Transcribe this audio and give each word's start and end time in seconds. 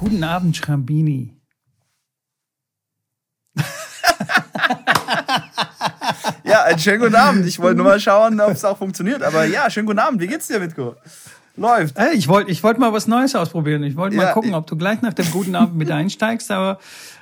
Guten 0.00 0.24
Abend, 0.24 0.56
Schrambini. 0.56 1.36
ja, 6.42 6.62
einen 6.64 6.78
schönen 6.78 7.00
guten 7.00 7.16
Abend. 7.16 7.44
Ich 7.44 7.58
wollte 7.58 7.76
nur 7.76 7.84
mal 7.84 8.00
schauen, 8.00 8.40
ob 8.40 8.52
es 8.52 8.64
auch 8.64 8.78
funktioniert. 8.78 9.22
Aber 9.22 9.44
ja, 9.44 9.68
schönen 9.68 9.84
guten 9.84 9.98
Abend. 9.98 10.22
Wie 10.22 10.26
geht's 10.26 10.46
dir, 10.46 10.58
Mitko? 10.58 10.96
Läuft. 11.54 11.98
Hey, 11.98 12.14
ich 12.14 12.28
wollte 12.28 12.50
ich 12.50 12.62
wollt 12.62 12.78
mal 12.78 12.94
was 12.94 13.08
Neues 13.08 13.34
ausprobieren. 13.34 13.82
Ich 13.82 13.94
wollte 13.94 14.16
ja, 14.16 14.22
mal 14.22 14.32
gucken, 14.32 14.54
ob 14.54 14.66
du 14.66 14.74
gleich 14.78 15.02
nach 15.02 15.12
dem 15.12 15.30
guten 15.32 15.54
Abend 15.54 15.76
mit 15.76 15.90
einsteigst, 15.92 16.50
aber 16.50 16.78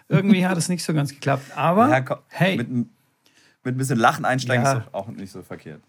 irgendwie 0.09 0.47
hat 0.47 0.57
es 0.57 0.69
nicht 0.69 0.85
so 0.85 0.95
ganz 0.95 1.11
geklappt. 1.11 1.51
Aber 1.57 1.89
ja, 1.89 2.01
komm, 2.01 2.19
hey. 2.29 2.59
Mit, 2.59 2.71
mit 2.71 2.87
ein 3.65 3.77
bisschen 3.77 3.99
Lachen 3.99 4.25
einsteigen 4.25 4.65
ja. 4.65 4.75
ist 4.75 4.95
auch 4.95 5.09
nicht 5.09 5.33
so 5.33 5.43
verkehrt. 5.43 5.83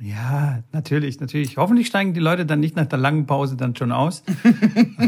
Ja, 0.00 0.62
natürlich, 0.72 1.20
natürlich. 1.20 1.56
Hoffentlich 1.56 1.86
steigen 1.86 2.14
die 2.14 2.20
Leute 2.20 2.46
dann 2.46 2.60
nicht 2.60 2.76
nach 2.76 2.86
der 2.86 2.98
langen 2.98 3.26
Pause 3.26 3.56
dann 3.56 3.76
schon 3.76 3.92
aus. 3.92 4.22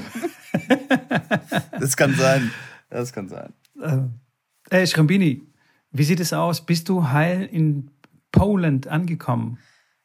das 1.81 1.97
kann 1.97 2.15
sein. 2.15 2.51
Das 2.89 3.13
kann 3.13 3.29
sein. 3.29 3.53
Äh, 3.81 3.99
hey, 4.71 4.87
Schrambini, 4.87 5.43
wie 5.91 6.05
sieht 6.05 6.21
es 6.21 6.33
aus? 6.33 6.65
Bist 6.65 6.89
du 6.89 7.09
heil 7.09 7.49
in 7.51 7.91
Poland 8.31 8.87
angekommen? 8.87 9.59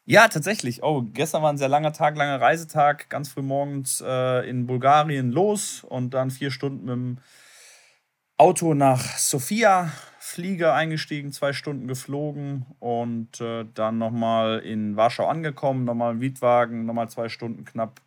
Ja, 0.05 0.27
tatsächlich. 0.27 0.83
Oh, 0.83 1.03
gestern 1.03 1.43
war 1.43 1.53
ein 1.53 1.57
sehr 1.57 1.69
langer 1.69 1.93
Tag, 1.93 2.17
langer 2.17 2.41
Reisetag. 2.41 3.09
Ganz 3.09 3.29
früh 3.29 3.43
morgens 3.43 4.03
äh, 4.05 4.49
in 4.49 4.65
Bulgarien 4.65 5.31
los 5.31 5.83
und 5.83 6.13
dann 6.13 6.31
vier 6.31 6.49
Stunden 6.49 6.85
mit 6.85 6.93
dem 6.93 7.17
Auto 8.41 8.73
nach 8.73 9.19
Sofia, 9.19 9.91
Flieger 10.17 10.73
eingestiegen, 10.73 11.31
zwei 11.31 11.53
Stunden 11.53 11.87
geflogen 11.87 12.65
und 12.79 13.39
äh, 13.39 13.67
dann 13.75 13.99
nochmal 13.99 14.61
in 14.61 14.95
Warschau 14.97 15.27
angekommen, 15.27 15.85
nochmal 15.85 16.13
im 16.13 16.17
Mietwagen, 16.17 16.87
nochmal 16.87 17.07
zwei 17.07 17.29
Stunden 17.29 17.65
knapp. 17.65 18.01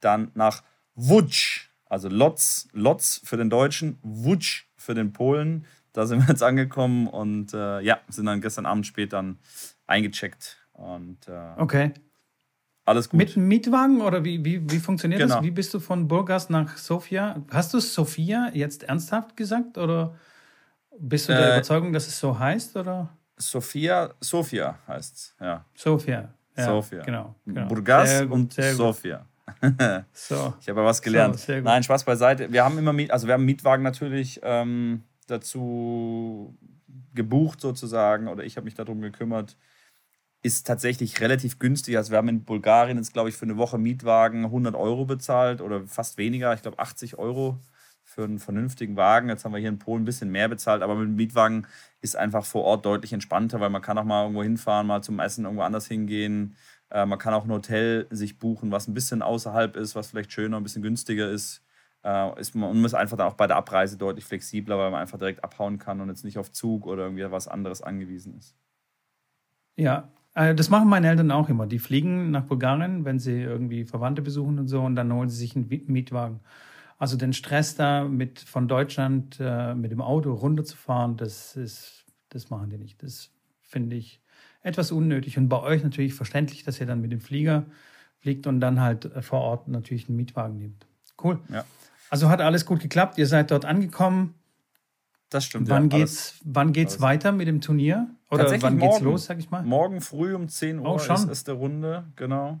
Dann 0.00 0.32
nach 0.34 0.64
Łódź, 0.96 1.68
also 1.84 2.08
Lotz, 2.08 2.66
Lotz 2.72 3.20
für 3.22 3.36
den 3.36 3.48
Deutschen, 3.48 4.00
Łódź 4.02 4.64
für 4.76 4.94
den 4.94 5.12
Polen. 5.12 5.66
Da 5.92 6.06
sind 6.06 6.18
wir 6.18 6.30
jetzt 6.30 6.42
angekommen 6.42 7.06
und 7.06 7.54
äh, 7.54 7.80
ja, 7.80 8.00
sind 8.08 8.26
dann 8.26 8.40
gestern 8.40 8.66
Abend 8.66 8.88
spät 8.88 9.12
dann 9.12 9.38
eingecheckt. 9.86 10.66
Und, 10.72 11.28
äh, 11.28 11.52
okay. 11.58 11.92
Alles 12.86 13.08
gut. 13.08 13.18
Mit 13.18 13.36
Mietwagen 13.36 14.00
oder 14.00 14.24
wie, 14.24 14.44
wie, 14.44 14.70
wie 14.70 14.78
funktioniert 14.78 15.20
genau. 15.20 15.34
das? 15.34 15.44
Wie 15.44 15.50
bist 15.50 15.74
du 15.74 15.80
von 15.80 16.06
Burgas 16.06 16.48
nach 16.50 16.76
Sofia? 16.78 17.42
Hast 17.50 17.74
du 17.74 17.80
Sofia 17.80 18.50
jetzt 18.54 18.84
ernsthaft 18.84 19.36
gesagt 19.36 19.76
oder 19.76 20.14
bist 20.96 21.28
du 21.28 21.32
der 21.32 21.48
äh, 21.48 21.52
Überzeugung, 21.56 21.92
dass 21.92 22.06
es 22.06 22.18
so 22.18 22.38
heißt? 22.38 22.76
Oder? 22.76 23.10
Sofia, 23.36 24.14
Sofia 24.20 24.78
heißt 24.86 25.16
es, 25.16 25.34
ja. 25.40 25.64
Sofia. 25.74 26.28
Ja, 26.56 26.64
Sofia. 26.64 27.02
Genau, 27.02 27.34
genau. 27.44 27.66
Burgas 27.66 28.22
gut, 28.22 28.30
und 28.30 28.54
Sofia. 28.54 29.26
so. 30.12 30.54
Ich 30.60 30.68
habe 30.68 30.84
was 30.84 31.02
gelernt. 31.02 31.38
So, 31.38 31.52
Nein, 31.60 31.82
Spaß 31.82 32.04
beiseite. 32.04 32.52
Wir 32.52 32.64
haben 32.64 32.78
immer 32.78 32.92
Miet, 32.92 33.10
also 33.10 33.26
wir 33.26 33.34
haben 33.34 33.44
Mietwagen 33.44 33.82
natürlich 33.82 34.40
ähm, 34.44 35.02
dazu 35.26 36.56
gebucht 37.14 37.60
sozusagen 37.60 38.28
oder 38.28 38.44
ich 38.44 38.56
habe 38.56 38.64
mich 38.64 38.74
darum 38.74 39.00
gekümmert 39.00 39.56
ist 40.42 40.66
tatsächlich 40.66 41.20
relativ 41.20 41.58
günstig. 41.58 41.96
Also 41.96 42.12
wir 42.12 42.18
haben 42.18 42.28
in 42.28 42.44
Bulgarien 42.44 42.98
jetzt, 42.98 43.12
glaube 43.12 43.28
ich, 43.28 43.36
für 43.36 43.44
eine 43.44 43.56
Woche 43.56 43.78
Mietwagen 43.78 44.44
100 44.44 44.74
Euro 44.74 45.04
bezahlt 45.04 45.60
oder 45.60 45.86
fast 45.86 46.18
weniger. 46.18 46.54
Ich 46.54 46.62
glaube 46.62 46.78
80 46.78 47.18
Euro 47.18 47.58
für 48.04 48.24
einen 48.24 48.38
vernünftigen 48.38 48.96
Wagen. 48.96 49.28
Jetzt 49.28 49.44
haben 49.44 49.52
wir 49.52 49.58
hier 49.58 49.68
in 49.68 49.80
Polen 49.80 50.02
ein 50.02 50.06
bisschen 50.06 50.30
mehr 50.30 50.48
bezahlt, 50.48 50.82
aber 50.82 50.94
mit 50.94 51.08
dem 51.08 51.16
Mietwagen 51.16 51.66
ist 52.00 52.16
einfach 52.16 52.44
vor 52.44 52.62
Ort 52.64 52.86
deutlich 52.86 53.12
entspannter, 53.12 53.60
weil 53.60 53.70
man 53.70 53.82
kann 53.82 53.98
auch 53.98 54.04
mal 54.04 54.22
irgendwo 54.22 54.44
hinfahren, 54.44 54.86
mal 54.86 55.02
zum 55.02 55.18
Essen 55.18 55.44
irgendwo 55.44 55.64
anders 55.64 55.88
hingehen. 55.88 56.56
Äh, 56.90 57.04
man 57.06 57.18
kann 57.18 57.34
auch 57.34 57.44
ein 57.44 57.50
Hotel 57.50 58.06
sich 58.10 58.38
buchen, 58.38 58.70
was 58.70 58.86
ein 58.86 58.94
bisschen 58.94 59.22
außerhalb 59.22 59.76
ist, 59.76 59.96
was 59.96 60.08
vielleicht 60.08 60.32
schöner, 60.32 60.58
ein 60.58 60.62
bisschen 60.62 60.82
günstiger 60.82 61.28
ist. 61.28 61.62
Äh, 62.04 62.40
ist 62.40 62.54
man, 62.54 62.76
man 62.76 62.84
ist 62.84 62.94
einfach 62.94 63.16
dann 63.16 63.26
auch 63.26 63.34
bei 63.34 63.48
der 63.48 63.56
Abreise 63.56 63.96
deutlich 63.98 64.24
flexibler, 64.24 64.78
weil 64.78 64.92
man 64.92 65.00
einfach 65.00 65.18
direkt 65.18 65.42
abhauen 65.42 65.78
kann 65.78 66.00
und 66.00 66.08
jetzt 66.08 66.24
nicht 66.24 66.38
auf 66.38 66.52
Zug 66.52 66.86
oder 66.86 67.02
irgendwie 67.04 67.28
was 67.30 67.48
anderes 67.48 67.82
angewiesen 67.82 68.38
ist. 68.38 68.54
Ja, 69.76 70.08
das 70.36 70.68
machen 70.68 70.88
meine 70.88 71.08
Eltern 71.08 71.30
auch 71.30 71.48
immer. 71.48 71.66
Die 71.66 71.78
fliegen 71.78 72.30
nach 72.30 72.44
Bulgarien, 72.44 73.04
wenn 73.06 73.18
sie 73.18 73.40
irgendwie 73.40 73.84
Verwandte 73.84 74.20
besuchen 74.20 74.58
und 74.58 74.68
so, 74.68 74.82
und 74.82 74.94
dann 74.94 75.12
holen 75.12 75.30
sie 75.30 75.38
sich 75.38 75.56
einen 75.56 75.68
Mietwagen. 75.86 76.40
Also 76.98 77.16
den 77.16 77.32
Stress 77.32 77.74
da 77.74 78.04
mit 78.04 78.40
von 78.40 78.68
Deutschland 78.68 79.38
äh, 79.40 79.74
mit 79.74 79.92
dem 79.92 80.02
Auto 80.02 80.32
runterzufahren, 80.32 81.16
das 81.16 81.56
ist, 81.56 82.04
das 82.28 82.50
machen 82.50 82.70
die 82.70 82.78
nicht. 82.78 83.02
Das 83.02 83.30
finde 83.62 83.96
ich 83.96 84.20
etwas 84.62 84.92
unnötig. 84.92 85.38
Und 85.38 85.48
bei 85.48 85.60
euch 85.60 85.82
natürlich 85.82 86.14
verständlich, 86.14 86.64
dass 86.64 86.80
ihr 86.80 86.86
dann 86.86 87.00
mit 87.00 87.12
dem 87.12 87.20
Flieger 87.20 87.64
fliegt 88.18 88.46
und 88.46 88.60
dann 88.60 88.80
halt 88.80 89.04
äh, 89.06 89.22
vor 89.22 89.40
Ort 89.40 89.68
natürlich 89.68 90.08
einen 90.08 90.16
Mietwagen 90.16 90.58
nehmt. 90.58 90.86
Cool. 91.22 91.38
Ja. 91.50 91.64
Also 92.10 92.28
hat 92.28 92.40
alles 92.40 92.66
gut 92.66 92.80
geklappt. 92.80 93.18
Ihr 93.18 93.26
seid 93.26 93.50
dort 93.50 93.64
angekommen. 93.64 94.34
Das 95.30 95.44
stimmt. 95.44 95.68
Wann 95.68 95.90
ja, 95.90 95.98
geht's, 95.98 96.34
alles, 96.34 96.40
wann 96.44 96.72
geht's 96.72 96.94
alles. 96.94 97.02
weiter 97.02 97.32
mit 97.32 97.48
dem 97.48 97.60
Turnier? 97.60 98.08
Oder 98.30 98.50
wann 98.60 98.76
morgen, 98.76 98.78
geht's 98.78 99.00
los, 99.00 99.24
sag 99.26 99.38
ich 99.38 99.50
mal? 99.50 99.62
Morgen 99.62 100.00
früh 100.00 100.34
um 100.34 100.48
10 100.48 100.80
Uhr 100.80 100.94
oh, 100.94 100.96
ist 100.96 101.08
erste 101.08 101.52
Runde, 101.52 102.04
genau. 102.16 102.60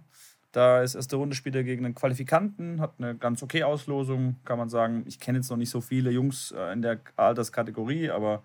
Da 0.52 0.80
ist 0.80 0.94
erste 0.94 1.16
Runde 1.16 1.34
spielt 1.34 1.54
er 1.54 1.64
gegen 1.64 1.84
einen 1.84 1.94
Qualifikanten, 1.94 2.80
hat 2.80 2.94
eine 2.98 3.16
ganz 3.16 3.42
okay 3.42 3.62
Auslosung, 3.64 4.36
kann 4.44 4.58
man 4.58 4.68
sagen. 4.68 5.04
Ich 5.06 5.20
kenne 5.20 5.38
jetzt 5.38 5.50
noch 5.50 5.56
nicht 5.56 5.70
so 5.70 5.80
viele 5.80 6.10
Jungs 6.10 6.52
äh, 6.52 6.72
in 6.72 6.82
der 6.82 7.00
Alterskategorie, 7.16 8.10
aber 8.10 8.42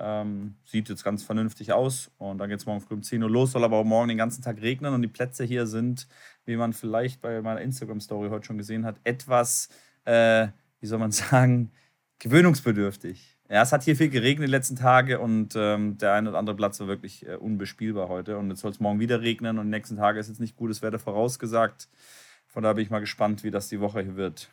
ähm, 0.00 0.54
sieht 0.64 0.88
jetzt 0.88 1.04
ganz 1.04 1.22
vernünftig 1.22 1.72
aus. 1.72 2.10
Und 2.18 2.38
dann 2.38 2.48
geht 2.48 2.58
es 2.58 2.66
morgen 2.66 2.80
früh 2.80 2.94
um 2.94 3.02
10 3.02 3.22
Uhr 3.22 3.30
los, 3.30 3.52
soll 3.52 3.64
aber 3.64 3.76
auch 3.76 3.84
morgen 3.84 4.08
den 4.08 4.18
ganzen 4.18 4.42
Tag 4.42 4.60
regnen. 4.60 4.94
Und 4.94 5.02
die 5.02 5.08
Plätze 5.08 5.44
hier 5.44 5.66
sind, 5.66 6.08
wie 6.46 6.56
man 6.56 6.72
vielleicht 6.72 7.20
bei 7.20 7.40
meiner 7.42 7.60
Instagram-Story 7.60 8.30
heute 8.30 8.46
schon 8.46 8.58
gesehen 8.58 8.84
hat, 8.84 8.96
etwas, 9.04 9.68
äh, 10.04 10.48
wie 10.80 10.86
soll 10.86 10.98
man 10.98 11.12
sagen, 11.12 11.70
gewöhnungsbedürftig. 12.18 13.31
Ja, 13.52 13.60
es 13.60 13.70
hat 13.70 13.82
hier 13.82 13.96
viel 13.96 14.08
geregnet 14.08 14.48
die 14.48 14.50
letzten 14.50 14.76
Tage 14.76 15.18
und 15.18 15.52
ähm, 15.56 15.98
der 15.98 16.14
eine 16.14 16.30
oder 16.30 16.38
andere 16.38 16.56
Platz 16.56 16.80
war 16.80 16.86
wirklich 16.86 17.28
äh, 17.28 17.34
unbespielbar 17.34 18.08
heute. 18.08 18.38
Und 18.38 18.48
jetzt 18.48 18.60
soll 18.60 18.70
es 18.70 18.80
morgen 18.80 18.98
wieder 18.98 19.20
regnen 19.20 19.58
und 19.58 19.66
die 19.66 19.70
nächsten 19.70 19.98
Tage 19.98 20.18
ist 20.18 20.28
jetzt 20.28 20.40
nicht 20.40 20.56
gutes 20.56 20.80
Wetter 20.80 20.98
vorausgesagt. 20.98 21.90
Von 22.46 22.62
daher 22.62 22.76
bin 22.76 22.84
ich 22.84 22.88
mal 22.88 23.00
gespannt, 23.00 23.44
wie 23.44 23.50
das 23.50 23.68
die 23.68 23.78
Woche 23.78 24.00
hier 24.00 24.16
wird. 24.16 24.50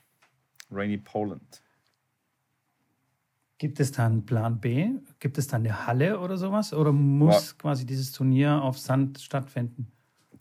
Rainy 0.70 0.98
Poland. 0.98 1.62
Gibt 3.58 3.80
es 3.80 3.94
da 3.94 4.06
einen 4.06 4.26
Plan 4.26 4.60
B? 4.60 4.90
Gibt 5.20 5.38
es 5.38 5.48
da 5.48 5.56
eine 5.56 5.88
Halle 5.88 6.20
oder 6.20 6.38
sowas? 6.38 6.74
Oder 6.74 6.92
muss 6.92 7.54
Boah. 7.54 7.58
quasi 7.70 7.86
dieses 7.86 8.12
Turnier 8.12 8.62
auf 8.62 8.78
Sand 8.78 9.22
stattfinden? 9.22 9.90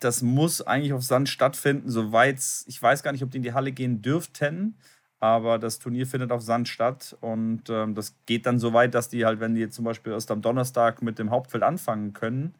Das 0.00 0.20
muss 0.20 0.62
eigentlich 0.62 0.94
auf 0.94 1.04
Sand 1.04 1.28
stattfinden, 1.28 1.90
soweit 1.90 2.40
ich 2.66 2.82
weiß 2.82 3.04
gar 3.04 3.12
nicht, 3.12 3.22
ob 3.22 3.30
die 3.30 3.36
in 3.36 3.44
die 3.44 3.52
Halle 3.52 3.70
gehen 3.70 4.02
dürften. 4.02 4.75
Aber 5.21 5.59
das 5.59 5.79
Turnier 5.81 6.06
findet 6.06 6.31
auf 6.31 6.43
Sand 6.43 6.69
statt 6.69 7.17
und 7.21 7.69
ähm, 7.71 7.95
das 7.95 8.17
geht 8.27 8.47
dann 8.47 8.59
so 8.61 8.73
weit, 8.73 8.95
dass 8.95 9.09
die 9.09 9.25
halt, 9.25 9.41
wenn 9.41 9.55
die 9.55 9.61
jetzt 9.61 9.75
zum 9.75 9.84
Beispiel 9.84 10.12
erst 10.12 10.31
am 10.31 10.43
Donnerstag 10.43 11.03
mit 11.03 11.19
dem 11.19 11.31
Hauptfeld 11.31 11.65
anfangen 11.65 12.12
können, 12.12 12.55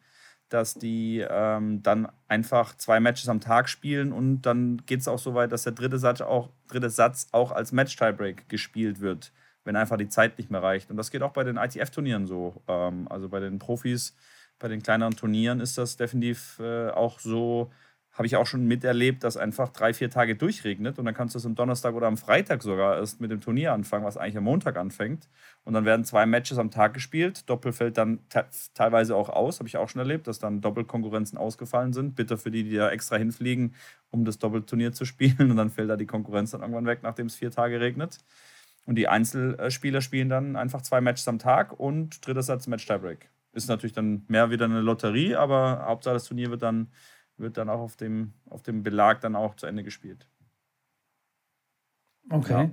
dass 0.49 0.73
die 0.73 1.25
ähm, 1.29 1.81
dann 1.83 2.11
einfach 2.27 2.75
zwei 2.75 2.99
Matches 2.99 3.29
am 3.29 3.39
Tag 3.39 3.69
spielen 3.69 4.11
und 4.11 4.41
dann 4.41 4.81
geht 4.85 4.99
es 4.99 5.07
auch 5.07 5.19
so 5.19 5.35
weit, 5.35 5.51
dass 5.51 5.63
der 5.63 5.73
dritte 5.73 5.99
Satz 5.99 6.21
auch, 6.21 6.49
dritte 6.67 6.89
Satz 6.89 7.29
auch 7.31 7.51
als 7.51 7.71
Match-Tiebreak 7.71 8.49
gespielt 8.49 8.99
wird, 8.99 9.31
wenn 9.63 9.75
einfach 9.75 9.97
die 9.97 10.09
Zeit 10.09 10.37
nicht 10.37 10.51
mehr 10.51 10.63
reicht. 10.63 10.89
Und 10.89 10.97
das 10.97 11.11
geht 11.11 11.21
auch 11.21 11.33
bei 11.33 11.43
den 11.43 11.57
ITF-Turnieren 11.57 12.25
so. 12.25 12.61
Ähm, 12.67 13.07
also 13.09 13.29
bei 13.29 13.39
den 13.39 13.59
Profis, 13.59 14.15
bei 14.57 14.67
den 14.67 14.81
kleineren 14.81 15.15
Turnieren 15.15 15.61
ist 15.61 15.77
das 15.77 15.97
definitiv 15.97 16.59
äh, 16.59 16.89
auch 16.89 17.19
so, 17.19 17.71
habe 18.13 18.25
ich 18.25 18.35
auch 18.35 18.45
schon 18.45 18.65
miterlebt, 18.65 19.23
dass 19.23 19.37
einfach 19.37 19.69
drei, 19.69 19.93
vier 19.93 20.09
Tage 20.09 20.35
durchregnet 20.35 20.99
und 20.99 21.05
dann 21.05 21.13
kannst 21.13 21.35
du 21.35 21.39
es 21.39 21.45
am 21.45 21.55
Donnerstag 21.55 21.93
oder 21.93 22.07
am 22.07 22.17
Freitag 22.17 22.61
sogar 22.63 22.97
erst 22.97 23.21
mit 23.21 23.31
dem 23.31 23.39
Turnier 23.39 23.71
anfangen, 23.71 24.03
was 24.03 24.17
eigentlich 24.17 24.37
am 24.37 24.43
Montag 24.43 24.77
anfängt. 24.77 25.29
Und 25.63 25.73
dann 25.73 25.85
werden 25.85 26.03
zwei 26.03 26.25
Matches 26.25 26.57
am 26.57 26.71
Tag 26.71 26.93
gespielt. 26.93 27.49
Doppel 27.49 27.71
fällt 27.71 27.97
dann 27.97 28.19
te 28.29 28.45
teilweise 28.73 29.15
auch 29.15 29.29
aus, 29.29 29.59
habe 29.59 29.69
ich 29.69 29.77
auch 29.77 29.87
schon 29.87 29.99
erlebt, 29.99 30.27
dass 30.27 30.39
dann 30.39 30.59
Doppelkonkurrenzen 30.59 31.37
ausgefallen 31.37 31.93
sind. 31.93 32.15
Bitter 32.15 32.37
für 32.37 32.51
die, 32.51 32.63
die 32.63 32.75
da 32.75 32.89
extra 32.89 33.15
hinfliegen, 33.15 33.75
um 34.09 34.25
das 34.25 34.37
Doppelturnier 34.39 34.91
zu 34.91 35.05
spielen. 35.09 35.51
Und 35.51 35.57
dann 35.57 35.69
fällt 35.69 35.89
da 35.89 35.95
die 35.95 36.07
Konkurrenz 36.07 36.51
dann 36.51 36.61
irgendwann 36.61 36.87
weg, 36.87 36.99
nachdem 37.03 37.27
es 37.27 37.35
vier 37.35 37.51
Tage 37.51 37.79
regnet. 37.79 38.17
Und 38.85 38.95
die 38.95 39.07
Einzelspieler 39.07 40.01
spielen 40.01 40.29
dann 40.29 40.55
einfach 40.55 40.81
zwei 40.81 40.99
Matches 40.99 41.27
am 41.27 41.37
Tag 41.39 41.79
und 41.79 42.25
dritter 42.25 42.41
Satz 42.41 42.67
Match 42.67 42.87
Tiebreak. 42.87 43.29
Ist 43.53 43.69
natürlich 43.69 43.93
dann 43.93 44.23
mehr 44.27 44.51
wieder 44.51 44.65
eine 44.65 44.81
Lotterie, 44.81 45.35
aber 45.35 45.85
Hauptsache 45.85 46.15
das 46.15 46.25
Turnier 46.25 46.49
wird 46.49 46.63
dann 46.63 46.87
wird 47.39 47.57
dann 47.57 47.69
auch 47.69 47.79
auf 47.79 47.95
dem, 47.95 48.33
auf 48.49 48.61
dem 48.61 48.83
Belag 48.83 49.21
dann 49.21 49.35
auch 49.35 49.55
zu 49.55 49.65
Ende 49.65 49.83
gespielt. 49.83 50.27
Okay. 52.29 52.51
Ja. 52.51 52.71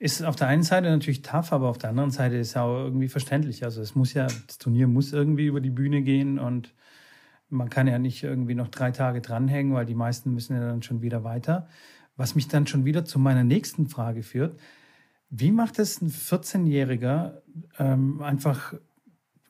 Ist 0.00 0.22
auf 0.22 0.36
der 0.36 0.46
einen 0.46 0.62
Seite 0.62 0.88
natürlich 0.90 1.22
tough, 1.22 1.52
aber 1.52 1.68
auf 1.68 1.78
der 1.78 1.90
anderen 1.90 2.10
Seite 2.10 2.36
ist 2.36 2.50
es 2.50 2.56
auch 2.56 2.84
irgendwie 2.84 3.08
verständlich. 3.08 3.64
Also 3.64 3.80
es 3.80 3.94
muss 3.94 4.14
ja, 4.14 4.26
das 4.26 4.58
Turnier 4.58 4.86
muss 4.86 5.12
irgendwie 5.12 5.46
über 5.46 5.60
die 5.60 5.70
Bühne 5.70 6.02
gehen 6.02 6.38
und 6.38 6.74
man 7.48 7.68
kann 7.68 7.88
ja 7.88 7.98
nicht 7.98 8.22
irgendwie 8.22 8.54
noch 8.54 8.68
drei 8.68 8.90
Tage 8.90 9.20
dranhängen, 9.20 9.74
weil 9.74 9.86
die 9.86 9.94
meisten 9.94 10.32
müssen 10.34 10.54
ja 10.54 10.60
dann 10.60 10.82
schon 10.82 11.02
wieder 11.02 11.24
weiter. 11.24 11.68
Was 12.16 12.34
mich 12.34 12.48
dann 12.48 12.66
schon 12.66 12.84
wieder 12.84 13.04
zu 13.04 13.18
meiner 13.18 13.44
nächsten 13.44 13.88
Frage 13.88 14.22
führt. 14.22 14.58
Wie 15.30 15.50
macht 15.50 15.78
es 15.78 16.00
ein 16.00 16.10
14-Jähriger 16.10 17.42
ähm, 17.78 18.22
einfach 18.22 18.74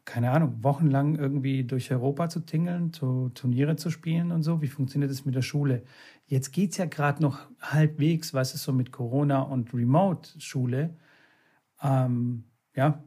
keine 0.08 0.30
Ahnung, 0.30 0.62
wochenlang 0.62 1.16
irgendwie 1.16 1.64
durch 1.64 1.92
Europa 1.92 2.30
zu 2.30 2.40
tingeln, 2.40 2.94
zu 2.94 3.30
Turniere 3.34 3.76
zu 3.76 3.90
spielen 3.90 4.32
und 4.32 4.42
so. 4.42 4.62
Wie 4.62 4.66
funktioniert 4.66 5.10
das 5.10 5.26
mit 5.26 5.34
der 5.34 5.42
Schule? 5.42 5.82
Jetzt 6.26 6.50
geht 6.52 6.70
es 6.70 6.78
ja 6.78 6.86
gerade 6.86 7.22
noch 7.22 7.40
halbwegs, 7.60 8.32
was 8.32 8.54
ist 8.54 8.62
so 8.62 8.72
mit 8.72 8.90
Corona 8.90 9.42
und 9.42 9.74
Remote-Schule. 9.74 10.96
Ähm, 11.82 12.44
ja. 12.74 13.04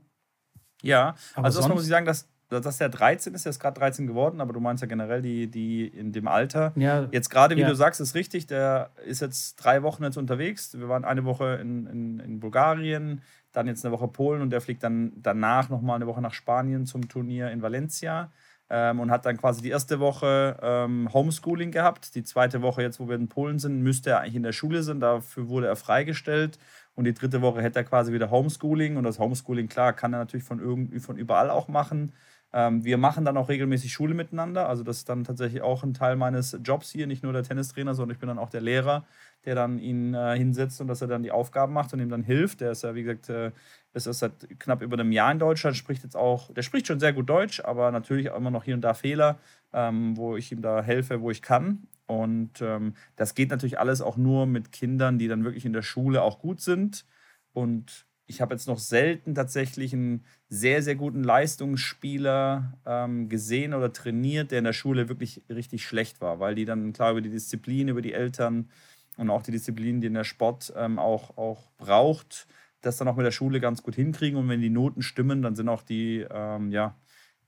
Ja, 0.84 1.16
aber 1.34 1.46
also 1.46 1.60
erstmal 1.60 1.76
muss 1.76 1.86
ich 1.86 1.90
sagen, 1.90 2.06
dass, 2.06 2.30
dass 2.50 2.78
der 2.78 2.90
13 2.90 3.34
ist, 3.34 3.46
der 3.46 3.50
ist 3.50 3.60
gerade 3.60 3.80
13 3.80 4.06
geworden, 4.06 4.40
aber 4.40 4.54
du 4.54 4.60
meinst 4.60 4.82
ja 4.82 4.88
generell 4.88 5.24
die, 5.24 5.50
die 5.50 5.88
in 5.88 6.12
dem 6.12 6.28
Alter. 6.28 6.72
Ja, 6.76 7.08
jetzt 7.12 7.30
gerade, 7.30 7.56
wie 7.56 7.62
ja. 7.62 7.70
du 7.70 7.76
sagst, 7.76 8.00
ist 8.00 8.14
richtig, 8.14 8.46
der 8.46 8.92
ist 9.08 9.22
jetzt 9.22 9.56
drei 9.56 9.82
Wochen 9.82 10.04
jetzt 10.04 10.18
unterwegs. 10.18 10.78
Wir 10.78 10.88
waren 10.88 11.06
eine 11.06 11.26
Woche 11.26 11.56
in, 11.56 11.88
in, 11.88 12.20
in 12.20 12.40
Bulgarien, 12.40 13.22
dann 13.52 13.68
jetzt 13.68 13.86
eine 13.86 13.94
Woche 13.94 14.08
Polen 14.08 14.42
und 14.42 14.50
der 14.50 14.62
fliegt 14.62 14.84
dann 14.84 15.14
danach 15.16 15.70
nochmal 15.70 15.98
eine 15.98 16.08
Woche 16.08 16.22
nach 16.22 16.34
Spanien 16.34 16.86
zum 16.86 17.08
Turnier 17.08 17.52
in 17.52 17.62
Valencia 17.62 18.32
ähm, 18.70 19.02
und 19.02 19.12
hat 19.12 19.26
dann 19.26 19.38
quasi 19.38 19.62
die 19.62 19.70
erste 19.70 20.00
Woche 20.00 20.58
ähm, 20.62 21.10
Homeschooling 21.14 21.72
gehabt. 21.72 22.16
Die 22.16 22.24
zweite 22.24 22.62
Woche, 22.62 22.82
jetzt 22.82 23.02
wo 23.02 23.10
wir 23.10 23.16
in 23.16 23.28
Polen 23.28 23.60
sind, 23.60 23.82
müsste 23.82 24.12
er 24.12 24.22
eigentlich 24.22 24.36
in 24.36 24.44
der 24.44 24.54
Schule 24.54 24.82
sein. 24.82 25.02
Dafür 25.02 25.50
wurde 25.50 25.68
er 25.68 25.76
freigestellt. 25.76 26.58
Und 26.96 27.04
die 27.04 27.14
dritte 27.14 27.42
Woche 27.42 27.62
hätte 27.62 27.80
er 27.80 27.86
quasi 27.86 28.14
wieder 28.14 28.32
Homeschooling. 28.32 28.96
Und 28.96 29.04
das 29.04 29.20
Homeschooling, 29.20 29.68
klar, 29.68 29.92
kann 29.92 30.14
er 30.14 30.20
natürlich 30.20 30.46
von, 30.46 30.60
irgendwie, 30.60 31.00
von 31.00 31.18
überall 31.18 31.50
auch 31.50 31.68
machen. 31.68 32.14
Ähm, 32.54 32.84
wir 32.84 32.98
machen 32.98 33.24
dann 33.24 33.38
auch 33.38 33.50
regelmäßig 33.50 33.94
Schule 33.94 34.14
miteinander. 34.14 34.68
Also 34.68 34.84
das 34.84 34.98
ist 34.98 35.10
dann 35.10 35.24
tatsächlich 35.24 35.62
auch 35.62 35.84
ein 35.84 35.94
Teil 35.94 36.16
meines 36.16 36.58
Jobs 36.64 36.92
hier. 36.92 37.08
Nicht 37.08 37.24
nur 37.24 37.34
der 37.34 37.44
Tennistrainer, 37.44 37.96
sondern 37.96 38.14
ich 38.14 38.20
bin 38.20 38.28
dann 38.28 38.40
auch 38.40 38.50
der 38.50 38.62
Lehrer, 38.62 39.06
der 39.46 39.56
dann 39.56 39.80
ihn 39.80 40.14
äh, 40.14 40.38
hinsetzt 40.38 40.82
und 40.82 40.88
dass 40.88 41.02
er 41.02 41.08
dann 41.08 41.24
die 41.24 41.32
Aufgaben 41.32 41.74
macht 41.74 41.94
und 41.94 42.00
ihm 42.00 42.10
dann 42.10 42.24
hilft. 42.24 42.62
Der 42.62 42.72
ist 42.72 42.84
ja, 42.84 42.94
wie 42.94 43.04
gesagt, 43.04 43.30
äh, 43.30 43.52
ist 43.94 44.08
erst 44.08 44.20
seit 44.20 44.60
knapp 44.60 44.82
über 44.82 44.98
einem 44.98 45.12
Jahr 45.12 45.32
in 45.32 45.40
Deutschland, 45.40 45.76
spricht 45.78 46.04
jetzt 46.04 46.16
auch, 46.16 46.54
der 46.54 46.62
spricht 46.62 46.88
schon 46.88 47.00
sehr 47.00 47.14
gut 47.14 47.30
Deutsch, 47.30 47.62
aber 47.62 47.92
natürlich 47.92 48.30
auch 48.30 48.38
immer 48.38 48.52
noch 48.52 48.64
hier 48.64 48.76
und 48.76 48.82
da 48.82 48.94
Fehler, 48.94 49.40
ähm, 49.74 50.18
wo 50.18 50.36
ich 50.36 50.52
ihm 50.52 50.62
da 50.62 50.82
helfe, 50.82 51.22
wo 51.22 51.32
ich 51.32 51.42
kann. 51.42 51.88
Und 52.06 52.62
ähm, 52.62 52.96
das 53.16 53.36
geht 53.36 53.50
natürlich 53.50 53.80
alles 53.80 54.02
auch 54.02 54.18
nur 54.18 54.46
mit 54.46 54.74
Kindern, 54.74 55.18
die 55.18 55.30
dann 55.30 55.46
wirklich 55.46 55.66
in 55.66 55.74
der 55.74 55.82
Schule 55.82 56.22
auch 56.22 56.40
gut 56.40 56.60
sind. 56.60 57.06
Und 57.54 58.06
ich 58.32 58.40
habe 58.40 58.54
jetzt 58.54 58.68
noch 58.68 58.80
selten 58.80 59.36
tatsächlich 59.36 59.94
einen 59.94 60.24
sehr, 60.48 60.82
sehr 60.82 60.96
guten 60.96 61.22
Leistungsspieler 61.22 62.78
ähm, 62.86 63.28
gesehen 63.28 63.74
oder 63.74 63.92
trainiert, 63.92 64.52
der 64.52 64.60
in 64.60 64.64
der 64.64 64.74
Schule 64.74 65.10
wirklich 65.10 65.42
richtig 65.50 65.86
schlecht 65.86 66.22
war, 66.22 66.40
weil 66.40 66.56
die 66.56 66.64
dann 66.64 66.94
klar 66.94 67.12
über 67.12 67.22
die 67.22 67.30
Disziplin, 67.30 67.90
über 67.90 68.02
die 68.02 68.14
Eltern 68.14 68.70
und 69.18 69.30
auch 69.30 69.44
die 69.44 69.52
Disziplin, 69.52 70.00
die 70.00 70.08
in 70.08 70.14
der 70.14 70.24
Sport 70.24 70.72
ähm, 70.78 70.98
auch, 70.98 71.38
auch 71.38 71.72
braucht, 71.78 72.48
das 72.80 72.96
dann 72.96 73.10
auch 73.10 73.18
mit 73.18 73.26
der 73.26 73.32
Schule 73.32 73.60
ganz 73.60 73.84
gut 73.84 73.96
hinkriegen. 73.96 74.40
Und 74.40 74.48
wenn 74.48 74.62
die 74.62 74.70
Noten 74.70 75.02
stimmen, 75.02 75.42
dann 75.42 75.58
sind 75.58 75.68
auch 75.68 75.84
die, 75.84 76.26
ähm, 76.32 76.72
ja, 76.72 76.96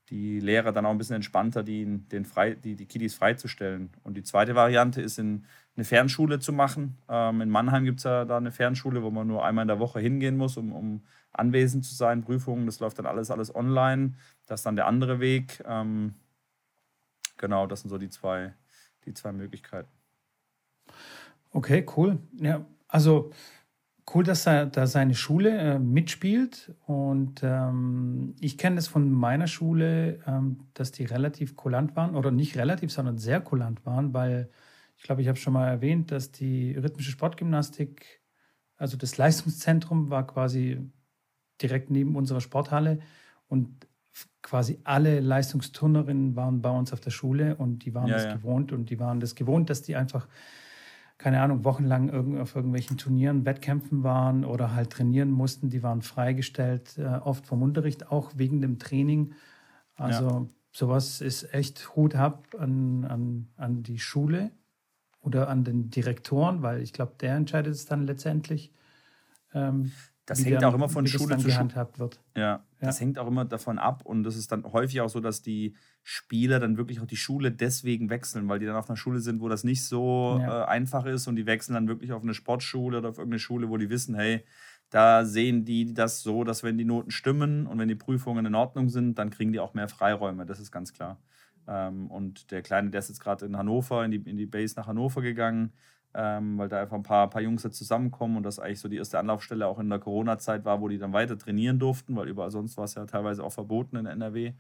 die 0.09 0.41
Lehrer 0.41 0.73
dann 0.73 0.85
auch 0.85 0.91
ein 0.91 0.97
bisschen 0.97 1.15
entspannter, 1.15 1.63
die, 1.63 1.85
den 1.85 2.25
frei, 2.25 2.55
die, 2.55 2.75
die 2.75 2.87
Kiddies 2.87 3.15
freizustellen. 3.15 3.89
Und 4.03 4.17
die 4.17 4.23
zweite 4.23 4.53
Variante 4.53 5.01
ist, 5.01 5.17
in 5.17 5.45
eine 5.75 5.85
Fernschule 5.85 6.39
zu 6.39 6.53
machen. 6.53 6.97
Ähm, 7.09 7.41
in 7.41 7.49
Mannheim 7.49 7.83
gibt 7.83 7.99
es 7.99 8.03
ja 8.03 8.25
da 8.25 8.37
eine 8.37 8.51
Fernschule, 8.51 9.01
wo 9.03 9.09
man 9.09 9.27
nur 9.27 9.43
einmal 9.43 9.63
in 9.63 9.67
der 9.67 9.79
Woche 9.79 9.99
hingehen 9.99 10.37
muss, 10.37 10.57
um, 10.57 10.71
um 10.71 11.01
anwesend 11.31 11.85
zu 11.85 11.95
sein, 11.95 12.23
Prüfungen. 12.23 12.65
Das 12.65 12.79
läuft 12.79 12.99
dann 12.99 13.05
alles, 13.05 13.31
alles 13.31 13.53
online. 13.53 14.13
Das 14.45 14.59
ist 14.59 14.65
dann 14.65 14.75
der 14.75 14.87
andere 14.87 15.19
Weg. 15.19 15.63
Ähm, 15.67 16.13
genau, 17.37 17.65
das 17.65 17.81
sind 17.81 17.89
so 17.89 17.97
die 17.97 18.09
zwei, 18.09 18.53
die 19.05 19.13
zwei 19.13 19.31
Möglichkeiten. 19.31 19.89
Okay, 21.51 21.85
cool. 21.97 22.19
Ja, 22.39 22.65
also 22.87 23.31
cool, 24.13 24.23
dass 24.23 24.45
er 24.45 24.67
da 24.67 24.85
seine 24.85 25.15
Schule 25.15 25.57
äh, 25.57 25.79
mitspielt. 25.79 26.75
Und 26.85 27.41
ähm, 27.43 28.35
ich 28.39 28.59
kenne 28.59 28.75
das 28.75 28.87
von 28.87 29.11
meiner 29.11 29.47
Schule, 29.47 30.19
ähm, 30.27 30.59
dass 30.75 30.91
die 30.91 31.05
relativ 31.05 31.55
kulant 31.55 31.95
waren. 31.95 32.15
Oder 32.15 32.29
nicht 32.29 32.57
relativ, 32.57 32.91
sondern 32.91 33.17
sehr 33.17 33.41
kulant 33.41 33.85
waren, 33.85 34.13
weil 34.13 34.49
ich 35.03 35.05
glaube, 35.05 35.21
ich 35.21 35.27
habe 35.27 35.37
schon 35.37 35.51
mal 35.51 35.67
erwähnt, 35.67 36.11
dass 36.11 36.31
die 36.31 36.75
rhythmische 36.75 37.11
Sportgymnastik, 37.11 38.21
also 38.77 38.95
das 38.95 39.17
Leistungszentrum 39.17 40.09
war 40.09 40.25
quasi 40.25 40.79
direkt 41.61 41.89
neben 41.89 42.15
unserer 42.15 42.39
Sporthalle. 42.39 42.99
Und 43.49 43.85
quasi 44.41 44.79
alle 44.85 45.19
Leistungsturnerinnen 45.19 46.37
waren 46.37 46.61
bei 46.61 46.69
uns 46.69 46.93
auf 46.93 47.01
der 47.01 47.11
Schule 47.11 47.57
und 47.57 47.83
die 47.83 47.93
waren 47.93 48.07
ja, 48.07 48.13
das 48.13 48.23
ja. 48.23 48.33
gewohnt 48.35 48.71
und 48.71 48.89
die 48.89 48.97
waren 48.97 49.19
das 49.19 49.35
gewohnt, 49.35 49.69
dass 49.69 49.81
die 49.81 49.97
einfach 49.97 50.29
keine 51.17 51.41
Ahnung, 51.41 51.65
wochenlang 51.65 52.39
auf 52.39 52.55
irgendwelchen 52.55 52.97
Turnieren, 52.97 53.45
Wettkämpfen 53.45 54.03
waren 54.03 54.45
oder 54.45 54.73
halt 54.73 54.91
trainieren 54.91 55.31
mussten. 55.31 55.69
Die 55.69 55.83
waren 55.83 56.01
freigestellt, 56.01 56.97
äh, 56.97 57.03
oft 57.03 57.45
vom 57.45 57.61
Unterricht, 57.61 58.09
auch 58.09 58.31
wegen 58.37 58.61
dem 58.61 58.79
Training. 58.79 59.33
Also 59.95 60.29
ja. 60.29 60.47
sowas 60.71 61.19
ist 61.19 61.53
echt 61.53 61.93
Hut 61.97 62.15
ab 62.15 62.55
an, 62.57 63.03
an, 63.03 63.49
an 63.57 63.83
die 63.83 63.99
Schule 63.99 64.51
oder 65.23 65.49
an 65.49 65.63
den 65.63 65.89
Direktoren, 65.89 66.61
weil 66.61 66.81
ich 66.81 66.93
glaube, 66.93 67.13
der 67.19 67.35
entscheidet 67.35 67.73
es 67.73 67.85
dann 67.85 68.03
letztendlich. 68.03 68.71
Ähm, 69.53 69.91
das 70.25 70.45
hängt 70.45 70.63
auch 70.63 70.73
immer 70.73 70.87
von 70.87 71.05
Schule 71.05 71.37
zu 71.37 71.49
Schule 71.49 71.87
wird. 71.97 72.21
Ja, 72.35 72.41
ja, 72.41 72.63
das 72.79 73.01
hängt 73.01 73.19
auch 73.19 73.27
immer 73.27 73.43
davon 73.43 73.77
ab 73.77 74.05
und 74.05 74.23
das 74.23 74.37
ist 74.37 74.51
dann 74.51 74.63
häufig 74.63 75.01
auch 75.01 75.09
so, 75.09 75.19
dass 75.19 75.41
die 75.41 75.75
Spieler 76.01 76.59
dann 76.59 76.77
wirklich 76.77 77.01
auch 77.01 77.05
die 77.05 77.17
Schule 77.17 77.51
deswegen 77.51 78.09
wechseln, 78.09 78.47
weil 78.47 78.59
die 78.59 78.65
dann 78.65 78.75
auf 78.75 78.89
einer 78.89 78.95
Schule 78.95 79.19
sind, 79.19 79.41
wo 79.41 79.49
das 79.49 79.65
nicht 79.65 79.83
so 79.83 80.37
ja. 80.39 80.63
äh, 80.63 80.65
einfach 80.65 81.05
ist 81.05 81.27
und 81.27 81.35
die 81.35 81.45
wechseln 81.45 81.73
dann 81.73 81.87
wirklich 81.89 82.13
auf 82.13 82.23
eine 82.23 82.33
Sportschule 82.33 82.99
oder 82.99 83.09
auf 83.09 83.17
irgendeine 83.17 83.39
Schule, 83.39 83.69
wo 83.69 83.77
die 83.77 83.89
wissen, 83.89 84.15
hey, 84.15 84.45
da 84.89 85.25
sehen 85.25 85.65
die 85.65 85.93
das 85.93 86.21
so, 86.21 86.43
dass 86.43 86.63
wenn 86.63 86.77
die 86.77 86.85
Noten 86.85 87.11
stimmen 87.11 87.67
und 87.67 87.79
wenn 87.79 87.89
die 87.89 87.95
Prüfungen 87.95 88.45
in 88.45 88.55
Ordnung 88.55 88.89
sind, 88.89 89.17
dann 89.17 89.29
kriegen 89.29 89.51
die 89.51 89.59
auch 89.59 89.73
mehr 89.73 89.89
Freiräume, 89.89 90.45
das 90.45 90.59
ist 90.59 90.71
ganz 90.71 90.93
klar. 90.93 91.19
Ähm, 91.67 92.09
und 92.09 92.51
der 92.51 92.61
Kleine, 92.61 92.89
der 92.89 92.99
ist 92.99 93.09
jetzt 93.09 93.19
gerade 93.21 93.45
in 93.45 93.57
Hannover, 93.57 94.03
in 94.05 94.11
die, 94.11 94.29
in 94.29 94.37
die 94.37 94.45
Base 94.45 94.75
nach 94.77 94.87
Hannover 94.87 95.21
gegangen, 95.21 95.73
ähm, 96.13 96.57
weil 96.57 96.69
da 96.69 96.81
einfach 96.81 96.95
ein 96.95 97.03
paar, 97.03 97.29
paar 97.29 97.41
Jungs 97.41 97.63
jetzt 97.63 97.77
zusammenkommen 97.77 98.37
und 98.37 98.43
das 98.43 98.59
eigentlich 98.59 98.79
so 98.79 98.89
die 98.89 98.97
erste 98.97 99.19
Anlaufstelle 99.19 99.67
auch 99.67 99.79
in 99.79 99.89
der 99.89 99.99
Corona-Zeit 99.99 100.65
war, 100.65 100.81
wo 100.81 100.87
die 100.87 100.97
dann 100.97 101.13
weiter 101.13 101.37
trainieren 101.37 101.79
durften, 101.79 102.15
weil 102.15 102.27
überall 102.27 102.51
sonst 102.51 102.77
war 102.77 102.85
es 102.85 102.95
ja 102.95 103.05
teilweise 103.05 103.43
auch 103.43 103.53
verboten 103.53 103.95
in 103.95 104.05
NRW. 104.05 104.53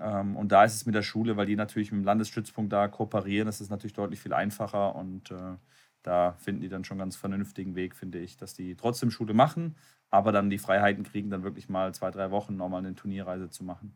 Ähm, 0.00 0.36
und 0.36 0.52
da 0.52 0.64
ist 0.64 0.74
es 0.74 0.86
mit 0.86 0.94
der 0.94 1.02
Schule, 1.02 1.36
weil 1.36 1.46
die 1.46 1.56
natürlich 1.56 1.92
mit 1.92 2.00
dem 2.02 2.04
Landesstützpunkt 2.04 2.72
da 2.72 2.88
kooperieren, 2.88 3.46
das 3.46 3.60
ist 3.60 3.70
natürlich 3.70 3.92
deutlich 3.94 4.20
viel 4.20 4.32
einfacher 4.32 4.96
und 4.96 5.30
äh, 5.30 5.56
da 6.02 6.32
finden 6.32 6.60
die 6.60 6.68
dann 6.68 6.84
schon 6.84 6.98
ganz 6.98 7.16
vernünftigen 7.16 7.74
Weg, 7.76 7.96
finde 7.96 8.18
ich, 8.18 8.36
dass 8.36 8.54
die 8.54 8.74
trotzdem 8.74 9.10
Schule 9.10 9.32
machen, 9.32 9.76
aber 10.10 10.32
dann 10.32 10.50
die 10.50 10.58
Freiheiten 10.58 11.04
kriegen, 11.04 11.30
dann 11.30 11.44
wirklich 11.44 11.68
mal 11.68 11.94
zwei, 11.94 12.10
drei 12.10 12.30
Wochen 12.30 12.56
nochmal 12.56 12.84
eine 12.84 12.94
Turnierreise 12.94 13.48
zu 13.48 13.64
machen. 13.64 13.94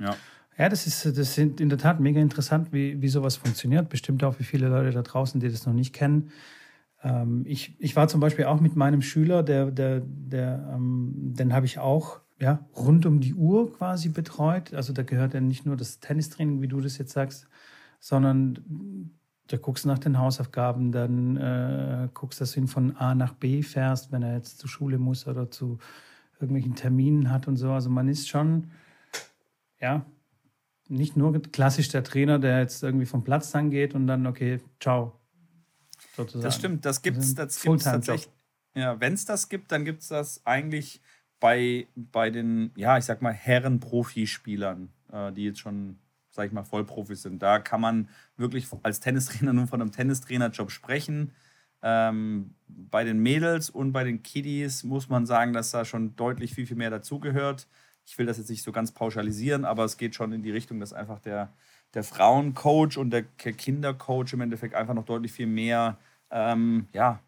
Ja. 0.00 0.16
Ja, 0.60 0.68
das 0.68 0.86
ist, 0.86 1.06
das 1.06 1.16
ist 1.16 1.38
in 1.38 1.70
der 1.70 1.78
Tat 1.78 2.00
mega 2.00 2.20
interessant, 2.20 2.70
wie, 2.70 3.00
wie 3.00 3.08
sowas 3.08 3.36
funktioniert. 3.36 3.88
Bestimmt 3.88 4.22
auch 4.22 4.34
für 4.34 4.44
viele 4.44 4.68
Leute 4.68 4.90
da 4.90 5.00
draußen, 5.00 5.40
die 5.40 5.48
das 5.48 5.64
noch 5.64 5.72
nicht 5.72 5.94
kennen. 5.94 6.32
Ähm, 7.02 7.44
ich, 7.46 7.74
ich 7.78 7.96
war 7.96 8.08
zum 8.08 8.20
Beispiel 8.20 8.44
auch 8.44 8.60
mit 8.60 8.76
meinem 8.76 9.00
Schüler, 9.00 9.42
der, 9.42 9.70
der, 9.70 10.02
der, 10.04 10.70
ähm, 10.74 11.14
den 11.16 11.54
habe 11.54 11.64
ich 11.64 11.78
auch 11.78 12.20
ja, 12.38 12.68
rund 12.76 13.06
um 13.06 13.20
die 13.20 13.32
Uhr 13.32 13.72
quasi 13.72 14.10
betreut. 14.10 14.74
Also 14.74 14.92
da 14.92 15.02
gehört 15.02 15.32
ja 15.32 15.40
nicht 15.40 15.64
nur 15.64 15.78
das 15.78 15.98
Tennistraining, 15.98 16.60
wie 16.60 16.68
du 16.68 16.82
das 16.82 16.98
jetzt 16.98 17.12
sagst, 17.12 17.48
sondern 17.98 19.12
da 19.46 19.56
guckst 19.56 19.86
nach 19.86 19.98
den 19.98 20.18
Hausaufgaben, 20.18 20.92
dann 20.92 21.38
äh, 21.38 22.08
guckst, 22.12 22.38
dass 22.38 22.52
du 22.52 22.60
ihn 22.60 22.68
von 22.68 22.94
A 22.98 23.14
nach 23.14 23.32
B 23.32 23.62
fährst, 23.62 24.12
wenn 24.12 24.22
er 24.22 24.34
jetzt 24.34 24.58
zur 24.58 24.68
Schule 24.68 24.98
muss 24.98 25.26
oder 25.26 25.50
zu 25.50 25.78
irgendwelchen 26.34 26.74
Terminen 26.74 27.30
hat 27.30 27.48
und 27.48 27.56
so. 27.56 27.72
Also 27.72 27.88
man 27.88 28.08
ist 28.08 28.28
schon, 28.28 28.70
ja, 29.80 30.04
nicht 30.90 31.16
nur 31.16 31.40
klassisch 31.40 31.88
der 31.88 32.02
Trainer, 32.02 32.38
der 32.38 32.60
jetzt 32.60 32.82
irgendwie 32.82 33.06
vom 33.06 33.22
Platz 33.22 33.52
dann 33.52 33.70
geht 33.70 33.94
und 33.94 34.06
dann, 34.06 34.26
okay, 34.26 34.60
ciao. 34.80 35.18
Sozusagen. 36.16 36.42
Das 36.42 36.56
stimmt, 36.56 36.84
das 36.84 37.02
gibt 37.02 37.18
es 37.18 37.34
tatsächlich. 37.34 38.28
Ja, 38.74 39.00
wenn 39.00 39.14
es 39.14 39.24
das 39.24 39.48
gibt, 39.48 39.72
dann 39.72 39.84
gibt 39.84 40.02
es 40.02 40.08
das 40.08 40.44
eigentlich 40.44 41.00
bei, 41.38 41.86
bei 41.94 42.30
den, 42.30 42.72
ja, 42.76 42.98
ich 42.98 43.04
sag 43.04 43.22
mal, 43.22 43.32
Herren-Profispielern, 43.32 44.90
äh, 45.12 45.32
die 45.32 45.44
jetzt 45.44 45.60
schon, 45.60 45.98
sag 46.30 46.46
ich 46.46 46.52
mal, 46.52 46.64
Vollprofis 46.64 47.22
sind. 47.22 47.40
Da 47.40 47.58
kann 47.58 47.80
man 47.80 48.08
wirklich 48.36 48.66
als 48.82 49.00
Tennistrainer 49.00 49.52
nur 49.54 49.66
von 49.66 49.80
einem 49.80 49.92
Tennistrainerjob 49.92 50.70
sprechen. 50.70 51.32
Ähm, 51.82 52.54
bei 52.68 53.04
den 53.04 53.20
Mädels 53.20 53.70
und 53.70 53.92
bei 53.92 54.04
den 54.04 54.22
Kiddies 54.22 54.84
muss 54.84 55.08
man 55.08 55.24
sagen, 55.24 55.52
dass 55.52 55.70
da 55.70 55.84
schon 55.84 56.14
deutlich 56.16 56.54
viel, 56.54 56.66
viel 56.66 56.76
mehr 56.76 56.90
dazugehört 56.90 57.66
ich 58.10 58.18
will 58.18 58.26
das 58.26 58.38
jetzt 58.38 58.50
nicht 58.50 58.64
so 58.64 58.72
ganz 58.72 58.90
pauschalisieren, 58.90 59.64
aber 59.64 59.84
es 59.84 59.96
geht 59.96 60.16
schon 60.16 60.32
in 60.32 60.42
die 60.42 60.50
Richtung, 60.50 60.80
dass 60.80 60.92
einfach 60.92 61.20
der, 61.20 61.52
der 61.94 62.02
Frauencoach 62.02 62.98
und 62.98 63.10
der 63.10 63.22
Kindercoach 63.22 64.32
im 64.32 64.40
Endeffekt 64.40 64.74
einfach 64.74 64.94
noch 64.94 65.04
deutlich 65.04 65.30
viel 65.30 65.46
mehr 65.46 65.96
ähm, 66.32 66.88
ja, 66.92 67.20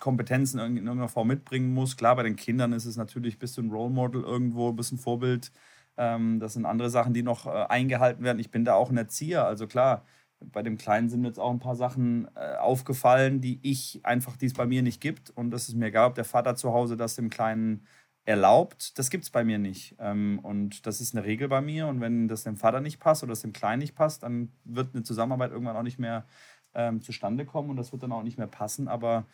Kompetenzen 0.00 0.58
in 0.58 0.78
irgendeiner 0.78 1.08
Form 1.08 1.28
mitbringen 1.28 1.72
muss. 1.72 1.96
Klar, 1.96 2.16
bei 2.16 2.24
den 2.24 2.34
Kindern 2.34 2.72
ist 2.72 2.86
es 2.86 2.96
natürlich, 2.96 3.38
bist 3.38 3.56
du 3.56 3.62
ein 3.62 3.70
Role 3.70 3.94
Model 3.94 4.22
irgendwo, 4.24 4.72
bist 4.72 4.92
ein 4.92 4.98
Vorbild. 4.98 5.52
Ähm, 5.96 6.40
das 6.40 6.54
sind 6.54 6.66
andere 6.66 6.90
Sachen, 6.90 7.14
die 7.14 7.22
noch 7.22 7.46
äh, 7.46 7.66
eingehalten 7.68 8.24
werden. 8.24 8.40
Ich 8.40 8.50
bin 8.50 8.64
da 8.64 8.74
auch 8.74 8.90
ein 8.90 8.96
Erzieher, 8.96 9.46
also 9.46 9.68
klar, 9.68 10.04
bei 10.40 10.62
dem 10.62 10.76
Kleinen 10.76 11.08
sind 11.08 11.20
mir 11.20 11.28
jetzt 11.28 11.38
auch 11.38 11.52
ein 11.52 11.60
paar 11.60 11.76
Sachen 11.76 12.28
äh, 12.34 12.56
aufgefallen, 12.56 13.40
die 13.40 13.60
ich 13.62 14.00
einfach, 14.02 14.36
die 14.36 14.46
es 14.46 14.54
bei 14.54 14.66
mir 14.66 14.82
nicht 14.82 15.00
gibt. 15.00 15.30
Und 15.30 15.52
das 15.52 15.68
ist 15.68 15.76
mir 15.76 15.86
egal, 15.86 16.08
ob 16.08 16.14
der 16.16 16.24
Vater 16.24 16.56
zu 16.56 16.72
Hause 16.72 16.96
das 16.96 17.14
dem 17.14 17.30
Kleinen 17.30 17.86
erlaubt, 18.26 18.98
das 18.98 19.08
gibt 19.08 19.24
es 19.24 19.30
bei 19.30 19.44
mir 19.44 19.58
nicht. 19.58 19.94
Ähm, 19.98 20.40
und 20.42 20.86
das 20.86 21.00
ist 21.00 21.16
eine 21.16 21.24
Regel 21.24 21.48
bei 21.48 21.60
mir. 21.60 21.86
Und 21.86 22.00
wenn 22.00 22.28
das 22.28 22.42
dem 22.42 22.56
Vater 22.56 22.80
nicht 22.80 22.98
passt 22.98 23.22
oder 23.22 23.30
das 23.30 23.40
dem 23.40 23.52
Kleinen 23.52 23.78
nicht 23.78 23.94
passt, 23.94 24.24
dann 24.24 24.52
wird 24.64 24.94
eine 24.94 25.04
Zusammenarbeit 25.04 25.52
irgendwann 25.52 25.76
auch 25.76 25.82
nicht 25.82 25.98
mehr 25.98 26.26
ähm, 26.74 27.00
zustande 27.00 27.46
kommen 27.46 27.70
und 27.70 27.76
das 27.76 27.92
wird 27.92 28.02
dann 28.02 28.12
auch 28.12 28.24
nicht 28.24 28.36
mehr 28.36 28.48
passen. 28.48 28.88
Aber 28.88 29.26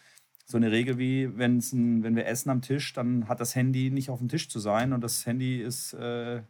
so 0.45 0.59
eine 0.59 0.71
Regel 0.71 0.99
wie, 0.99 1.25
ein, 1.25 2.03
wenn 2.03 2.17
wir 2.17 2.27
essen 2.27 2.51
am 2.51 2.61
Tisch, 2.61 2.93
dann 2.93 3.29
hat 3.29 3.41
das 3.41 3.57
Handy 3.57 3.91
nicht 3.91 4.11
auf 4.11 4.19
dem 4.19 4.29
Tisch 4.29 4.49
zu 4.49 4.61
sein 4.61 4.93
und 4.93 5.01
das 5.01 5.25
Handy 5.25 5.63
ist 5.63 5.95
äh, 5.95 6.43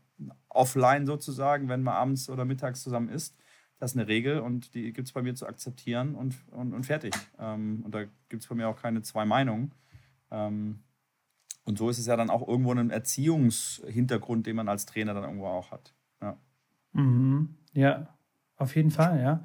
offline 0.49 1.07
sozusagen, 1.07 1.69
wenn 1.69 1.83
man 1.83 1.95
abends 1.95 2.29
oder 2.29 2.45
mittags 2.45 2.83
zusammen 2.83 3.09
isst. 3.09 3.37
Das 3.79 3.93
ist 3.93 3.99
eine 3.99 4.09
Regel 4.09 4.41
und 4.41 4.75
die 4.75 4.93
gibt 4.93 5.09
es 5.09 5.13
bei 5.13 5.23
mir 5.23 5.35
zu 5.35 5.47
akzeptieren 5.47 6.15
und, 6.15 6.37
und, 6.51 6.73
und 6.73 6.87
fertig. 6.87 7.15
Ähm, 7.39 7.83
und 7.85 7.95
da 7.95 8.05
gibt 8.29 8.43
es 8.43 8.49
bei 8.49 8.55
mir 8.55 8.69
auch 8.69 8.81
keine 8.81 9.03
zwei 9.03 9.25
Meinungen. 9.25 9.73
Ähm, 10.31 10.81
und 11.65 11.79
so 11.79 11.89
ist 11.89 11.99
es 11.99 12.07
ja 12.07 12.17
dann 12.17 12.31
auch 12.31 12.47
irgendwo 12.47 12.73
ein 12.73 12.91
Erziehungshintergrund, 12.91 14.47
den 14.47 14.57
man 14.57 14.69
als 14.69 14.87
Trainer 14.87 15.15
dann 15.15 15.25
irgendwo 15.25 15.47
auch 15.47 15.71
hat. 15.71 15.95
Ja, 16.21 16.37
mhm. 16.93 17.57
ja 17.73 18.09
auf 18.57 18.77
jeden 18.77 18.91
Fall, 18.91 19.21
ja. 19.21 19.45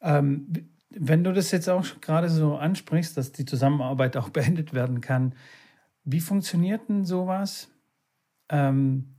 Ähm, 0.00 0.52
wenn 0.90 1.24
du 1.24 1.32
das 1.32 1.50
jetzt 1.50 1.68
auch 1.68 1.84
gerade 2.00 2.28
so 2.28 2.56
ansprichst, 2.56 3.16
dass 3.16 3.32
die 3.32 3.44
Zusammenarbeit 3.44 4.16
auch 4.16 4.28
beendet 4.30 4.74
werden 4.74 5.00
kann, 5.00 5.34
wie 6.04 6.20
funktioniert 6.20 6.88
denn 6.88 7.04
sowas? 7.04 7.70
Ähm, 8.48 9.14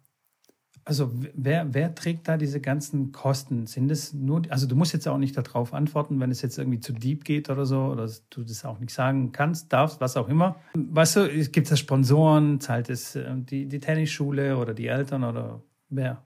also 0.85 1.11
wer, 1.33 1.73
wer 1.73 1.95
trägt 1.95 2.27
da 2.27 2.37
diese 2.37 2.59
ganzen 2.59 3.11
Kosten? 3.11 3.67
Sind 3.67 3.89
es 3.89 4.13
nur, 4.13 4.41
also 4.49 4.67
du 4.67 4.75
musst 4.75 4.93
jetzt 4.93 5.07
auch 5.07 5.17
nicht 5.17 5.37
darauf 5.37 5.73
antworten, 5.73 6.19
wenn 6.19 6.31
es 6.31 6.41
jetzt 6.41 6.57
irgendwie 6.57 6.79
zu 6.79 6.93
deep 6.93 7.23
geht 7.23 7.49
oder 7.49 7.65
so, 7.65 7.85
oder 7.85 8.09
du 8.29 8.43
das 8.43 8.65
auch 8.65 8.79
nicht 8.79 8.93
sagen 8.93 9.31
kannst, 9.31 9.71
darfst, 9.71 10.01
was 10.01 10.17
auch 10.17 10.27
immer. 10.27 10.57
Weißt 10.73 11.15
du, 11.15 11.49
gibt 11.49 11.71
es 11.71 11.79
Sponsoren, 11.79 12.59
zahlt 12.59 12.89
es 12.89 13.15
äh, 13.15 13.33
die, 13.35 13.67
die 13.67 13.79
Tennisschule 13.79 14.57
oder 14.57 14.73
die 14.73 14.87
Eltern 14.87 15.23
oder 15.23 15.63
wer? 15.89 16.25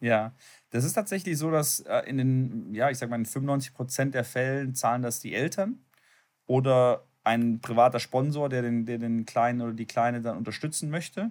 Ja, 0.00 0.34
das 0.70 0.84
ist 0.84 0.94
tatsächlich 0.94 1.36
so, 1.36 1.50
dass 1.50 1.80
äh, 1.80 2.00
in 2.06 2.16
den, 2.16 2.74
ja, 2.74 2.90
ich 2.90 2.98
sag 2.98 3.10
mal, 3.10 3.16
in 3.16 3.26
95 3.26 3.74
Prozent 3.74 4.14
der 4.14 4.24
Fällen 4.24 4.74
zahlen 4.74 5.02
das 5.02 5.20
die 5.20 5.34
Eltern 5.34 5.84
oder 6.46 7.06
ein 7.22 7.60
privater 7.60 8.00
Sponsor, 8.00 8.48
der 8.48 8.62
den, 8.62 8.86
der 8.86 8.98
den 8.98 9.26
Kleinen 9.26 9.60
oder 9.60 9.74
die 9.74 9.86
Kleine 9.86 10.22
dann 10.22 10.38
unterstützen 10.38 10.90
möchte. 10.90 11.30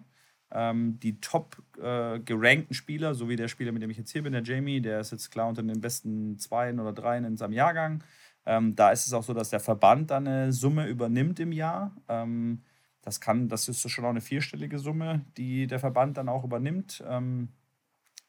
Ähm, 0.52 1.00
die 1.00 1.20
top 1.22 1.62
äh, 1.78 2.20
gerankten 2.20 2.74
Spieler, 2.74 3.14
so 3.14 3.30
wie 3.30 3.36
der 3.36 3.48
Spieler, 3.48 3.72
mit 3.72 3.84
dem 3.84 3.90
ich 3.90 3.98
jetzt 3.98 4.12
hier 4.12 4.24
bin, 4.24 4.34
der 4.34 4.44
Jamie, 4.44 4.82
der 4.82 5.00
ist 5.00 5.12
jetzt 5.12 5.30
klar 5.30 5.48
unter 5.48 5.62
den 5.62 5.82
besten 5.82 6.38
Zweien 6.40 6.80
oder 6.80 6.94
Dreien 6.94 7.24
in 7.26 7.38
seinem 7.38 7.54
Jahrgang. 7.54 8.04
Ähm, 8.46 8.76
da 8.76 8.92
ist 8.92 9.06
es 9.06 9.14
auch 9.14 9.24
so, 9.24 9.34
dass 9.34 9.50
der 9.50 9.60
Verband 9.60 10.10
dann 10.12 10.28
eine 10.28 10.52
Summe 10.52 10.88
übernimmt 10.88 11.40
im 11.40 11.52
Jahr. 11.52 11.96
Ähm, 12.08 12.64
das 13.02 13.22
kann, 13.22 13.48
das 13.48 13.70
ist 13.70 13.88
schon 13.90 14.06
auch 14.06 14.10
eine 14.10 14.22
vierstellige 14.22 14.80
Summe, 14.80 15.26
die 15.38 15.68
der 15.68 15.80
Verband 15.80 16.18
dann 16.18 16.30
auch 16.30 16.44
übernimmt. 16.44 17.04
Ähm, 17.08 17.50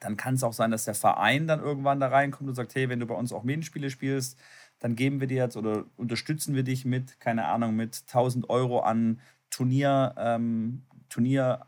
dann 0.01 0.17
kann 0.17 0.35
es 0.35 0.43
auch 0.43 0.53
sein, 0.53 0.71
dass 0.71 0.85
der 0.85 0.95
Verein 0.95 1.47
dann 1.47 1.61
irgendwann 1.61 2.01
da 2.01 2.09
reinkommt 2.09 2.49
und 2.49 2.55
sagt, 2.55 2.75
hey, 2.75 2.89
wenn 2.89 3.01
du 3.01 3.07
bei 3.07 3.15
uns 3.15 3.33
auch 3.33 3.45
Medienspiele 3.45 3.91
spielst, 3.91 4.39
dann 4.79 4.97
geben 4.97 5.21
wir 5.21 5.27
dir 5.27 5.45
jetzt 5.45 5.57
oder 5.57 5.85
unterstützen 5.97 6.55
wir 6.55 6.63
dich 6.63 6.85
mit, 6.85 7.21
keine 7.21 7.47
Ahnung, 7.47 7.77
mit 7.77 8.05
1000 8.07 8.49
Euro 8.49 8.81
an 8.81 9.21
Turnier, 9.51 10.15
ähm, 10.17 10.85
Turnier 11.11 11.67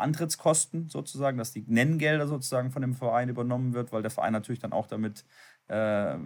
Antrittskosten 0.00 0.88
sozusagen, 0.88 1.38
dass 1.38 1.52
die 1.52 1.64
Nenngelder 1.66 2.26
sozusagen 2.26 2.70
von 2.70 2.82
dem 2.82 2.94
Verein 2.94 3.28
übernommen 3.28 3.74
wird, 3.74 3.92
weil 3.92 4.02
der 4.02 4.10
Verein 4.10 4.32
natürlich 4.32 4.60
dann 4.60 4.72
auch 4.72 4.86
damit 4.86 5.24
äh, 5.68 6.16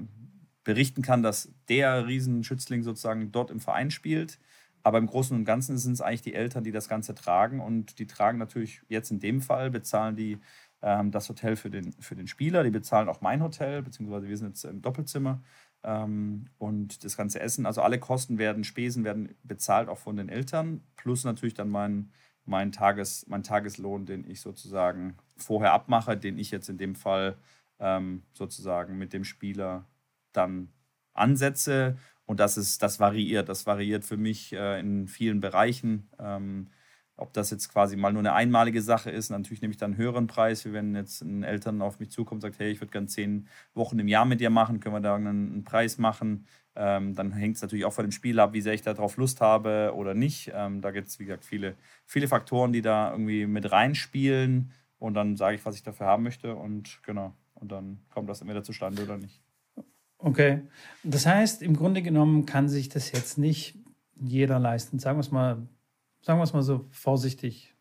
berichten 0.64 1.02
kann, 1.02 1.22
dass 1.22 1.50
der 1.68 2.06
Riesenschützling 2.06 2.82
sozusagen 2.82 3.32
dort 3.32 3.50
im 3.50 3.60
Verein 3.60 3.90
spielt. 3.90 4.38
Aber 4.82 4.98
im 4.98 5.06
Großen 5.06 5.37
und 5.37 5.44
Ganzen 5.44 5.76
sind 5.76 5.92
es 5.92 6.00
eigentlich 6.00 6.22
die 6.22 6.34
Eltern, 6.34 6.64
die 6.64 6.72
das 6.72 6.88
Ganze 6.88 7.14
tragen. 7.14 7.60
Und 7.60 7.98
die 7.98 8.06
tragen 8.06 8.38
natürlich 8.38 8.82
jetzt 8.88 9.10
in 9.10 9.20
dem 9.20 9.40
Fall, 9.40 9.70
bezahlen 9.70 10.16
die 10.16 10.38
ähm, 10.82 11.10
das 11.10 11.28
Hotel 11.28 11.56
für 11.56 11.70
den, 11.70 11.92
für 11.94 12.14
den 12.14 12.28
Spieler, 12.28 12.62
die 12.62 12.70
bezahlen 12.70 13.08
auch 13.08 13.20
mein 13.20 13.42
Hotel, 13.42 13.82
beziehungsweise 13.82 14.28
wir 14.28 14.37
sind 14.37 14.48
jetzt 14.48 14.64
im 14.64 14.82
Doppelzimmer 14.82 15.42
ähm, 15.82 16.46
und 16.58 17.04
das 17.04 17.16
ganze 17.16 17.40
Essen, 17.40 17.66
also 17.66 17.82
alle 17.82 17.98
Kosten 17.98 18.38
werden, 18.38 18.64
Spesen 18.64 19.04
werden 19.04 19.34
bezahlt 19.42 19.88
auch 19.88 19.98
von 19.98 20.16
den 20.16 20.28
Eltern, 20.28 20.82
plus 20.96 21.25
natürlich 21.25 21.54
dann 21.54 21.68
mein 21.68 22.10
mein, 22.48 22.72
Tages, 22.72 23.26
mein 23.28 23.42
Tageslohn, 23.42 24.06
den 24.06 24.28
ich 24.28 24.40
sozusagen 24.40 25.16
vorher 25.36 25.72
abmache, 25.72 26.16
den 26.16 26.38
ich 26.38 26.50
jetzt 26.50 26.68
in 26.68 26.78
dem 26.78 26.94
Fall 26.94 27.36
ähm, 27.78 28.22
sozusagen 28.32 28.98
mit 28.98 29.12
dem 29.12 29.24
Spieler 29.24 29.86
dann 30.32 30.68
ansetze. 31.14 31.98
Und 32.26 32.40
das 32.40 32.56
ist, 32.56 32.82
das 32.82 33.00
variiert. 33.00 33.48
Das 33.48 33.66
variiert 33.66 34.04
für 34.04 34.16
mich 34.16 34.52
äh, 34.52 34.80
in 34.80 35.08
vielen 35.08 35.40
Bereichen. 35.40 36.08
Ähm, 36.18 36.68
ob 37.16 37.32
das 37.32 37.50
jetzt 37.50 37.68
quasi 37.68 37.96
mal 37.96 38.12
nur 38.12 38.20
eine 38.20 38.32
einmalige 38.32 38.80
Sache 38.80 39.10
ist, 39.10 39.30
natürlich 39.30 39.60
nehme 39.60 39.72
ich 39.72 39.78
dann 39.78 39.92
einen 39.92 39.98
höheren 39.98 40.28
Preis, 40.28 40.64
wie 40.64 40.72
wenn 40.72 40.94
jetzt 40.94 41.20
ein 41.20 41.42
Eltern 41.42 41.82
auf 41.82 41.98
mich 41.98 42.10
zukommt 42.10 42.44
und 42.44 42.50
sagt, 42.52 42.60
hey, 42.60 42.70
ich 42.70 42.80
würde 42.80 42.92
gerne 42.92 43.08
zehn 43.08 43.48
Wochen 43.74 43.98
im 43.98 44.06
Jahr 44.06 44.24
mit 44.24 44.40
dir 44.40 44.50
machen, 44.50 44.78
können 44.78 44.94
wir 44.94 45.00
da 45.00 45.16
einen, 45.16 45.52
einen 45.52 45.64
Preis 45.64 45.98
machen. 45.98 46.46
Ähm, 46.78 47.16
dann 47.16 47.32
hängt 47.32 47.56
es 47.56 47.62
natürlich 47.62 47.85
auch 47.85 47.92
von 47.92 48.04
dem 48.04 48.12
Spiel 48.12 48.38
ab, 48.38 48.52
wie 48.52 48.61
sehr 48.61 48.73
ich 48.73 48.82
darauf 48.82 49.16
Lust 49.16 49.40
habe 49.40 49.92
oder 49.97 50.14
nicht. 50.14 50.52
Ähm, 50.54 50.80
da 50.80 50.92
gibt 50.92 51.08
es, 51.08 51.18
wie 51.18 51.25
gesagt, 51.25 51.44
viele, 51.44 51.75
viele 52.06 52.28
Faktoren, 52.28 52.73
die 52.73 52.82
da 52.82 53.11
irgendwie 53.11 53.47
mit 53.47 53.73
reinspielen. 53.73 54.70
Und 55.00 55.14
dann 55.14 55.37
sage 55.37 55.56
ich, 55.56 55.66
was 55.66 55.75
ich 55.75 55.82
dafür 55.82 56.06
haben 56.06 56.23
möchte. 56.23 56.54
Und 56.54 57.00
genau, 57.02 57.35
und 57.54 57.73
dann 57.73 57.99
kommt 58.11 58.28
das 58.28 58.40
entweder 58.40 58.62
zustande 58.62 59.02
oder 59.02 59.18
nicht. 59.18 59.42
Okay. 60.18 60.62
Das 61.02 61.26
heißt, 61.26 61.62
im 61.62 61.76
Grunde 61.76 62.02
genommen 62.02 62.47
kann 62.47 62.68
sich 62.68 62.88
das 62.88 63.11
jetzt 63.11 63.38
nicht 63.38 63.76
jeder 64.20 64.58
leisten. 64.58 64.99
Sagen 64.99 65.18
wir 65.18 65.23
es 65.23 65.30
mal, 65.30 65.66
sagen 66.23 66.38
wir 66.38 66.44
es 66.44 66.52
mal 66.52 66.62
so 66.62 66.87
vorsichtig. 66.90 67.75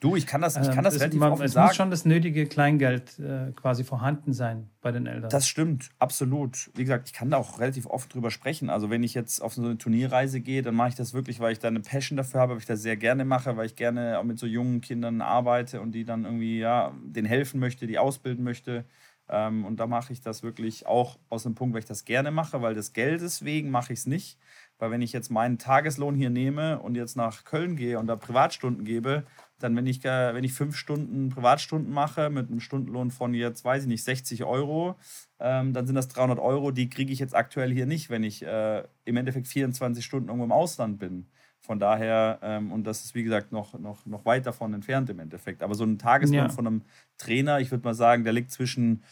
Du, 0.00 0.16
ich 0.16 0.26
kann 0.26 0.40
das, 0.40 0.56
ich 0.56 0.70
kann 0.70 0.84
das 0.84 0.94
ähm, 0.94 1.00
relativ 1.00 1.20
man, 1.20 1.32
offen 1.32 1.44
es 1.44 1.52
sagen. 1.52 1.66
Es 1.66 1.70
muss 1.70 1.76
schon 1.76 1.90
das 1.90 2.04
nötige 2.04 2.46
Kleingeld 2.46 3.18
äh, 3.18 3.52
quasi 3.52 3.84
vorhanden 3.84 4.32
sein 4.32 4.70
bei 4.80 4.92
den 4.92 5.06
Eltern. 5.06 5.30
Das 5.30 5.48
stimmt, 5.48 5.90
absolut. 5.98 6.70
Wie 6.74 6.82
gesagt, 6.82 7.08
ich 7.08 7.14
kann 7.14 7.30
da 7.30 7.36
auch 7.36 7.60
relativ 7.60 7.86
oft 7.86 8.12
drüber 8.12 8.30
sprechen. 8.30 8.70
Also 8.70 8.90
wenn 8.90 9.02
ich 9.02 9.14
jetzt 9.14 9.40
auf 9.40 9.54
so 9.54 9.62
eine 9.62 9.78
Turnierreise 9.78 10.40
gehe, 10.40 10.62
dann 10.62 10.74
mache 10.74 10.90
ich 10.90 10.94
das 10.94 11.14
wirklich, 11.14 11.40
weil 11.40 11.52
ich 11.52 11.58
da 11.58 11.68
eine 11.68 11.80
Passion 11.80 12.16
dafür 12.16 12.40
habe, 12.40 12.52
weil 12.52 12.60
ich 12.60 12.66
das 12.66 12.82
sehr 12.82 12.96
gerne 12.96 13.24
mache, 13.24 13.56
weil 13.56 13.66
ich 13.66 13.76
gerne 13.76 14.18
auch 14.18 14.24
mit 14.24 14.38
so 14.38 14.46
jungen 14.46 14.80
Kindern 14.80 15.20
arbeite 15.20 15.80
und 15.80 15.92
die 15.92 16.04
dann 16.04 16.24
irgendwie, 16.24 16.58
ja, 16.58 16.92
denen 17.02 17.28
helfen 17.28 17.60
möchte, 17.60 17.86
die 17.86 17.98
ausbilden 17.98 18.44
möchte. 18.44 18.84
Ähm, 19.28 19.64
und 19.64 19.78
da 19.78 19.86
mache 19.86 20.12
ich 20.12 20.20
das 20.20 20.42
wirklich 20.42 20.86
auch 20.86 21.18
aus 21.28 21.44
dem 21.44 21.54
Punkt, 21.54 21.74
weil 21.74 21.80
ich 21.80 21.86
das 21.86 22.04
gerne 22.04 22.32
mache, 22.32 22.62
weil 22.62 22.74
des 22.74 22.92
Geldes 22.92 23.44
wegen 23.44 23.70
mache 23.70 23.92
ich 23.92 24.00
es 24.00 24.06
nicht. 24.06 24.38
Weil 24.78 24.90
wenn 24.90 25.02
ich 25.02 25.12
jetzt 25.12 25.30
meinen 25.30 25.58
Tageslohn 25.58 26.16
hier 26.16 26.30
nehme 26.30 26.80
und 26.80 26.96
jetzt 26.96 27.16
nach 27.16 27.44
Köln 27.44 27.76
gehe 27.76 27.98
und 27.98 28.06
da 28.06 28.16
Privatstunden 28.16 28.84
gebe, 28.84 29.24
dann, 29.62 29.76
wenn 29.76 29.86
ich, 29.86 30.02
wenn 30.04 30.44
ich 30.44 30.52
fünf 30.52 30.76
Stunden 30.76 31.28
Privatstunden 31.28 31.92
mache 31.92 32.30
mit 32.30 32.48
einem 32.48 32.60
Stundenlohn 32.60 33.10
von 33.10 33.34
jetzt, 33.34 33.64
weiß 33.64 33.82
ich 33.84 33.88
nicht, 33.88 34.04
60 34.04 34.44
Euro, 34.44 34.96
ähm, 35.38 35.72
dann 35.72 35.86
sind 35.86 35.94
das 35.94 36.08
300 36.08 36.38
Euro, 36.38 36.70
die 36.70 36.90
kriege 36.90 37.12
ich 37.12 37.18
jetzt 37.18 37.34
aktuell 37.34 37.72
hier 37.72 37.86
nicht, 37.86 38.10
wenn 38.10 38.22
ich 38.22 38.44
äh, 38.44 38.82
im 39.04 39.16
Endeffekt 39.16 39.48
24 39.48 40.04
Stunden 40.04 40.28
irgendwo 40.28 40.44
im 40.44 40.52
Ausland 40.52 40.98
bin. 40.98 41.26
Von 41.60 41.78
daher, 41.78 42.38
ähm, 42.42 42.72
und 42.72 42.84
das 42.84 43.04
ist 43.04 43.14
wie 43.14 43.22
gesagt 43.22 43.52
noch, 43.52 43.78
noch, 43.78 44.06
noch 44.06 44.24
weit 44.24 44.46
davon 44.46 44.72
entfernt 44.72 45.10
im 45.10 45.20
Endeffekt. 45.20 45.62
Aber 45.62 45.74
so 45.74 45.84
ein 45.84 45.98
Tageslohn 45.98 46.38
ja. 46.38 46.48
von 46.48 46.66
einem 46.66 46.82
Trainer, 47.18 47.60
ich 47.60 47.70
würde 47.70 47.84
mal 47.84 47.94
sagen, 47.94 48.24
der 48.24 48.32
liegt 48.32 48.50
zwischen 48.50 49.02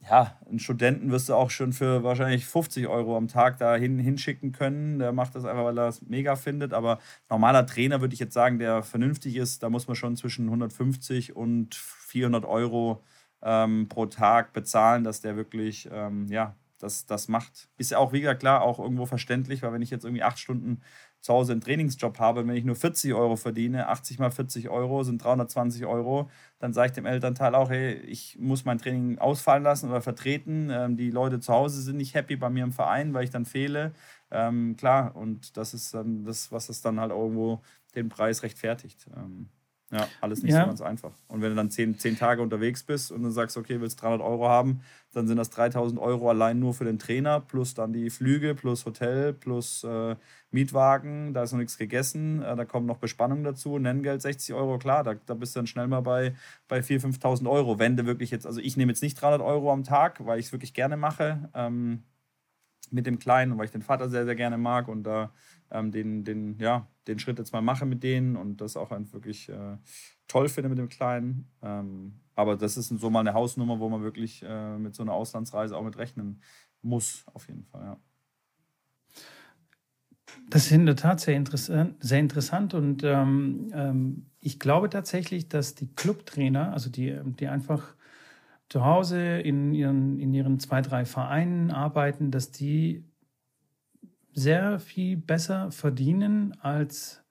ja, 0.00 0.38
einen 0.48 0.60
Studenten 0.60 1.10
wirst 1.10 1.28
du 1.28 1.34
auch 1.34 1.50
schon 1.50 1.72
für 1.72 2.04
wahrscheinlich 2.04 2.46
50 2.46 2.86
Euro 2.86 3.16
am 3.16 3.28
Tag 3.28 3.58
da 3.58 3.74
hin, 3.74 3.98
hinschicken 3.98 4.52
können. 4.52 4.98
Der 4.98 5.12
macht 5.12 5.34
das 5.34 5.44
einfach, 5.44 5.64
weil 5.64 5.78
er 5.78 5.88
es 5.88 6.02
mega 6.02 6.36
findet. 6.36 6.72
Aber 6.72 6.98
normaler 7.28 7.66
Trainer 7.66 8.00
würde 8.00 8.14
ich 8.14 8.20
jetzt 8.20 8.34
sagen, 8.34 8.58
der 8.58 8.82
vernünftig 8.82 9.36
ist, 9.36 9.62
da 9.62 9.70
muss 9.70 9.88
man 9.88 9.96
schon 9.96 10.16
zwischen 10.16 10.46
150 10.46 11.34
und 11.36 11.74
400 11.74 12.44
Euro 12.44 13.02
ähm, 13.42 13.88
pro 13.88 14.06
Tag 14.06 14.52
bezahlen, 14.52 15.04
dass 15.04 15.20
der 15.20 15.36
wirklich, 15.36 15.88
ähm, 15.92 16.26
ja, 16.28 16.54
das, 16.78 17.06
das 17.06 17.28
macht. 17.28 17.68
Ist 17.76 17.90
ja 17.90 17.98
auch, 17.98 18.12
wie 18.12 18.20
gesagt, 18.20 18.40
klar, 18.40 18.62
auch 18.62 18.78
irgendwo 18.78 19.06
verständlich, 19.06 19.62
weil 19.62 19.72
wenn 19.72 19.82
ich 19.82 19.90
jetzt 19.90 20.04
irgendwie 20.04 20.22
acht 20.22 20.38
Stunden 20.38 20.80
zu 21.20 21.32
Hause 21.32 21.52
einen 21.52 21.60
Trainingsjob 21.60 22.18
habe, 22.18 22.46
wenn 22.46 22.56
ich 22.56 22.64
nur 22.64 22.76
40 22.76 23.14
Euro 23.14 23.36
verdiene, 23.36 23.88
80 23.88 24.18
mal 24.18 24.30
40 24.30 24.68
Euro 24.68 25.02
sind 25.02 25.22
320 25.22 25.84
Euro, 25.86 26.30
dann 26.58 26.72
sage 26.72 26.88
ich 26.88 26.92
dem 26.92 27.06
Elternteil 27.06 27.54
auch, 27.54 27.70
hey, 27.70 27.94
ich 27.94 28.38
muss 28.38 28.64
mein 28.64 28.78
Training 28.78 29.18
ausfallen 29.18 29.62
lassen 29.62 29.88
oder 29.90 30.00
vertreten. 30.00 30.70
Ähm, 30.70 30.96
die 30.96 31.10
Leute 31.10 31.40
zu 31.40 31.52
Hause 31.52 31.82
sind 31.82 31.96
nicht 31.96 32.14
happy 32.14 32.36
bei 32.36 32.50
mir 32.50 32.64
im 32.64 32.72
Verein, 32.72 33.14
weil 33.14 33.24
ich 33.24 33.30
dann 33.30 33.44
fehle. 33.44 33.92
Ähm, 34.30 34.76
klar, 34.76 35.16
und 35.16 35.56
das 35.56 35.74
ist 35.74 35.94
dann 35.94 36.24
das, 36.24 36.52
was 36.52 36.68
es 36.68 36.82
dann 36.82 37.00
halt 37.00 37.10
irgendwo 37.10 37.62
den 37.94 38.08
Preis 38.08 38.42
rechtfertigt. 38.42 39.06
Ähm, 39.16 39.48
ja, 39.90 40.06
alles 40.20 40.42
nicht 40.42 40.52
ja. 40.52 40.62
so 40.62 40.66
ganz 40.66 40.82
einfach. 40.82 41.12
Und 41.28 41.40
wenn 41.40 41.50
du 41.50 41.56
dann 41.56 41.70
zehn, 41.70 41.98
zehn 41.98 42.18
Tage 42.18 42.42
unterwegs 42.42 42.82
bist 42.82 43.10
und 43.10 43.22
dann 43.22 43.32
sagst, 43.32 43.56
okay, 43.56 43.80
willst 43.80 44.02
300 44.02 44.20
Euro 44.20 44.46
haben, 44.46 44.82
dann 45.14 45.26
sind 45.26 45.38
das 45.38 45.48
3000 45.50 45.98
Euro 45.98 46.28
allein 46.28 46.58
nur 46.58 46.74
für 46.74 46.84
den 46.84 46.98
Trainer, 46.98 47.40
plus 47.40 47.72
dann 47.72 47.94
die 47.94 48.10
Flüge, 48.10 48.54
plus 48.54 48.84
Hotel, 48.84 49.32
plus 49.32 49.84
äh, 49.84 50.16
Mietwagen, 50.50 51.32
da 51.32 51.42
ist 51.42 51.52
noch 51.52 51.58
nichts 51.58 51.78
gegessen, 51.78 52.42
äh, 52.42 52.54
da 52.54 52.66
kommt 52.66 52.86
noch 52.86 52.98
Bespannung 52.98 53.44
dazu, 53.44 53.78
Nenngeld 53.78 54.20
60 54.20 54.54
Euro, 54.54 54.78
klar, 54.78 55.04
da, 55.04 55.14
da 55.14 55.32
bist 55.32 55.56
du 55.56 55.60
dann 55.60 55.66
schnell 55.66 55.88
mal 55.88 56.02
bei, 56.02 56.34
bei 56.68 56.80
4.000, 56.80 57.20
5.000 57.20 57.50
Euro. 57.50 57.78
Wenn 57.78 57.96
du 57.96 58.04
wirklich 58.04 58.30
jetzt, 58.30 58.46
also 58.46 58.60
ich 58.60 58.76
nehme 58.76 58.92
jetzt 58.92 59.02
nicht 59.02 59.20
300 59.20 59.40
Euro 59.40 59.72
am 59.72 59.84
Tag, 59.84 60.26
weil 60.26 60.38
ich 60.38 60.46
es 60.46 60.52
wirklich 60.52 60.74
gerne 60.74 60.98
mache. 60.98 61.48
Ähm, 61.54 62.02
mit 62.90 63.06
dem 63.06 63.18
Kleinen, 63.18 63.58
weil 63.58 63.66
ich 63.66 63.70
den 63.70 63.82
Vater 63.82 64.08
sehr, 64.08 64.24
sehr 64.24 64.34
gerne 64.34 64.58
mag 64.58 64.88
und 64.88 65.04
da 65.04 65.32
ähm, 65.70 65.90
den, 65.90 66.24
den, 66.24 66.58
ja, 66.58 66.88
den 67.06 67.18
Schritt 67.18 67.38
jetzt 67.38 67.52
mal 67.52 67.62
mache 67.62 67.86
mit 67.86 68.02
denen 68.02 68.36
und 68.36 68.60
das 68.60 68.76
auch 68.76 68.90
wirklich 68.90 69.48
äh, 69.48 69.76
toll 70.26 70.48
finde 70.48 70.68
mit 70.68 70.78
dem 70.78 70.88
Kleinen. 70.88 71.50
Ähm, 71.62 72.20
aber 72.34 72.56
das 72.56 72.76
ist 72.76 72.88
so 72.88 73.10
mal 73.10 73.20
eine 73.20 73.34
Hausnummer, 73.34 73.80
wo 73.80 73.88
man 73.88 74.02
wirklich 74.02 74.42
äh, 74.46 74.78
mit 74.78 74.94
so 74.94 75.02
einer 75.02 75.12
Auslandsreise 75.12 75.76
auch 75.76 75.84
mit 75.84 75.98
rechnen 75.98 76.42
muss, 76.82 77.24
auf 77.32 77.48
jeden 77.48 77.64
Fall, 77.64 77.84
ja. 77.84 77.96
Das 80.50 80.66
ist 80.66 80.72
in 80.72 80.86
der 80.86 80.96
Tat 80.96 81.20
sehr 81.20 81.36
interessant, 81.36 81.96
sehr 82.00 82.20
interessant 82.20 82.74
und 82.74 83.02
ähm, 83.02 83.70
ähm, 83.72 84.26
ich 84.40 84.58
glaube 84.58 84.88
tatsächlich, 84.90 85.48
dass 85.48 85.74
die 85.74 85.88
Clubtrainer, 85.94 86.72
also 86.72 86.90
die, 86.90 87.18
die 87.24 87.48
einfach 87.48 87.94
zu 88.68 88.84
Hause 88.84 89.38
in 89.38 89.72
ihren, 89.72 90.18
in 90.18 90.34
ihren 90.34 90.58
zwei, 90.58 90.82
drei 90.82 91.04
Vereinen 91.04 91.70
arbeiten, 91.70 92.30
dass 92.30 92.50
die 92.50 93.04
sehr 94.32 94.78
viel 94.78 95.16
besser 95.16 95.70
verdienen 95.70 96.54
als, 96.60 97.22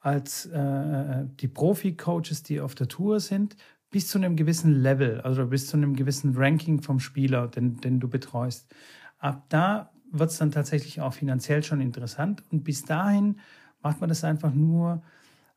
als 0.00 0.46
äh, 0.46 1.24
die 1.40 1.48
Profi-Coaches, 1.48 2.42
die 2.42 2.60
auf 2.60 2.74
der 2.74 2.88
Tour 2.88 3.20
sind, 3.20 3.56
bis 3.90 4.08
zu 4.08 4.18
einem 4.18 4.36
gewissen 4.36 4.72
Level, 4.72 5.20
also 5.22 5.46
bis 5.46 5.66
zu 5.66 5.76
einem 5.76 5.96
gewissen 5.96 6.36
Ranking 6.36 6.82
vom 6.82 7.00
Spieler, 7.00 7.48
den, 7.48 7.80
den 7.80 8.00
du 8.00 8.08
betreust. 8.08 8.72
Ab 9.18 9.46
da 9.48 9.90
wird 10.10 10.30
es 10.30 10.38
dann 10.38 10.50
tatsächlich 10.50 11.00
auch 11.00 11.14
finanziell 11.14 11.62
schon 11.62 11.80
interessant. 11.80 12.42
Und 12.50 12.64
bis 12.64 12.82
dahin 12.84 13.40
macht 13.82 14.00
man 14.00 14.08
das 14.08 14.24
einfach 14.24 14.52
nur, 14.52 15.02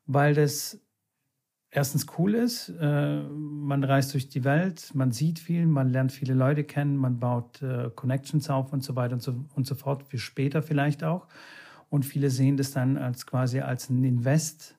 weil 0.06 0.34
das 0.34 0.80
erstens 1.72 2.06
cool 2.18 2.36
ist. 2.36 2.70
Äh, 2.80 3.24
man 3.24 3.84
reist 3.84 4.14
durch 4.14 4.30
die 4.30 4.44
Welt, 4.44 4.92
man 4.94 5.12
sieht 5.12 5.40
viel, 5.40 5.66
man 5.66 5.90
lernt 5.90 6.12
viele 6.12 6.34
Leute 6.34 6.64
kennen, 6.64 6.98
man 6.98 7.20
baut 7.20 7.62
äh, 7.62 7.90
Connections 7.96 8.50
auf 8.50 8.72
und 8.74 8.84
so 8.84 8.96
weiter 8.96 9.14
und 9.14 9.24
so, 9.24 9.46
und 9.56 9.66
so 9.66 9.76
fort, 9.76 10.04
für 10.04 10.20
später 10.20 10.62
vielleicht 10.62 11.04
auch. 11.04 11.28
Und 11.90 12.06
viele 12.06 12.30
sehen 12.30 12.58
das 12.58 12.72
dann 12.72 12.98
als 12.98 13.26
quasi 13.26 13.62
als 13.62 13.90
ein 13.90 14.04
Invest, 14.04 14.78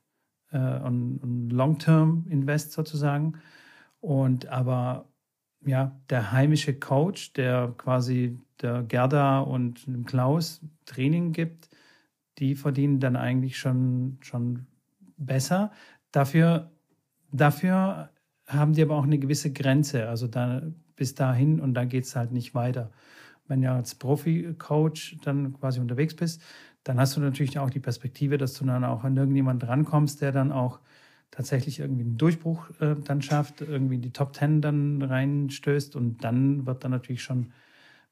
äh, 0.51 0.59
ein, 0.59 1.21
ein 1.23 1.51
Long-Term-Invest 1.51 2.73
sozusagen. 2.73 3.39
Und 4.01 4.47
aber 4.47 5.09
ja, 5.65 5.99
der 6.11 6.33
heimische 6.33 6.79
Coach, 6.79 7.33
der 7.35 7.75
quasi 7.79 8.39
der 8.61 8.83
Gerda 8.83 9.41
und 9.41 9.87
dem 9.87 10.05
Klaus 10.05 10.61
Training 10.85 11.33
gibt, 11.33 11.69
die 12.39 12.55
verdienen 12.55 13.01
dann 13.01 13.17
eigentlich 13.17 13.59
schon, 13.59 14.19
schon 14.23 14.67
besser. 15.17 15.71
Dafür 16.11 16.71
Dafür 17.33 18.11
haben 18.47 18.75
die 18.75 18.83
aber 18.83 18.97
auch 18.97 19.05
eine 19.05 19.19
gewisse 19.19 19.53
Grenze, 19.53 20.09
also 20.09 20.27
da, 20.27 20.62
bis 20.97 21.15
dahin 21.15 21.61
und 21.61 21.75
dann 21.75 21.89
geht 21.89 22.05
es 22.05 22.15
halt 22.15 22.33
nicht 22.33 22.55
weiter. 22.55 22.91
Wenn 23.49 23.62
du 23.62 23.71
als 23.71 23.95
Profi-Coach 23.95 25.19
dann 25.25 25.55
quasi 25.55 25.81
unterwegs 25.81 26.15
bist, 26.15 26.43
dann 26.85 26.99
hast 26.99 27.17
du 27.17 27.21
natürlich 27.21 27.59
auch 27.59 27.71
die 27.71 27.81
Perspektive, 27.81 28.39
dass 28.39 28.55
du 28.55 28.65
dann 28.65 28.85
auch 28.85 29.05
an 29.05 29.17
irgendjemanden 29.17 29.69
rankommst, 29.69 30.21
der 30.21 30.33
dann 30.33 30.53
auch 30.53 30.81
tatsächlich 31.31 31.81
irgendwie 31.81 32.03
einen 32.03 32.19
Durchbruch 32.19 32.71
äh, 32.81 32.95
dann 33.03 33.23
schafft, 33.23 33.62
irgendwie 33.62 33.95
in 33.97 34.03
die 34.03 34.12
Top 34.12 34.33
Ten 34.35 34.61
dann 34.61 35.01
reinstößt 35.01 35.97
und 35.97 36.23
dann 36.23 36.67
wird 36.67 36.85
dann 36.85 36.91
natürlich 36.91 37.23
schon 37.23 37.53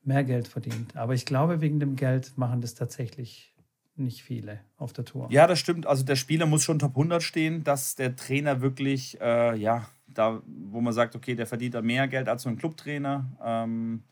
mehr 0.02 0.24
Geld 0.24 0.48
verdient. 0.48 0.96
Aber 0.96 1.14
ich 1.14 1.26
glaube, 1.26 1.60
wegen 1.60 1.80
dem 1.80 1.96
Geld 1.96 2.38
machen 2.38 2.60
das 2.62 2.74
tatsächlich 2.74 3.54
nicht 4.00 4.22
viele 4.22 4.60
auf 4.76 4.92
der 4.92 5.04
Tour. 5.04 5.28
Ja, 5.30 5.46
das 5.46 5.58
stimmt. 5.58 5.86
Also 5.86 6.04
der 6.04 6.16
Spieler 6.16 6.46
muss 6.46 6.64
schon 6.64 6.78
Top 6.78 6.92
100 6.92 7.22
stehen, 7.22 7.64
dass 7.64 7.94
der 7.94 8.16
Trainer 8.16 8.60
wirklich, 8.60 9.20
äh, 9.20 9.56
ja, 9.56 9.88
da, 10.06 10.42
wo 10.46 10.80
man 10.80 10.92
sagt, 10.92 11.14
okay, 11.14 11.34
der 11.34 11.46
verdient 11.46 11.74
da 11.74 11.82
mehr 11.82 12.08
Geld 12.08 12.28
als 12.28 12.42
so 12.42 12.48
ein 12.48 12.56
Clubtrainer. 12.56 13.30
Ähm, 13.44 14.02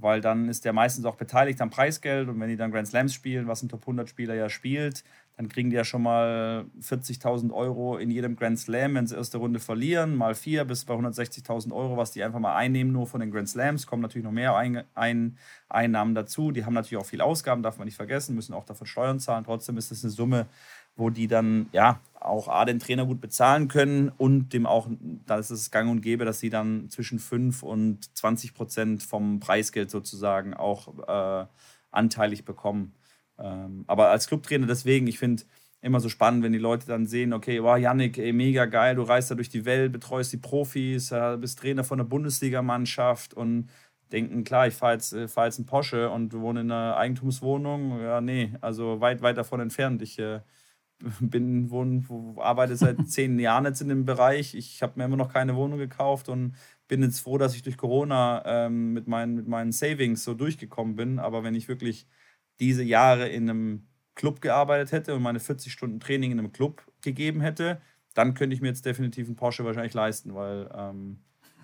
weil 0.00 0.20
dann 0.20 0.48
ist 0.48 0.64
der 0.64 0.72
meistens 0.72 1.04
auch 1.04 1.16
beteiligt 1.16 1.60
am 1.60 1.70
Preisgeld 1.70 2.28
und 2.28 2.38
wenn 2.40 2.48
die 2.48 2.56
dann 2.56 2.70
Grand 2.70 2.86
Slams 2.86 3.14
spielen, 3.14 3.48
was 3.48 3.62
ein 3.62 3.68
Top 3.68 3.82
100 3.82 4.08
Spieler 4.08 4.34
ja 4.34 4.48
spielt, 4.48 5.04
dann 5.38 5.48
kriegen 5.48 5.70
die 5.70 5.76
ja 5.76 5.84
schon 5.84 6.02
mal 6.02 6.66
40.000 6.82 7.52
Euro 7.52 7.96
in 7.96 8.10
jedem 8.10 8.34
Grand 8.34 8.58
Slam, 8.58 8.96
wenn 8.96 9.06
sie 9.06 9.14
erste 9.14 9.38
Runde 9.38 9.60
verlieren, 9.60 10.16
mal 10.16 10.34
vier 10.34 10.64
bis 10.64 10.84
bei 10.84 10.94
160.000 10.94 11.72
Euro, 11.72 11.96
was 11.96 12.10
die 12.10 12.24
einfach 12.24 12.40
mal 12.40 12.56
einnehmen, 12.56 12.92
nur 12.92 13.06
von 13.06 13.20
den 13.20 13.30
Grand 13.30 13.48
Slams. 13.48 13.86
Kommen 13.86 14.02
natürlich 14.02 14.24
noch 14.24 14.32
mehr 14.32 14.56
ein, 14.56 14.82
ein, 14.96 15.38
Einnahmen 15.68 16.16
dazu. 16.16 16.50
Die 16.50 16.64
haben 16.64 16.74
natürlich 16.74 17.00
auch 17.00 17.06
viel 17.06 17.20
Ausgaben, 17.20 17.62
darf 17.62 17.78
man 17.78 17.84
nicht 17.84 17.94
vergessen, 17.94 18.34
müssen 18.34 18.52
auch 18.52 18.64
davon 18.64 18.88
Steuern 18.88 19.20
zahlen. 19.20 19.44
Trotzdem 19.44 19.76
ist 19.76 19.92
das 19.92 20.02
eine 20.02 20.10
Summe, 20.10 20.46
wo 20.96 21.08
die 21.08 21.28
dann 21.28 21.68
ja 21.70 22.00
auch 22.18 22.48
A, 22.48 22.64
den 22.64 22.80
Trainer 22.80 23.06
gut 23.06 23.20
bezahlen 23.20 23.68
können 23.68 24.10
und 24.18 24.52
dem 24.52 24.66
auch, 24.66 24.88
da 25.24 25.38
ist 25.38 25.50
es 25.50 25.70
gang 25.70 25.88
und 25.88 26.00
gäbe, 26.00 26.24
dass 26.24 26.40
sie 26.40 26.50
dann 26.50 26.90
zwischen 26.90 27.20
5 27.20 27.62
und 27.62 28.16
20 28.16 28.54
Prozent 28.54 29.02
vom 29.04 29.38
Preisgeld 29.38 29.88
sozusagen 29.88 30.52
auch 30.52 30.88
äh, 31.06 31.46
anteilig 31.92 32.44
bekommen. 32.44 32.92
Ähm, 33.38 33.84
aber 33.86 34.10
als 34.10 34.26
Clubtrainer 34.28 34.66
deswegen, 34.66 35.06
ich 35.06 35.18
finde 35.18 35.44
immer 35.80 36.00
so 36.00 36.08
spannend, 36.08 36.42
wenn 36.42 36.52
die 36.52 36.58
Leute 36.58 36.86
dann 36.86 37.06
sehen, 37.06 37.32
okay, 37.32 37.62
wow, 37.62 37.78
Yannick, 37.78 38.18
ey, 38.18 38.32
mega 38.32 38.66
geil, 38.66 38.96
du 38.96 39.02
reist 39.02 39.30
da 39.30 39.34
durch 39.36 39.48
die 39.48 39.64
Welt, 39.64 39.92
betreust 39.92 40.32
die 40.32 40.38
Profis, 40.38 41.14
bist 41.40 41.58
Trainer 41.60 41.84
von 41.84 41.98
der 41.98 42.04
Bundesligamannschaft 42.04 43.34
und 43.34 43.68
denken, 44.12 44.44
klar, 44.44 44.66
ich 44.66 44.74
fahre 44.74 44.94
jetzt, 44.94 45.12
äh, 45.12 45.28
fahr 45.28 45.46
jetzt 45.46 45.58
einen 45.58 45.66
Porsche 45.66 46.10
und 46.10 46.32
wohne 46.34 46.60
in 46.60 46.70
einer 46.72 46.96
Eigentumswohnung. 46.96 48.00
Ja, 48.00 48.20
nee, 48.20 48.54
also 48.60 49.00
weit, 49.00 49.22
weit 49.22 49.36
davon 49.36 49.60
entfernt. 49.60 50.02
Ich 50.02 50.18
äh, 50.18 50.40
bin, 51.20 51.70
wohn, 51.70 52.06
arbeite 52.38 52.76
seit 52.76 52.96
zehn 53.08 53.38
Jahren 53.38 53.66
jetzt 53.66 53.80
in 53.80 53.88
dem 53.88 54.04
Bereich. 54.04 54.54
Ich 54.54 54.82
habe 54.82 54.94
mir 54.96 55.04
immer 55.04 55.16
noch 55.16 55.32
keine 55.32 55.56
Wohnung 55.56 55.78
gekauft 55.78 56.28
und 56.28 56.54
bin 56.88 57.02
jetzt 57.02 57.20
froh, 57.20 57.38
dass 57.38 57.54
ich 57.54 57.62
durch 57.62 57.76
Corona 57.76 58.42
ähm, 58.46 58.92
mit, 58.94 59.08
meinen, 59.08 59.34
mit 59.34 59.48
meinen 59.48 59.72
Savings 59.72 60.24
so 60.24 60.34
durchgekommen 60.34 60.96
bin. 60.96 61.18
Aber 61.18 61.44
wenn 61.44 61.54
ich 61.54 61.68
wirklich 61.68 62.06
diese 62.60 62.82
Jahre 62.82 63.28
in 63.28 63.48
einem 63.48 63.88
Club 64.14 64.40
gearbeitet 64.40 64.92
hätte 64.92 65.14
und 65.14 65.22
meine 65.22 65.40
40 65.40 65.72
Stunden 65.72 66.00
Training 66.00 66.32
in 66.32 66.38
einem 66.38 66.52
Club 66.52 66.82
gegeben 67.02 67.40
hätte, 67.40 67.80
dann 68.14 68.34
könnte 68.34 68.54
ich 68.54 68.60
mir 68.60 68.68
jetzt 68.68 68.84
definitiv 68.84 69.26
einen 69.26 69.36
Porsche 69.36 69.64
wahrscheinlich 69.64 69.94
leisten, 69.94 70.34
weil 70.34 70.68
ähm, 70.76 71.20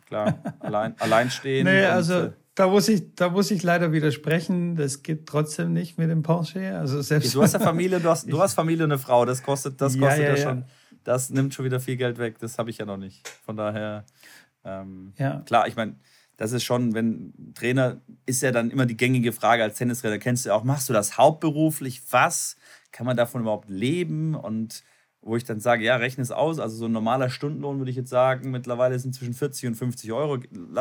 klar, 0.06 0.38
allein, 0.60 0.94
allein 1.00 1.30
stehen. 1.30 1.64
Nee, 1.64 1.84
also 1.84 2.14
äh, 2.14 2.32
da 2.54 2.68
muss, 2.68 2.88
ich, 2.88 3.14
da 3.16 3.30
muss 3.30 3.50
ich 3.50 3.62
leider 3.64 3.92
widersprechen. 3.92 4.76
Das 4.76 5.02
geht 5.02 5.26
trotzdem 5.26 5.72
nicht 5.72 5.98
mit 5.98 6.10
dem 6.10 6.22
Porsche. 6.22 6.78
Also 6.78 7.02
selbst 7.02 7.34
du 7.34 7.42
hast 7.42 7.54
ja 7.54 7.58
Familie, 7.60 7.98
du 7.98 8.08
hast, 8.08 8.30
du 8.30 8.40
hast 8.40 8.54
Familie 8.54 8.84
und 8.84 8.92
eine 8.92 9.00
Frau. 9.00 9.24
Das 9.24 9.42
kostet, 9.42 9.80
das 9.80 9.98
kostet 9.98 10.22
ja, 10.22 10.30
ja, 10.30 10.36
ja 10.36 10.42
schon, 10.42 10.64
das 11.02 11.30
nimmt 11.30 11.54
schon 11.54 11.64
wieder 11.64 11.80
viel 11.80 11.96
Geld 11.96 12.18
weg. 12.18 12.38
Das 12.38 12.58
habe 12.58 12.70
ich 12.70 12.78
ja 12.78 12.86
noch 12.86 12.96
nicht. 12.96 13.26
Von 13.44 13.56
daher, 13.56 14.04
ähm, 14.64 15.12
ja. 15.18 15.40
klar, 15.40 15.66
ich 15.66 15.74
meine, 15.74 15.96
das 16.36 16.52
ist 16.52 16.64
schon, 16.64 16.94
wenn 16.94 17.32
Trainer 17.54 18.00
ist 18.26 18.42
ja 18.42 18.50
dann 18.50 18.70
immer 18.70 18.86
die 18.86 18.96
gängige 18.96 19.32
Frage 19.32 19.62
als 19.62 19.78
Tennistrainer, 19.78 20.18
kennst 20.18 20.46
du 20.46 20.54
auch, 20.54 20.64
machst 20.64 20.88
du 20.88 20.92
das 20.92 21.16
hauptberuflich? 21.16 22.02
Was? 22.10 22.56
Kann 22.92 23.06
man 23.06 23.16
davon 23.16 23.42
überhaupt 23.42 23.68
leben? 23.68 24.34
Und 24.34 24.82
wo 25.24 25.36
ich 25.36 25.44
dann 25.44 25.60
sage, 25.60 25.84
ja, 25.84 25.96
rechne 25.96 26.22
es 26.22 26.30
aus. 26.30 26.58
Also 26.58 26.76
so 26.76 26.84
ein 26.84 26.92
normaler 26.92 27.30
Stundenlohn 27.30 27.78
würde 27.78 27.90
ich 27.90 27.96
jetzt 27.96 28.10
sagen, 28.10 28.50
mittlerweile 28.50 28.98
sind 28.98 29.14
zwischen 29.14 29.34
40 29.34 29.68
und 29.68 29.74
50 29.74 30.12
Euro. 30.12 30.38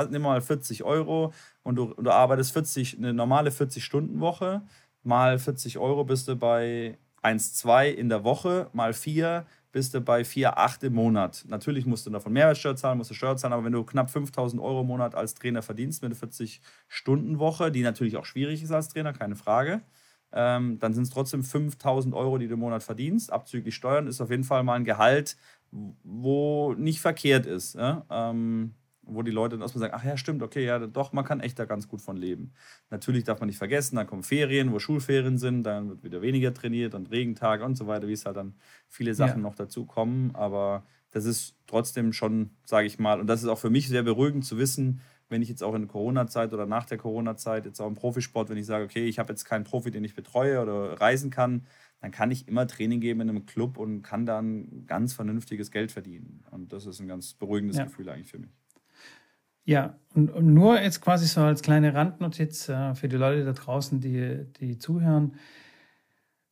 Nimm 0.09 0.21
mal 0.21 0.41
40 0.41 0.83
Euro 0.83 1.33
und 1.63 1.75
du, 1.75 1.93
du 1.93 2.11
arbeitest 2.11 2.51
40, 2.51 2.97
eine 2.97 3.13
normale 3.13 3.51
40-Stunden-Woche. 3.51 4.61
Mal 5.03 5.39
40 5.39 5.77
Euro 5.77 6.03
bist 6.03 6.27
du 6.27 6.35
bei 6.35 6.97
1,2 7.23 7.89
in 7.91 8.09
der 8.09 8.23
Woche, 8.23 8.69
mal 8.73 8.93
4 8.93 9.45
bist 9.73 9.93
du 9.93 9.99
bei 9.99 10.21
4,8 10.21 10.85
im 10.85 10.93
Monat. 10.93 11.43
Natürlich 11.49 11.85
musst 11.85 12.05
du 12.05 12.11
davon 12.11 12.31
Mehrwertsteuer 12.31 12.75
zahlen, 12.77 12.99
musst 12.99 13.09
du 13.09 13.15
Steuer 13.15 13.35
zahlen, 13.35 13.53
aber 13.53 13.65
wenn 13.65 13.73
du 13.73 13.83
knapp 13.83 14.09
5000 14.09 14.61
Euro 14.61 14.81
im 14.81 14.87
Monat 14.87 15.15
als 15.15 15.33
Trainer 15.33 15.61
verdienst 15.61 16.01
mit 16.01 16.11
einer 16.11 16.31
40-Stunden-Woche, 16.31 17.71
die 17.71 17.81
natürlich 17.81 18.15
auch 18.15 18.25
schwierig 18.25 18.63
ist 18.63 18.71
als 18.71 18.89
Trainer, 18.89 19.13
keine 19.13 19.35
Frage, 19.35 19.81
ähm, 20.31 20.79
dann 20.79 20.93
sind 20.93 21.03
es 21.03 21.09
trotzdem 21.09 21.43
5000 21.43 22.13
Euro, 22.13 22.37
die 22.37 22.47
du 22.47 22.53
im 22.53 22.59
Monat 22.59 22.83
verdienst. 22.83 23.33
Abzüglich 23.33 23.75
Steuern 23.75 24.07
ist 24.07 24.21
auf 24.21 24.29
jeden 24.29 24.43
Fall 24.43 24.63
mal 24.63 24.75
ein 24.75 24.85
Gehalt, 24.85 25.37
wo 25.71 26.73
nicht 26.75 27.01
verkehrt 27.01 27.47
ist. 27.47 27.75
Ja? 27.75 28.05
Ähm, 28.09 28.75
wo 29.05 29.21
die 29.21 29.31
Leute 29.31 29.55
dann 29.55 29.61
erstmal 29.61 29.81
sagen, 29.81 29.93
ach 29.95 30.03
ja, 30.03 30.17
stimmt, 30.17 30.41
okay, 30.41 30.65
ja, 30.65 30.79
doch, 30.79 31.13
man 31.13 31.25
kann 31.25 31.39
echt 31.39 31.59
da 31.59 31.65
ganz 31.65 31.87
gut 31.87 32.01
von 32.01 32.17
leben. 32.17 32.53
Natürlich 32.89 33.23
darf 33.23 33.39
man 33.39 33.47
nicht 33.47 33.57
vergessen, 33.57 33.95
dann 33.95 34.07
kommen 34.07 34.23
Ferien, 34.23 34.71
wo 34.71 34.79
Schulferien 34.79 35.37
sind, 35.37 35.63
dann 35.63 35.89
wird 35.89 36.03
wieder 36.03 36.21
weniger 36.21 36.53
trainiert 36.53 36.95
und 36.95 37.11
Regentage 37.11 37.63
und 37.63 37.75
so 37.75 37.87
weiter, 37.87 38.07
wie 38.07 38.13
es 38.13 38.25
halt 38.25 38.37
dann 38.37 38.55
viele 38.87 39.13
Sachen 39.13 39.41
ja. 39.41 39.49
noch 39.49 39.55
dazu 39.55 39.85
kommen. 39.85 40.31
Aber 40.35 40.83
das 41.11 41.25
ist 41.25 41.55
trotzdem 41.67 42.13
schon, 42.13 42.51
sage 42.65 42.87
ich 42.87 42.99
mal, 42.99 43.19
und 43.19 43.27
das 43.27 43.43
ist 43.43 43.49
auch 43.49 43.59
für 43.59 43.69
mich 43.69 43.87
sehr 43.87 44.03
beruhigend 44.03 44.45
zu 44.45 44.57
wissen, 44.57 45.01
wenn 45.29 45.41
ich 45.41 45.49
jetzt 45.49 45.63
auch 45.63 45.73
in 45.73 45.81
der 45.81 45.89
Corona-Zeit 45.89 46.53
oder 46.53 46.65
nach 46.65 46.85
der 46.85 46.97
Corona-Zeit, 46.97 47.65
jetzt 47.65 47.79
auch 47.79 47.87
im 47.87 47.95
Profisport, 47.95 48.49
wenn 48.49 48.57
ich 48.57 48.65
sage, 48.65 48.85
okay, 48.85 49.05
ich 49.05 49.19
habe 49.19 49.31
jetzt 49.31 49.45
keinen 49.45 49.63
Profi, 49.63 49.89
den 49.89 50.03
ich 50.03 50.15
betreue 50.15 50.61
oder 50.61 50.99
reisen 51.01 51.31
kann, 51.31 51.65
dann 52.01 52.11
kann 52.11 52.31
ich 52.31 52.47
immer 52.47 52.67
Training 52.67 52.99
geben 52.99 53.21
in 53.21 53.29
einem 53.29 53.45
Club 53.45 53.77
und 53.77 54.01
kann 54.01 54.25
dann 54.25 54.85
ganz 54.85 55.13
vernünftiges 55.13 55.71
Geld 55.71 55.91
verdienen. 55.91 56.43
Und 56.51 56.73
das 56.73 56.85
ist 56.85 56.99
ein 56.99 57.07
ganz 57.07 57.33
beruhigendes 57.33 57.77
ja. 57.77 57.85
Gefühl 57.85 58.09
eigentlich 58.09 58.27
für 58.27 58.39
mich. 58.39 58.51
Ja, 59.65 59.97
und, 60.13 60.29
und, 60.29 60.53
nur 60.53 60.81
jetzt 60.81 61.01
quasi 61.01 61.25
so 61.25 61.41
als 61.41 61.61
kleine 61.61 61.93
Randnotiz 61.93 62.67
äh, 62.69 62.95
für 62.95 63.07
die 63.07 63.15
Leute 63.15 63.45
da 63.45 63.53
draußen, 63.53 64.01
die, 64.01 64.45
die 64.59 64.77
zuhören. 64.77 65.35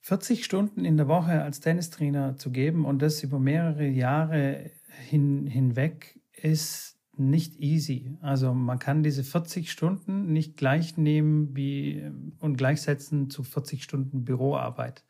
40 0.02 0.46
Stunden 0.46 0.84
in 0.86 0.98
der 0.98 1.08
Woche 1.08 1.44
als 1.44 1.60
Tennistrainer 1.60 2.38
zu 2.38 2.52
geben 2.52 2.86
und 2.86 3.02
das 3.02 3.22
über 3.22 3.40
mehrere 3.40 3.88
Jahre 3.88 4.72
hin, 5.08 5.46
hinweg 5.46 6.20
ist 6.32 6.98
nicht 7.18 7.60
easy. 7.60 8.18
Also 8.22 8.54
man 8.54 8.80
kann 8.80 9.04
diese 9.04 9.24
40 9.24 9.72
Stunden 9.72 10.32
nicht 10.34 10.58
gleich 10.58 10.98
nehmen 10.98 11.56
wie, 11.56 12.10
und 12.40 12.58
gleichsetzen 12.58 13.30
zu 13.30 13.44
40 13.44 13.84
Stunden 13.84 14.26
Büroarbeit. 14.26 15.06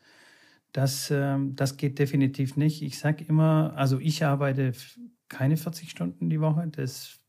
Das, 0.73 1.09
äh, 1.11 1.37
das 1.53 1.77
geht 1.77 1.99
definitiv 1.99 2.57
nicht. 2.57 2.81
Ich 2.81 2.99
sage 2.99 3.23
immer, 3.23 3.73
also 3.75 3.99
ich 3.99 4.25
arbeite 4.25 4.73
keine 5.29 5.57
40 5.57 5.89
Stunden 5.89 6.29
die 6.29 6.41
Woche. 6.41 6.67
Das 6.67 7.20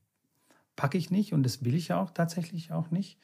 packe 0.82 0.98
ich 0.98 1.12
nicht 1.12 1.32
und 1.32 1.44
das 1.44 1.64
will 1.64 1.76
ich 1.76 1.92
auch 1.92 2.10
tatsächlich 2.10 2.72
auch 2.72 2.90
nicht. 2.90 3.16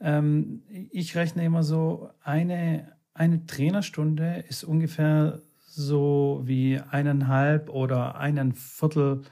Ähm, 0.00 0.64
ich 0.90 1.14
rechne 1.14 1.44
immer 1.44 1.62
so, 1.62 2.10
eine, 2.24 2.96
eine 3.14 3.46
Trainerstunde 3.46 4.44
ist 4.48 4.64
ungefähr 4.64 5.42
so 5.60 6.42
wie 6.42 6.80
eineinhalb 6.80 7.70
oder 7.70 8.16
einen 8.16 8.52
Viertel 8.52 9.22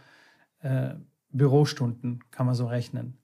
äh, 0.60 0.94
Bürostunden, 1.32 2.22
kann 2.30 2.46
man 2.46 2.54
so 2.54 2.68
rechnen. 2.68 3.18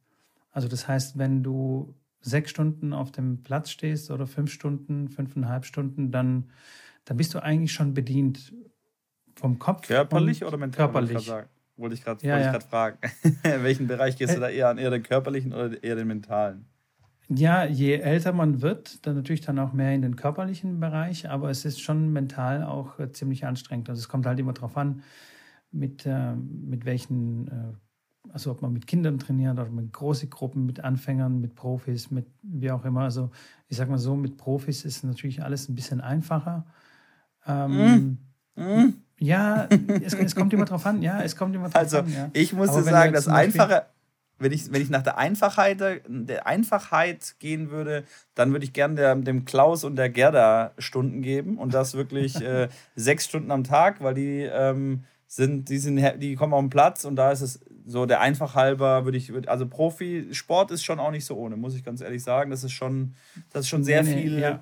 Also 0.50 0.66
das 0.66 0.88
heißt, 0.88 1.18
wenn 1.18 1.44
du 1.44 1.94
sechs 2.20 2.50
Stunden 2.50 2.92
auf 2.92 3.12
dem 3.12 3.44
Platz 3.44 3.70
stehst 3.70 4.10
oder 4.10 4.26
fünf 4.26 4.50
Stunden, 4.50 5.08
fünfeinhalb 5.08 5.66
Stunden, 5.66 6.10
dann, 6.10 6.50
dann 7.04 7.16
bist 7.16 7.32
du 7.32 7.40
eigentlich 7.40 7.72
schon 7.72 7.94
bedient 7.94 8.52
vom 9.36 9.60
Kopf. 9.60 9.86
Körperlich 9.86 10.44
oder 10.44 10.56
mental? 10.56 10.90
Körperlich. 10.90 11.32
Wollte 11.76 11.94
ich 11.94 12.02
gerade 12.02 12.26
ja, 12.26 12.38
ja. 12.38 12.60
fragen. 12.60 12.98
Welchen 13.42 13.86
Bereich 13.86 14.16
gehst 14.16 14.36
du 14.36 14.40
da 14.40 14.48
eher 14.48 14.68
an? 14.68 14.78
Eher 14.78 14.90
den 14.90 15.02
körperlichen 15.02 15.52
oder 15.52 15.82
eher 15.82 15.96
den 15.96 16.08
mentalen? 16.08 16.66
Ja, 17.28 17.64
je 17.64 17.94
älter 17.96 18.32
man 18.32 18.62
wird, 18.62 19.04
dann 19.04 19.16
natürlich 19.16 19.40
dann 19.40 19.58
auch 19.58 19.72
mehr 19.72 19.92
in 19.92 20.02
den 20.02 20.14
körperlichen 20.14 20.78
Bereich, 20.78 21.28
aber 21.28 21.50
es 21.50 21.64
ist 21.64 21.80
schon 21.80 22.12
mental 22.12 22.62
auch 22.62 22.98
äh, 23.00 23.10
ziemlich 23.10 23.44
anstrengend. 23.44 23.90
Also 23.90 24.00
es 24.00 24.08
kommt 24.08 24.26
halt 24.26 24.38
immer 24.38 24.52
darauf 24.52 24.76
an, 24.76 25.02
mit, 25.72 26.06
äh, 26.06 26.34
mit 26.34 26.84
welchen, 26.84 27.48
äh, 27.48 28.32
also 28.32 28.52
ob 28.52 28.62
man 28.62 28.72
mit 28.72 28.86
Kindern 28.86 29.18
trainiert 29.18 29.58
oder 29.58 29.68
mit 29.68 29.92
großen 29.92 30.30
Gruppen, 30.30 30.66
mit 30.66 30.80
Anfängern, 30.80 31.40
mit 31.40 31.56
Profis, 31.56 32.12
mit 32.12 32.26
wie 32.42 32.70
auch 32.70 32.84
immer. 32.84 33.02
Also 33.02 33.30
ich 33.68 33.76
sag 33.76 33.88
mal 33.88 33.98
so, 33.98 34.14
mit 34.14 34.36
Profis 34.36 34.84
ist 34.84 35.02
natürlich 35.02 35.42
alles 35.42 35.68
ein 35.68 35.74
bisschen 35.74 36.00
einfacher. 36.00 36.64
Ähm, 37.44 37.72
mm. 37.72 38.18
Mm. 38.57 38.95
Ja, 39.19 39.66
es, 40.03 40.12
es, 40.12 40.35
kommt 40.35 40.53
immer 40.53 40.66
drauf 40.66 40.85
an. 40.85 41.01
Ja, 41.01 41.23
es 41.23 41.37
kommt 41.37 41.55
immer 41.55 41.69
drauf 41.69 41.77
also, 41.77 41.99
an. 41.99 42.05
Also, 42.05 42.16
ja. 42.16 42.31
ich 42.35 42.53
muss 42.53 42.71
dir 42.71 42.83
sagen, 42.83 43.14
das 43.14 43.29
Einfache, 43.29 43.87
wenn 44.38 44.53
ich, 44.53 44.71
wenn 44.71 44.83
ich 44.83 44.90
nach 44.90 45.03
der 45.03 45.16
Einfachheit, 45.16 45.81
der 46.07 46.47
Einfachheit 46.47 47.37
gehen 47.38 47.71
würde, 47.71 48.05
dann 48.35 48.53
würde 48.53 48.64
ich 48.64 48.75
gerne 48.75 49.16
dem 49.23 49.45
Klaus 49.47 49.85
und 49.85 49.97
der 49.97 50.11
Gerda 50.11 50.73
Stunden 50.77 51.23
geben 51.23 51.57
und 51.57 51.73
das 51.73 51.95
wirklich 51.95 52.40
äh, 52.42 52.69
sechs 52.95 53.25
Stunden 53.25 53.51
am 53.51 53.64
Tag, 53.64 54.03
weil 54.03 54.14
die 54.14 54.42
ähm, 54.42 55.05
sind, 55.27 55.71
die 55.71 55.79
sind, 55.79 55.97
die 56.21 56.35
kommen 56.35 56.53
auf 56.53 56.61
den 56.61 56.71
Platz 56.71 57.05
und 57.05 57.16
da 57.16 57.33
ist 57.33 57.40
es 57.40 57.61
so 57.87 58.05
der 58.05 58.21
einfach 58.21 58.55
halber, 58.55 59.05
würde 59.05 59.16
ich, 59.16 59.33
also 59.49 59.66
Profisport 59.66 60.73
ist 60.73 60.85
schon 60.85 60.99
auch 60.99 61.12
nicht 61.12 61.25
so 61.25 61.37
ohne, 61.37 61.57
muss 61.57 61.75
ich 61.75 61.85
ganz 61.85 62.01
ehrlich 62.01 62.23
sagen. 62.23 62.51
Das 62.51 62.64
ist 62.64 62.73
schon, 62.73 63.14
das 63.53 63.62
ist 63.62 63.69
schon 63.69 63.85
sehr 63.85 64.03
nee, 64.03 64.23
viel. 64.23 64.38
Ja. 64.40 64.61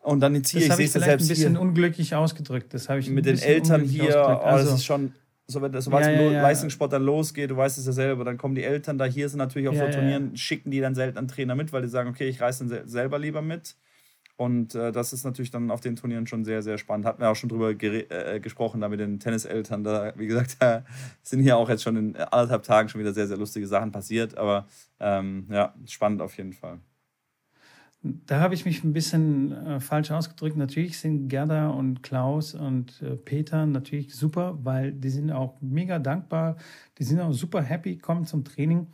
Und 0.00 0.20
dann 0.20 0.42
ziehe 0.44 0.64
ich, 0.64 0.72
sehe 0.72 0.86
es 0.86 0.92
selbst 0.92 1.24
ein 1.24 1.28
bisschen 1.28 1.52
hier. 1.52 1.60
unglücklich 1.60 2.14
ausgedrückt. 2.14 2.72
Das 2.72 2.88
habe 2.88 3.00
ich 3.00 3.10
mit 3.10 3.26
den 3.26 3.38
Eltern 3.38 3.82
hier. 3.82 4.14
Oh, 4.16 4.44
also, 4.44 4.70
das 4.70 4.80
ist 4.80 4.84
schon 4.84 5.12
so 5.50 5.62
wenn 5.62 5.72
das 5.72 5.86
sobald 5.86 6.04
ja, 6.04 6.12
ja, 6.12 6.30
ja. 6.30 6.42
Leistungssport 6.42 6.92
dann 6.92 7.04
losgeht, 7.04 7.50
du 7.50 7.56
weißt 7.56 7.78
es 7.78 7.86
ja 7.86 7.92
selber, 7.92 8.22
dann 8.22 8.36
kommen 8.36 8.54
die 8.54 8.64
Eltern 8.64 8.98
da 8.98 9.06
hier 9.06 9.30
sind 9.30 9.38
natürlich 9.38 9.68
auf 9.68 9.76
so 9.76 9.88
Turnieren, 9.88 10.36
schicken 10.36 10.70
die 10.70 10.80
dann 10.80 10.94
selten 10.94 11.16
einen 11.16 11.28
Trainer 11.28 11.54
mit, 11.54 11.72
weil 11.72 11.80
die 11.80 11.88
sagen, 11.88 12.10
okay, 12.10 12.28
ich 12.28 12.40
reise 12.40 12.66
dann 12.66 12.86
selber 12.86 13.18
lieber 13.18 13.40
mit. 13.40 13.74
Und 14.36 14.76
äh, 14.76 14.92
das 14.92 15.12
ist 15.12 15.24
natürlich 15.24 15.50
dann 15.50 15.72
auf 15.72 15.80
den 15.80 15.96
Turnieren 15.96 16.28
schon 16.28 16.44
sehr, 16.44 16.62
sehr 16.62 16.78
spannend. 16.78 17.06
Hatten 17.06 17.20
wir 17.20 17.28
auch 17.28 17.34
schon 17.34 17.48
drüber 17.48 17.70
äh, 17.70 18.38
gesprochen, 18.38 18.80
da 18.80 18.88
mit 18.88 19.00
den 19.00 19.18
Tenniseltern. 19.18 19.82
Da, 19.82 20.12
wie 20.16 20.28
gesagt, 20.28 20.56
da 20.60 20.84
sind 21.22 21.42
hier 21.42 21.56
auch 21.56 21.68
jetzt 21.68 21.82
schon 21.82 21.96
in 21.96 22.16
anderthalb 22.16 22.62
Tagen 22.62 22.88
schon 22.88 23.00
wieder 23.00 23.12
sehr, 23.12 23.26
sehr 23.26 23.36
lustige 23.36 23.66
Sachen 23.66 23.90
passiert. 23.90 24.38
Aber 24.38 24.68
ähm, 25.00 25.48
ja, 25.50 25.74
spannend 25.86 26.22
auf 26.22 26.36
jeden 26.36 26.52
Fall. 26.52 26.78
Da 28.02 28.40
habe 28.40 28.54
ich 28.54 28.64
mich 28.64 28.84
ein 28.84 28.92
bisschen 28.92 29.50
äh, 29.52 29.80
falsch 29.80 30.12
ausgedrückt. 30.12 30.56
Natürlich 30.56 30.98
sind 30.98 31.28
Gerda 31.28 31.70
und 31.70 32.02
Klaus 32.02 32.54
und 32.54 33.02
äh, 33.02 33.16
Peter 33.16 33.66
natürlich 33.66 34.14
super, 34.14 34.56
weil 34.62 34.92
die 34.92 35.10
sind 35.10 35.32
auch 35.32 35.60
mega 35.60 35.98
dankbar. 35.98 36.56
Die 36.98 37.04
sind 37.04 37.20
auch 37.20 37.32
super 37.32 37.60
happy, 37.60 37.98
kommen 37.98 38.24
zum 38.24 38.44
Training, 38.44 38.86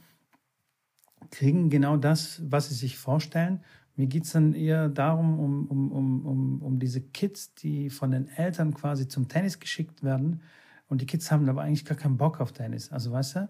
kriegen 1.30 1.68
genau 1.68 1.98
das, 1.98 2.42
was 2.50 2.70
sie 2.70 2.74
sich 2.74 2.96
vorstellen. 2.96 3.60
Mir 3.96 4.06
geht 4.06 4.24
es 4.24 4.32
dann 4.32 4.54
eher 4.54 4.88
darum, 4.88 5.38
um, 5.38 5.66
um, 5.66 5.92
um, 5.92 6.26
um, 6.26 6.62
um 6.62 6.78
diese 6.78 7.00
Kids, 7.00 7.54
die 7.54 7.90
von 7.90 8.10
den 8.10 8.28
Eltern 8.28 8.74
quasi 8.74 9.06
zum 9.06 9.28
Tennis 9.28 9.60
geschickt 9.60 10.02
werden. 10.02 10.40
Und 10.88 11.02
die 11.02 11.06
Kids 11.06 11.30
haben 11.30 11.48
aber 11.48 11.62
eigentlich 11.62 11.84
gar 11.84 11.96
keinen 11.96 12.16
Bock 12.16 12.40
auf 12.40 12.52
Tennis. 12.52 12.90
Also 12.90 13.12
weißt 13.12 13.36
du? 13.36 13.48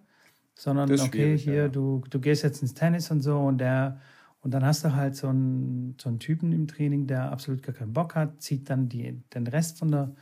Sondern, 0.56 0.90
okay, 1.00 1.38
hier, 1.38 1.54
ja. 1.54 1.68
du, 1.68 2.02
du 2.10 2.20
gehst 2.20 2.42
jetzt 2.42 2.60
ins 2.62 2.74
Tennis 2.74 3.10
und 3.10 3.22
so 3.22 3.38
und 3.38 3.58
der 3.58 4.00
und 4.44 4.52
dann 4.52 4.62
hast 4.62 4.85
du 4.85 4.94
halt 4.94 5.16
so 5.16 5.28
einen, 5.28 5.96
so 5.98 6.11
einen 6.11 6.18
Typen 6.18 6.52
im 6.52 6.68
Training, 6.68 7.07
der 7.07 7.33
absolut 7.33 7.62
gar 7.62 7.74
keinen 7.74 7.94
Bock 7.94 8.14
hat, 8.14 8.42
zieht 8.42 8.68
dann 8.68 8.90
die, 8.90 9.22
den 9.33 9.46
Rest 9.46 9.78
von 9.78 9.90
der 9.90 10.14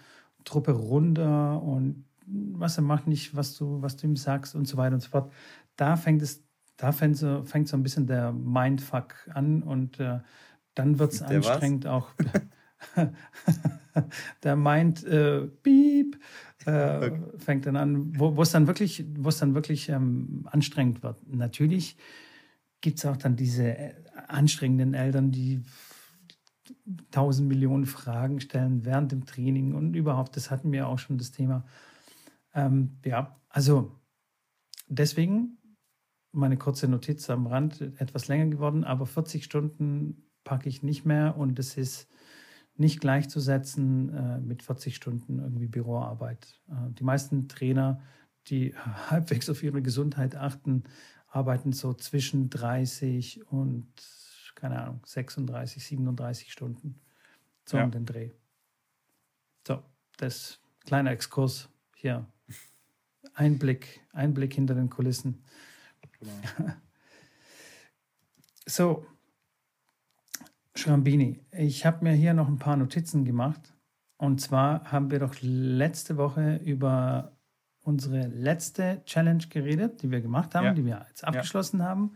Truppe 0.44 0.70
runter 0.70 1.60
und 1.60 2.04
was 2.26 2.78
er 2.78 2.84
macht 2.84 3.08
nicht, 3.08 3.34
was 3.34 3.56
du, 3.56 3.82
was 3.82 3.96
du 3.96 4.06
ihm 4.06 4.14
sagst 4.14 4.54
und 4.54 4.68
so 4.68 4.76
weiter 4.76 4.94
und 4.94 5.00
so 5.00 5.08
fort. 5.08 5.32
Da 5.74 5.96
fängt 5.96 6.22
es, 6.22 6.44
da 6.76 6.92
fängt 6.92 7.16
so, 7.16 7.42
fängt 7.42 7.66
so 7.66 7.76
ein 7.76 7.82
bisschen 7.82 8.06
der 8.06 8.30
Mindfuck 8.30 9.14
an 9.34 9.64
und 9.64 9.98
äh, 9.98 10.20
dann 10.76 11.00
wird 11.00 11.14
es 11.14 11.22
anstrengend 11.22 11.84
was? 11.84 11.90
auch. 11.90 12.08
der 14.44 14.54
meint 14.54 15.02
äh, 15.04 15.48
Piep 15.48 16.16
äh, 16.64 16.96
okay. 16.96 17.20
fängt 17.38 17.66
dann 17.66 17.74
an, 17.74 18.12
wo 18.16 18.40
es 18.40 18.52
dann 18.52 18.68
wirklich, 18.68 19.04
wo 19.16 19.30
es 19.30 19.38
dann 19.38 19.56
wirklich 19.56 19.88
ähm, 19.88 20.46
anstrengend 20.48 21.02
wird. 21.02 21.26
Natürlich 21.26 21.96
gibt 22.82 22.98
es 22.98 23.06
auch 23.06 23.16
dann 23.16 23.36
diese 23.36 23.76
äh, 23.76 23.94
anstrengenden 24.28 24.94
Eltern, 24.94 25.30
die 25.30 25.62
tausend 27.10 27.48
Millionen 27.48 27.86
Fragen 27.86 28.40
stellen 28.40 28.84
während 28.84 29.12
dem 29.12 29.26
Training 29.26 29.74
und 29.74 29.94
überhaupt, 29.94 30.36
das 30.36 30.50
hatten 30.50 30.72
wir 30.72 30.88
auch 30.88 30.98
schon 30.98 31.18
das 31.18 31.30
Thema. 31.30 31.64
Ähm, 32.54 32.98
ja, 33.04 33.40
also 33.48 33.98
deswegen 34.88 35.58
meine 36.32 36.56
kurze 36.56 36.88
Notiz 36.88 37.28
am 37.30 37.46
Rand, 37.46 37.80
etwas 37.98 38.28
länger 38.28 38.46
geworden, 38.46 38.84
aber 38.84 39.06
40 39.06 39.44
Stunden 39.44 40.30
packe 40.44 40.68
ich 40.68 40.82
nicht 40.82 41.04
mehr 41.04 41.36
und 41.36 41.58
es 41.58 41.76
ist 41.76 42.08
nicht 42.76 43.00
gleichzusetzen 43.00 44.14
äh, 44.14 44.40
mit 44.40 44.62
40 44.62 44.96
Stunden 44.96 45.38
irgendwie 45.38 45.68
Büroarbeit. 45.68 46.60
Äh, 46.68 46.90
die 46.92 47.04
meisten 47.04 47.48
Trainer, 47.48 48.00
die 48.48 48.74
halbwegs 49.10 49.50
auf 49.50 49.62
ihre 49.62 49.82
Gesundheit 49.82 50.36
achten, 50.36 50.84
arbeiten 51.32 51.72
so 51.72 51.94
zwischen 51.94 52.50
30 52.50 53.50
und, 53.50 53.88
keine 54.54 54.80
Ahnung, 54.80 55.00
36, 55.04 55.82
37 55.82 56.52
Stunden. 56.52 57.00
So 57.64 57.78
ja. 57.78 57.84
um 57.84 57.90
den 57.90 58.04
Dreh. 58.04 58.30
So, 59.66 59.82
das 60.18 60.60
kleiner 60.84 61.10
Exkurs 61.10 61.70
hier. 61.96 62.26
Einblick, 63.34 64.00
Einblick 64.12 64.52
hinter 64.52 64.74
den 64.74 64.90
Kulissen. 64.90 65.42
Genau. 66.20 66.32
so, 68.66 69.06
Schrambini, 70.74 71.40
ich 71.52 71.86
habe 71.86 72.04
mir 72.04 72.12
hier 72.12 72.34
noch 72.34 72.48
ein 72.48 72.58
paar 72.58 72.76
Notizen 72.76 73.24
gemacht. 73.24 73.72
Und 74.18 74.40
zwar 74.40 74.92
haben 74.92 75.10
wir 75.10 75.18
doch 75.18 75.34
letzte 75.40 76.18
Woche 76.18 76.56
über 76.56 77.36
unsere 77.82 78.28
letzte 78.28 79.02
Challenge 79.04 79.44
geredet, 79.48 80.02
die 80.02 80.10
wir 80.10 80.20
gemacht 80.20 80.54
haben, 80.54 80.66
ja. 80.66 80.74
die 80.74 80.84
wir 80.84 81.04
jetzt 81.08 81.24
abgeschlossen 81.24 81.80
ja. 81.80 81.86
haben, 81.86 82.12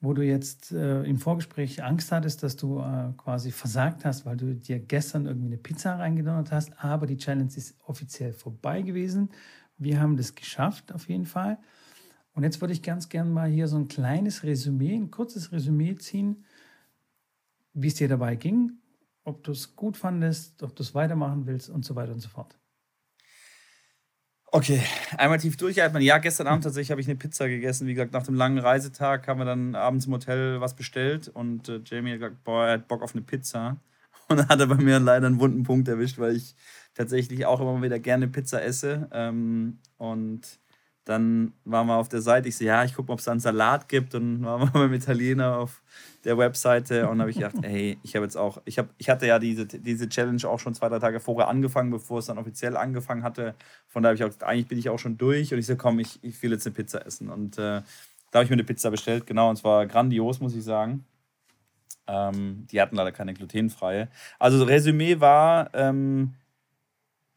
wo 0.00 0.12
du 0.12 0.22
jetzt 0.22 0.72
äh, 0.72 1.02
im 1.04 1.18
Vorgespräch 1.18 1.82
Angst 1.82 2.12
hattest, 2.12 2.42
dass 2.42 2.56
du 2.56 2.80
äh, 2.80 3.12
quasi 3.16 3.50
versagt 3.50 4.04
hast, 4.04 4.26
weil 4.26 4.36
du 4.36 4.54
dir 4.54 4.78
gestern 4.78 5.26
irgendwie 5.26 5.48
eine 5.48 5.56
Pizza 5.56 5.98
reingedonnert 5.98 6.52
hast, 6.52 6.72
aber 6.82 7.06
die 7.06 7.16
Challenge 7.16 7.50
ist 7.54 7.74
offiziell 7.84 8.32
vorbei 8.32 8.82
gewesen. 8.82 9.30
Wir 9.78 10.00
haben 10.00 10.16
das 10.16 10.34
geschafft, 10.34 10.92
auf 10.92 11.08
jeden 11.08 11.26
Fall. 11.26 11.58
Und 12.34 12.42
jetzt 12.42 12.60
würde 12.60 12.74
ich 12.74 12.82
ganz 12.82 13.08
gerne 13.08 13.30
mal 13.30 13.48
hier 13.48 13.66
so 13.66 13.78
ein 13.78 13.88
kleines 13.88 14.42
Resümee, 14.42 14.94
ein 14.94 15.10
kurzes 15.10 15.52
Resümee 15.52 15.96
ziehen, 15.96 16.44
wie 17.72 17.88
es 17.88 17.94
dir 17.94 18.08
dabei 18.08 18.36
ging, 18.36 18.72
ob 19.24 19.42
du 19.42 19.52
es 19.52 19.74
gut 19.74 19.96
fandest, 19.96 20.62
ob 20.62 20.76
du 20.76 20.82
es 20.82 20.94
weitermachen 20.94 21.46
willst 21.46 21.70
und 21.70 21.84
so 21.84 21.94
weiter 21.94 22.12
und 22.12 22.20
so 22.20 22.28
fort. 22.28 22.58
Okay, 24.56 24.80
einmal 25.18 25.38
tief 25.38 25.58
durchatmen. 25.58 26.00
Ja, 26.00 26.16
gestern 26.16 26.46
Abend 26.46 26.64
tatsächlich 26.64 26.90
habe 26.90 27.02
ich 27.02 27.06
eine 27.06 27.16
Pizza 27.16 27.46
gegessen. 27.46 27.86
Wie 27.86 27.92
gesagt, 27.92 28.14
nach 28.14 28.22
dem 28.22 28.34
langen 28.34 28.56
Reisetag 28.56 29.28
haben 29.28 29.38
wir 29.38 29.44
dann 29.44 29.74
abends 29.74 30.06
im 30.06 30.14
Hotel 30.14 30.62
was 30.62 30.74
bestellt 30.74 31.28
und 31.28 31.68
äh, 31.68 31.82
Jamie 31.84 32.12
hat 32.12 32.20
gesagt, 32.20 32.42
boah, 32.42 32.64
er 32.64 32.72
hat 32.72 32.88
Bock 32.88 33.02
auf 33.02 33.14
eine 33.14 33.20
Pizza. 33.20 33.76
Und 34.28 34.38
dann 34.38 34.48
hat 34.48 34.58
er 34.58 34.66
bei 34.66 34.76
mir 34.76 34.98
leider 34.98 35.26
einen 35.26 35.40
wunden 35.40 35.62
Punkt 35.62 35.88
erwischt, 35.88 36.18
weil 36.18 36.34
ich 36.34 36.54
tatsächlich 36.94 37.44
auch 37.44 37.60
immer 37.60 37.82
wieder 37.82 37.98
gerne 37.98 38.28
Pizza 38.28 38.64
esse. 38.64 39.10
Ähm, 39.12 39.78
und 39.98 40.40
dann 41.06 41.52
waren 41.64 41.86
wir 41.86 41.94
auf 41.94 42.08
der 42.08 42.20
Seite, 42.20 42.48
ich 42.48 42.56
so, 42.56 42.64
ja, 42.64 42.84
ich 42.84 42.92
gucke 42.92 43.06
mal, 43.06 43.14
ob 43.14 43.20
es 43.20 43.26
da 43.26 43.30
einen 43.30 43.40
Salat 43.40 43.88
gibt 43.88 44.16
und 44.16 44.44
waren 44.44 44.60
wir 44.74 44.80
beim 44.80 44.92
Italiener 44.92 45.56
auf 45.56 45.80
der 46.24 46.36
Webseite 46.36 47.08
und 47.08 47.20
habe 47.20 47.30
ich 47.30 47.36
gedacht, 47.36 47.54
hey, 47.62 47.96
ich 48.02 48.16
habe 48.16 48.24
jetzt 48.24 48.36
auch, 48.36 48.60
ich, 48.64 48.78
hab, 48.78 48.88
ich 48.98 49.08
hatte 49.08 49.24
ja 49.24 49.38
diese, 49.38 49.66
diese 49.66 50.08
Challenge 50.08 50.44
auch 50.48 50.58
schon 50.58 50.74
zwei, 50.74 50.88
drei 50.88 50.98
Tage 50.98 51.20
vorher 51.20 51.46
angefangen, 51.46 51.92
bevor 51.92 52.18
es 52.18 52.26
dann 52.26 52.38
offiziell 52.38 52.76
angefangen 52.76 53.22
hatte. 53.22 53.54
Von 53.86 54.02
daher 54.02 54.10
habe 54.10 54.16
ich 54.16 54.24
auch 54.24 54.34
gesagt, 54.34 54.42
eigentlich 54.42 54.66
bin 54.66 54.78
ich 54.78 54.90
auch 54.90 54.98
schon 54.98 55.16
durch 55.16 55.52
und 55.52 55.60
ich 55.60 55.66
so, 55.66 55.76
komm, 55.76 56.00
ich, 56.00 56.18
ich 56.22 56.42
will 56.42 56.50
jetzt 56.50 56.66
eine 56.66 56.74
Pizza 56.74 57.06
essen. 57.06 57.30
Und 57.30 57.56
äh, 57.56 57.82
da 58.32 58.38
habe 58.40 58.44
ich 58.44 58.50
mir 58.50 58.56
eine 58.56 58.64
Pizza 58.64 58.90
bestellt, 58.90 59.28
genau, 59.28 59.48
und 59.48 59.56
zwar 59.56 59.86
grandios, 59.86 60.40
muss 60.40 60.56
ich 60.56 60.64
sagen. 60.64 61.04
Ähm, 62.08 62.66
die 62.72 62.80
hatten 62.80 62.96
leider 62.96 63.12
keine 63.12 63.32
glutenfreie. 63.32 64.08
Also 64.40 64.64
Resümee 64.64 65.20
war, 65.20 65.70
ähm, 65.72 66.34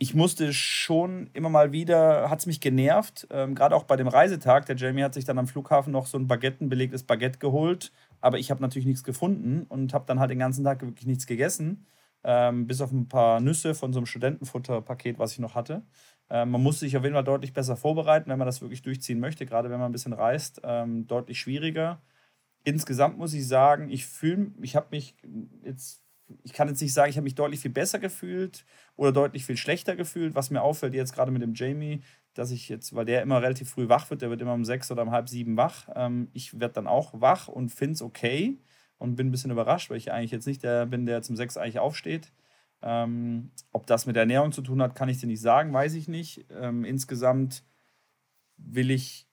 ich 0.02 0.16
musste 0.16 0.54
schon 0.54 1.30
immer 1.34 1.50
mal 1.50 1.74
wieder, 1.74 2.30
hat 2.30 2.40
es 2.40 2.46
mich 2.46 2.62
genervt, 2.62 3.28
ähm, 3.32 3.54
gerade 3.54 3.76
auch 3.76 3.84
bei 3.84 3.98
dem 3.98 4.08
Reisetag. 4.08 4.66
Der 4.66 4.78
Jamie 4.78 5.04
hat 5.04 5.14
sich 5.14 5.26
dann 5.26 5.38
am 5.38 5.48
Flughafen 5.48 5.92
noch 5.92 6.08
so 6.08 6.18
ein 6.18 6.28
baguettenbelegtes 6.28 7.04
Baguette 7.04 7.38
geholt, 7.40 7.92
aber 8.22 8.40
ich 8.40 8.50
habe 8.50 8.62
natürlich 8.62 8.86
nichts 8.86 9.04
gefunden 9.04 9.64
und 9.68 9.94
habe 9.94 10.06
dann 10.08 10.20
halt 10.22 10.32
den 10.32 10.40
ganzen 10.40 10.64
Tag 10.64 10.82
wirklich 10.82 11.06
nichts 11.06 11.28
gegessen, 11.28 11.86
ähm, 12.24 12.66
bis 12.66 12.80
auf 12.80 12.94
ein 12.94 13.10
paar 13.10 13.42
Nüsse 13.42 13.76
von 13.76 13.92
so 13.92 14.00
einem 14.00 14.06
Studentenfutterpaket, 14.06 15.20
was 15.20 15.34
ich 15.34 15.40
noch 15.40 15.56
hatte. 15.56 15.84
Ähm, 16.30 16.52
man 16.52 16.64
muss 16.64 16.80
sich 16.80 16.96
auf 16.96 17.04
jeden 17.04 17.16
Fall 17.16 17.24
deutlich 17.26 17.52
besser 17.52 17.76
vorbereiten, 17.76 18.30
wenn 18.30 18.40
man 18.40 18.46
das 18.46 18.62
wirklich 18.62 18.82
durchziehen 18.82 19.20
möchte, 19.20 19.46
gerade 19.46 19.70
wenn 19.70 19.80
man 19.80 19.90
ein 19.90 19.94
bisschen 19.94 20.14
reist, 20.14 20.62
ähm, 20.64 21.08
deutlich 21.08 21.40
schwieriger. 21.42 22.02
Insgesamt 22.64 23.18
muss 23.18 23.34
ich 23.34 23.48
sagen, 23.48 23.90
ich 23.90 24.06
fühle, 24.06 24.52
ich 24.62 24.76
habe 24.78 24.88
mich 24.92 25.16
jetzt 25.64 26.04
ich 26.44 26.54
kann 26.54 26.68
jetzt 26.68 26.82
nicht 26.82 26.94
sagen, 26.94 27.10
ich 27.10 27.18
habe 27.18 27.24
mich 27.24 27.36
deutlich 27.36 27.60
viel 27.60 27.72
besser 27.72 28.00
gefühlt 28.00 28.66
oder 28.96 29.12
deutlich 29.12 29.46
viel 29.46 29.58
schlechter 29.58 29.96
gefühlt. 29.96 30.36
Was 30.36 30.50
mir 30.50 30.62
auffällt 30.62 30.94
jetzt 30.94 31.14
gerade 31.14 31.32
mit 31.32 31.42
dem 31.42 31.54
Jamie, 31.54 32.02
dass 32.34 32.52
ich 32.52 32.70
jetzt, 32.70 32.96
weil 32.96 33.06
der 33.06 33.22
immer 33.22 33.42
relativ 33.42 33.70
früh 33.70 33.90
wach 33.90 34.10
wird, 34.10 34.22
der 34.22 34.30
wird 34.30 34.42
immer 34.42 34.54
um 34.54 34.66
sechs 34.66 34.92
oder 34.92 35.02
um 35.02 35.12
halb 35.12 35.30
sieben 35.30 35.58
wach. 35.58 35.90
Ähm, 35.96 36.30
ich 36.34 36.60
werde 36.60 36.76
dann 36.76 36.88
auch 36.88 37.20
wach 37.20 37.48
und 37.48 37.70
finde 37.70 37.94
es 37.94 38.02
okay 38.02 38.60
und 38.98 39.16
bin 39.16 39.28
ein 39.28 39.32
bisschen 39.32 39.52
überrascht, 39.52 39.90
weil 39.90 39.98
ich 39.98 40.12
eigentlich 40.12 40.32
jetzt 40.32 40.48
nicht 40.48 40.64
der 40.64 40.86
bin, 40.86 41.06
der 41.06 41.22
zum 41.22 41.36
sechs 41.36 41.58
eigentlich 41.58 41.80
aufsteht. 41.80 42.32
Ähm, 42.82 43.52
ob 43.72 43.88
das 43.88 44.06
mit 44.06 44.16
der 44.16 44.24
Ernährung 44.24 44.52
zu 44.52 44.62
tun 44.62 44.82
hat, 44.82 44.96
kann 44.96 45.10
ich 45.10 45.20
dir 45.20 45.28
nicht 45.28 45.42
sagen, 45.42 45.74
weiß 45.74 45.96
ich 45.96 46.08
nicht. 46.08 46.46
Ähm, 46.52 46.86
insgesamt 46.86 47.64
will 48.58 48.92
ich 48.92 49.28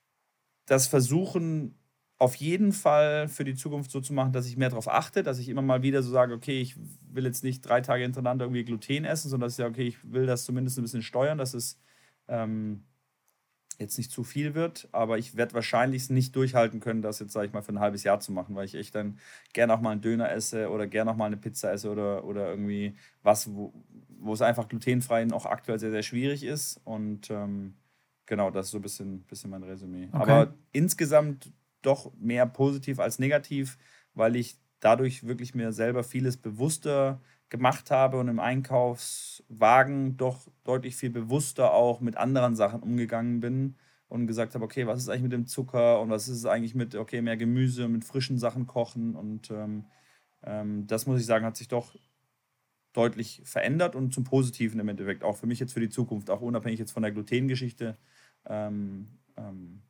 das 0.66 0.88
versuchen, 0.88 1.78
auf 2.18 2.34
jeden 2.36 2.72
Fall 2.72 3.28
für 3.28 3.44
die 3.44 3.54
Zukunft 3.54 3.90
so 3.90 4.00
zu 4.00 4.14
machen, 4.14 4.32
dass 4.32 4.46
ich 4.46 4.56
mehr 4.56 4.70
darauf 4.70 4.88
achte, 4.88 5.22
dass 5.22 5.38
ich 5.38 5.48
immer 5.48 5.62
mal 5.62 5.82
wieder 5.82 6.02
so 6.02 6.10
sage, 6.10 6.32
okay, 6.32 6.60
ich 6.60 6.76
will 7.10 7.24
jetzt 7.24 7.44
nicht 7.44 7.60
drei 7.60 7.82
Tage 7.82 8.02
hintereinander 8.04 8.46
irgendwie 8.46 8.64
Gluten 8.64 9.04
essen, 9.04 9.28
sondern 9.28 9.46
dass 9.46 9.54
ich 9.54 9.58
sage, 9.58 9.70
okay, 9.70 9.86
ich 9.88 10.12
will 10.12 10.26
das 10.26 10.44
zumindest 10.44 10.78
ein 10.78 10.82
bisschen 10.82 11.02
steuern, 11.02 11.36
dass 11.36 11.52
es 11.52 11.78
ähm, 12.28 12.84
jetzt 13.78 13.98
nicht 13.98 14.10
zu 14.10 14.24
viel 14.24 14.54
wird, 14.54 14.88
aber 14.92 15.18
ich 15.18 15.36
werde 15.36 15.52
wahrscheinlich 15.52 16.08
nicht 16.08 16.34
durchhalten 16.34 16.80
können, 16.80 17.02
das 17.02 17.18
jetzt, 17.18 17.32
sage 17.32 17.48
ich 17.48 17.52
mal, 17.52 17.60
für 17.60 17.72
ein 17.72 17.80
halbes 17.80 18.02
Jahr 18.04 18.20
zu 18.20 18.32
machen, 18.32 18.54
weil 18.54 18.64
ich 18.64 18.74
echt 18.74 18.94
dann 18.94 19.18
gerne 19.52 19.74
auch 19.74 19.82
mal 19.82 19.90
einen 19.90 20.00
Döner 20.00 20.30
esse 20.32 20.70
oder 20.70 20.86
gerne 20.86 21.10
auch 21.10 21.16
mal 21.16 21.26
eine 21.26 21.36
Pizza 21.36 21.70
esse 21.72 21.90
oder, 21.90 22.24
oder 22.24 22.48
irgendwie 22.48 22.96
was, 23.22 23.54
wo, 23.54 23.74
wo 24.18 24.32
es 24.32 24.40
einfach 24.40 24.68
glutenfrei 24.68 25.26
noch 25.26 25.44
aktuell 25.44 25.78
sehr, 25.78 25.90
sehr 25.90 26.02
schwierig 26.02 26.42
ist 26.44 26.80
und 26.84 27.30
ähm, 27.30 27.74
genau, 28.24 28.50
das 28.50 28.66
ist 28.66 28.72
so 28.72 28.78
ein 28.78 28.82
bisschen, 28.82 29.20
bisschen 29.24 29.50
mein 29.50 29.62
Resümee. 29.62 30.08
Okay. 30.12 30.22
Aber 30.22 30.54
insgesamt 30.72 31.52
doch 31.86 32.12
mehr 32.18 32.46
positiv 32.46 32.98
als 32.98 33.18
negativ, 33.18 33.78
weil 34.14 34.36
ich 34.36 34.58
dadurch 34.80 35.26
wirklich 35.26 35.54
mir 35.54 35.72
selber 35.72 36.04
vieles 36.04 36.36
bewusster 36.36 37.20
gemacht 37.48 37.90
habe 37.90 38.18
und 38.18 38.28
im 38.28 38.40
Einkaufswagen 38.40 40.16
doch 40.16 40.48
deutlich 40.64 40.96
viel 40.96 41.10
bewusster 41.10 41.72
auch 41.72 42.00
mit 42.00 42.16
anderen 42.16 42.56
Sachen 42.56 42.82
umgegangen 42.82 43.40
bin 43.40 43.76
und 44.08 44.26
gesagt 44.26 44.54
habe, 44.54 44.64
okay, 44.64 44.86
was 44.86 44.98
ist 44.98 45.08
eigentlich 45.08 45.22
mit 45.22 45.32
dem 45.32 45.46
Zucker 45.46 46.00
und 46.00 46.10
was 46.10 46.28
ist 46.28 46.38
es 46.38 46.46
eigentlich 46.46 46.74
mit, 46.74 46.94
okay, 46.94 47.22
mehr 47.22 47.36
Gemüse, 47.36 47.88
mit 47.88 48.04
frischen 48.04 48.38
Sachen 48.38 48.66
kochen 48.66 49.14
und 49.14 49.50
ähm, 49.50 49.84
ähm, 50.42 50.86
das 50.86 51.06
muss 51.06 51.20
ich 51.20 51.26
sagen, 51.26 51.44
hat 51.44 51.56
sich 51.56 51.68
doch 51.68 51.94
deutlich 52.92 53.42
verändert 53.44 53.94
und 53.94 54.12
zum 54.14 54.24
Positiven 54.24 54.80
im 54.80 54.88
Endeffekt, 54.88 55.22
auch 55.22 55.36
für 55.36 55.46
mich 55.46 55.60
jetzt 55.60 55.72
für 55.72 55.80
die 55.80 55.90
Zukunft, 55.90 56.30
auch 56.30 56.40
unabhängig 56.40 56.78
jetzt 56.78 56.92
von 56.92 57.02
der 57.02 57.12
Glutengeschichte. 57.12 57.96
Ähm, 58.46 59.08
ähm 59.36 59.82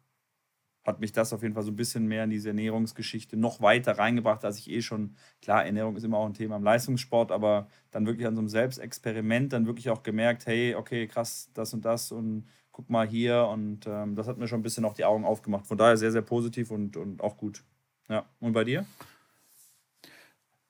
hat 0.87 1.01
mich 1.01 1.13
das 1.13 1.33
auf 1.33 1.43
jeden 1.43 1.55
Fall 1.55 1.65
so 1.65 1.73
ein 1.73 1.77
bisschen 1.77 2.07
mehr 2.07 2.25
in 2.25 2.31
diese 2.31 2.49
Ernährungsgeschichte 2.49 3.37
noch 3.37 3.61
weiter 3.61 3.99
reingebracht, 3.99 4.45
als 4.45 4.59
ich 4.59 4.71
eh 4.71 4.83
schon, 4.83 5.17
klar, 5.43 5.65
Ernährung 5.65 5.97
ist 5.97 6.05
immer 6.05 6.19
auch 6.19 6.27
ein 6.27 6.35
Thema 6.35 6.57
im 6.57 6.63
Leistungssport, 6.63 7.33
aber 7.33 7.69
dann 7.91 8.07
wirklich 8.07 8.27
an 8.27 8.35
so 8.37 8.41
einem 8.41 8.49
Selbstexperiment 8.49 9.53
dann 9.53 9.67
wirklich 9.67 9.91
auch 9.91 10.03
gemerkt, 10.03 10.47
hey, 10.47 10.75
okay, 10.75 11.07
krass, 11.07 11.51
das 11.55 11.75
und 11.75 11.85
das 11.85 12.13
und 12.13 12.47
guck 12.71 12.89
mal 12.91 13.07
hier 13.07 13.49
und 13.51 13.87
ähm, 13.87 14.15
das 14.15 14.29
hat 14.29 14.39
mir 14.39 14.47
schon 14.47 14.61
ein 14.61 14.63
bisschen 14.63 14.85
auch 14.85 14.93
die 14.93 15.05
Augen 15.05 15.25
aufgemacht. 15.25 15.67
Von 15.67 15.79
daher 15.79 15.97
sehr, 15.97 16.13
sehr 16.13 16.23
positiv 16.23 16.71
und, 16.71 16.97
und 16.97 17.23
auch 17.23 17.37
gut. 17.37 17.65
Ja, 18.09 18.27
und 18.39 18.53
bei 18.53 18.65
dir? 18.65 18.87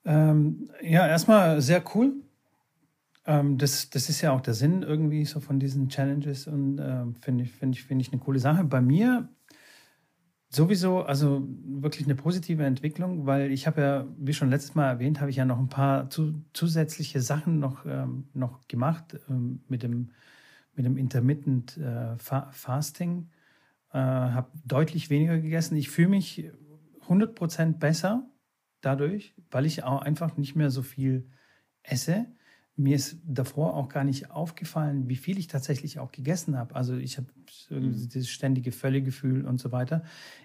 Ähm, 0.05 0.69
ja, 0.81 1.05
erstmal 1.05 1.61
sehr 1.61 1.83
cool. 1.93 2.13
Ähm, 3.25 3.57
das, 3.57 3.89
das 3.89 4.07
ist 4.07 4.21
ja 4.21 4.31
auch 4.31 4.39
der 4.39 4.53
Sinn 4.53 4.83
irgendwie 4.83 5.25
so 5.25 5.41
von 5.41 5.59
diesen 5.59 5.89
Challenges 5.89 6.47
und 6.47 6.79
äh, 6.79 7.03
finde 7.19 7.43
ich, 7.43 7.51
find 7.51 7.75
ich, 7.75 7.83
find 7.83 8.01
ich 8.01 8.11
eine 8.13 8.21
coole 8.21 8.39
Sache. 8.39 8.63
Bei 8.63 8.79
mir 8.79 9.27
Sowieso, 10.49 11.01
also 11.01 11.45
wirklich 11.65 12.05
eine 12.05 12.15
positive 12.15 12.63
Entwicklung, 12.63 13.25
weil 13.25 13.51
ich 13.51 13.67
habe 13.67 13.81
ja, 13.81 14.07
wie 14.17 14.33
schon 14.33 14.49
letztes 14.49 14.75
Mal 14.75 14.87
erwähnt, 14.87 15.19
habe 15.19 15.29
ich 15.29 15.35
ja 15.35 15.45
noch 15.45 15.59
ein 15.59 15.67
paar 15.67 16.09
zu, 16.09 16.41
zusätzliche 16.53 17.21
Sachen 17.21 17.59
noch, 17.59 17.85
ähm, 17.85 18.29
noch 18.33 18.65
gemacht 18.69 19.19
ähm, 19.29 19.61
mit, 19.67 19.83
dem, 19.83 20.11
mit 20.73 20.85
dem 20.85 20.95
Intermittent 20.97 21.77
äh, 21.77 22.17
Fasting. 22.17 23.29
Äh, 23.91 23.97
habe 23.97 24.49
deutlich 24.65 25.09
weniger 25.09 25.37
gegessen. 25.37 25.75
Ich 25.75 25.89
fühle 25.89 26.09
mich 26.09 26.49
100% 27.07 27.77
besser 27.77 28.29
dadurch, 28.79 29.35
weil 29.51 29.65
ich 29.65 29.83
auch 29.83 30.01
einfach 30.01 30.37
nicht 30.37 30.55
mehr 30.55 30.71
so 30.71 30.81
viel 30.81 31.29
esse 31.83 32.25
mir 32.77 32.95
ist 32.95 33.17
davor 33.25 33.73
auch 33.73 33.89
gar 33.89 34.03
nicht 34.03 34.29
aufgefallen, 34.29 35.09
wie 35.09 35.15
viel 35.15 35.39
ich 35.39 35.47
tatsächlich 35.47 35.97
auch 35.97 36.11
gegessen 36.11 36.57
habe. 36.57 36.75
Also 36.75 36.95
ich 36.95 37.17
habe 37.17 37.27
mhm. 37.69 37.91
dieses 37.91 38.29
ständige 38.29 38.71
Völlegefühl 38.71 39.45
und 39.45 39.59
so 39.59 39.71
weiter. 39.71 40.03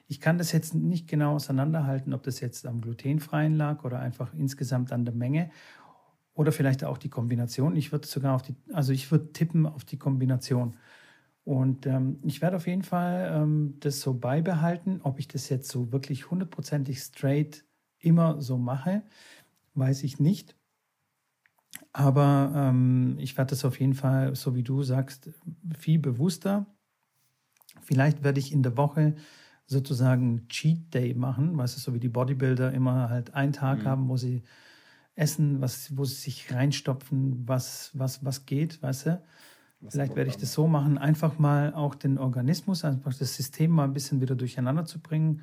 Ich 0.08 0.18
kann 0.18 0.38
das 0.38 0.50
jetzt 0.50 0.74
nicht 0.74 1.08
genau 1.08 1.34
auseinanderhalten, 1.34 2.14
ob 2.14 2.22
das 2.22 2.40
jetzt 2.40 2.66
am 2.66 2.80
glutenfreien 2.80 3.54
lag 3.54 3.84
oder 3.84 3.98
einfach 3.98 4.32
insgesamt 4.32 4.92
an 4.92 5.04
der 5.04 5.14
Menge 5.14 5.50
oder 6.32 6.52
vielleicht 6.52 6.84
auch 6.84 6.96
die 6.96 7.10
Kombination. 7.10 7.76
Ich 7.76 7.92
würde 7.92 8.08
sogar 8.08 8.34
auf 8.34 8.42
die, 8.42 8.56
also 8.72 8.94
ich 8.94 9.10
würde 9.10 9.32
tippen 9.32 9.66
auf 9.66 9.84
die 9.84 9.98
Kombination. 9.98 10.76
Und 11.44 11.86
ähm, 11.86 12.18
ich 12.24 12.40
werde 12.40 12.56
auf 12.56 12.66
jeden 12.66 12.84
Fall 12.84 13.30
ähm, 13.34 13.76
das 13.80 14.00
so 14.00 14.14
beibehalten. 14.14 15.00
Ob 15.02 15.18
ich 15.18 15.28
das 15.28 15.50
jetzt 15.50 15.70
so 15.70 15.92
wirklich 15.92 16.30
hundertprozentig 16.30 17.00
straight 17.00 17.64
immer 17.98 18.40
so 18.40 18.56
mache, 18.56 19.02
weiß 19.74 20.04
ich 20.04 20.18
nicht. 20.18 20.56
Aber 21.92 22.52
ähm, 22.54 23.16
ich 23.18 23.36
werde 23.36 23.50
das 23.50 23.64
auf 23.64 23.78
jeden 23.78 23.94
Fall, 23.94 24.34
so 24.34 24.54
wie 24.54 24.62
du 24.62 24.82
sagst, 24.82 25.30
viel 25.78 25.98
bewusster. 25.98 26.66
Vielleicht 27.82 28.24
werde 28.24 28.40
ich 28.40 28.52
in 28.52 28.62
der 28.62 28.76
Woche 28.76 29.14
sozusagen 29.66 30.48
Cheat 30.48 30.92
Day 30.94 31.14
machen, 31.14 31.56
weißt 31.56 31.76
du, 31.76 31.80
so 31.80 31.94
wie 31.94 32.00
die 32.00 32.08
Bodybuilder 32.08 32.72
immer 32.72 33.10
halt 33.10 33.34
einen 33.34 33.52
Tag 33.52 33.80
mhm. 33.80 33.84
haben, 33.84 34.08
wo 34.08 34.16
sie 34.16 34.42
essen, 35.14 35.60
was, 35.60 35.96
wo 35.96 36.04
sie 36.04 36.14
sich 36.14 36.52
reinstopfen, 36.52 37.46
was, 37.46 37.90
was, 37.94 38.24
was 38.24 38.46
geht, 38.46 38.82
weißt 38.82 39.06
du. 39.06 39.22
Was 39.80 39.94
Vielleicht 39.94 40.14
werde 40.14 40.30
ich 40.30 40.36
das 40.36 40.52
so 40.52 40.68
machen, 40.68 40.96
einfach 40.96 41.40
mal 41.40 41.74
auch 41.74 41.96
den 41.96 42.16
Organismus, 42.16 42.84
einfach 42.84 43.12
das 43.14 43.34
System 43.34 43.72
mal 43.72 43.84
ein 43.84 43.92
bisschen 43.92 44.20
wieder 44.20 44.36
durcheinander 44.36 44.84
zu 44.84 45.00
bringen, 45.00 45.42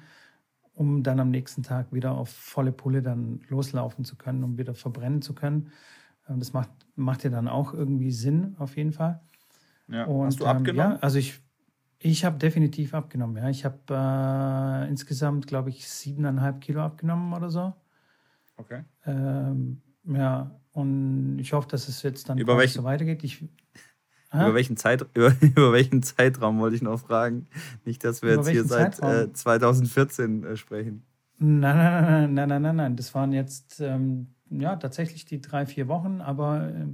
um 0.73 1.03
dann 1.03 1.19
am 1.19 1.29
nächsten 1.29 1.61
Tag 1.61 1.91
wieder 1.91 2.11
auf 2.11 2.29
volle 2.29 2.71
Pulle 2.71 3.01
dann 3.01 3.41
loslaufen 3.49 4.05
zu 4.05 4.15
können, 4.15 4.45
um 4.45 4.57
wieder 4.57 4.73
verbrennen 4.73 5.21
zu 5.21 5.35
können. 5.35 5.71
Ähm, 6.29 6.39
das 6.39 6.53
macht, 6.53 6.69
macht 6.95 7.23
ja 7.23 7.29
dann 7.29 7.47
auch 7.47 7.73
irgendwie 7.73 8.11
Sinn, 8.11 8.55
auf 8.59 8.77
jeden 8.77 8.91
Fall. 8.91 9.21
Ja. 9.87 10.05
Und, 10.05 10.27
Hast 10.27 10.39
du 10.39 10.45
abgenommen? 10.45 10.91
Ähm, 10.91 10.97
ja, 10.97 10.99
also 11.01 11.17
ich, 11.17 11.41
ich 11.99 12.23
habe 12.23 12.37
definitiv 12.37 12.93
abgenommen. 12.93 13.37
Ja. 13.37 13.49
Ich 13.49 13.65
habe 13.65 13.79
äh, 13.89 14.89
insgesamt, 14.89 15.47
glaube 15.47 15.69
ich, 15.69 15.87
siebeneinhalb 15.89 16.61
Kilo 16.61 16.81
abgenommen 16.81 17.33
oder 17.33 17.49
so. 17.49 17.73
Okay. 18.57 18.83
Ähm, 19.05 19.81
ja, 20.05 20.51
und 20.71 21.39
ich 21.39 21.53
hoffe, 21.53 21.67
dass 21.67 21.87
es 21.87 22.01
jetzt 22.03 22.29
dann 22.29 22.37
über 22.37 22.57
welchen, 22.57 22.81
so 22.81 22.83
weitergeht. 22.83 23.23
Ich, 23.23 23.41
über, 24.33 24.53
welchen 24.53 24.77
Zeit, 24.77 25.05
über, 25.13 25.33
über, 25.41 25.71
welchen 25.73 26.03
Zeitraum 26.03 26.59
wollte 26.59 26.75
ich 26.75 26.81
noch 26.81 26.99
fragen? 26.99 27.47
Nicht, 27.85 28.03
dass 28.03 28.21
wir 28.21 28.33
über 28.33 28.43
jetzt 28.43 28.51
hier 28.51 28.63
seit 28.63 28.99
äh, 29.01 29.31
2014 29.31 30.43
äh, 30.43 30.55
sprechen. 30.55 31.03
Nein, 31.37 31.61
nein, 31.61 32.33
nein, 32.33 32.33
nein, 32.33 32.47
nein, 32.47 32.61
nein, 32.61 32.75
nein. 32.75 32.95
Das 32.95 33.15
waren 33.15 33.31
jetzt 33.31 33.79
ähm, 33.79 34.35
ja, 34.49 34.75
tatsächlich 34.75 35.25
die 35.25 35.41
drei, 35.41 35.65
vier 35.65 35.87
Wochen, 35.87 36.21
aber 36.21 36.69
äh, 36.69 36.87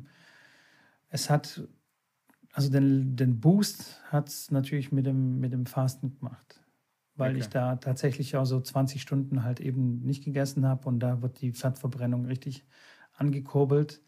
es 1.09 1.29
hat, 1.29 1.67
also 2.53 2.69
den, 2.69 3.15
den 3.15 3.39
Boost 3.39 4.01
hat 4.09 4.29
es 4.29 4.51
natürlich 4.51 4.91
mit 4.91 5.05
dem, 5.05 5.39
mit 5.39 5.53
dem 5.53 5.65
Fasten 5.65 6.17
gemacht, 6.17 6.61
weil 7.15 7.31
okay. 7.31 7.39
ich 7.39 7.47
da 7.49 7.75
tatsächlich 7.77 8.35
auch 8.35 8.45
so 8.45 8.59
20 8.59 9.01
Stunden 9.01 9.43
halt 9.43 9.59
eben 9.59 10.01
nicht 10.01 10.23
gegessen 10.23 10.65
habe 10.65 10.87
und 10.87 10.99
da 10.99 11.21
wird 11.21 11.41
die 11.41 11.51
Fettverbrennung 11.51 12.25
richtig 12.25 12.65
angekurbelt. 13.13 14.01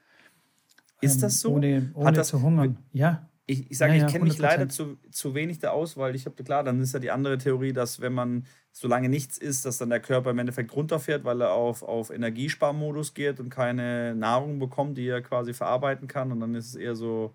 Ist 1.02 1.24
das 1.24 1.36
ähm, 1.36 1.40
so? 1.40 1.56
Ohne, 1.56 1.92
ohne 1.94 2.12
das, 2.14 2.30
zu 2.30 2.42
hungern. 2.42 2.78
Ja. 2.92 3.30
Ich, 3.50 3.72
ich 3.72 3.78
sage, 3.78 3.96
ja, 3.96 4.06
ich 4.06 4.12
kenne 4.12 4.26
mich 4.26 4.38
leider 4.38 4.68
zu, 4.68 4.98
zu 5.10 5.34
wenig 5.34 5.60
da 5.60 5.70
aus, 5.70 5.96
weil 5.96 6.16
ich 6.16 6.26
habe, 6.26 6.44
klar, 6.44 6.66
dann 6.66 6.82
ist 6.82 6.94
ja 6.94 7.00
die 7.00 7.12
andere 7.12 7.38
Theorie, 7.38 7.72
dass 7.72 8.02
wenn 8.02 8.12
man 8.12 8.46
solange 8.74 9.08
nichts 9.08 9.38
isst, 9.38 9.66
dass 9.66 9.78
dann 9.78 9.90
der 9.90 10.02
Körper 10.02 10.32
im 10.32 10.40
Endeffekt 10.40 10.76
runterfährt, 10.76 11.24
weil 11.24 11.40
er 11.42 11.54
auf, 11.54 11.82
auf 11.82 12.10
Energiesparmodus 12.10 13.14
geht 13.14 13.40
und 13.40 13.50
keine 13.50 14.16
Nahrung 14.16 14.60
bekommt, 14.60 14.98
die 14.98 15.08
er 15.08 15.22
quasi 15.22 15.54
verarbeiten 15.54 16.10
kann. 16.10 16.34
Und 16.34 16.42
dann 16.42 16.56
ist 16.56 16.68
es 16.68 16.76
eher 16.76 16.94
so, 16.94 17.34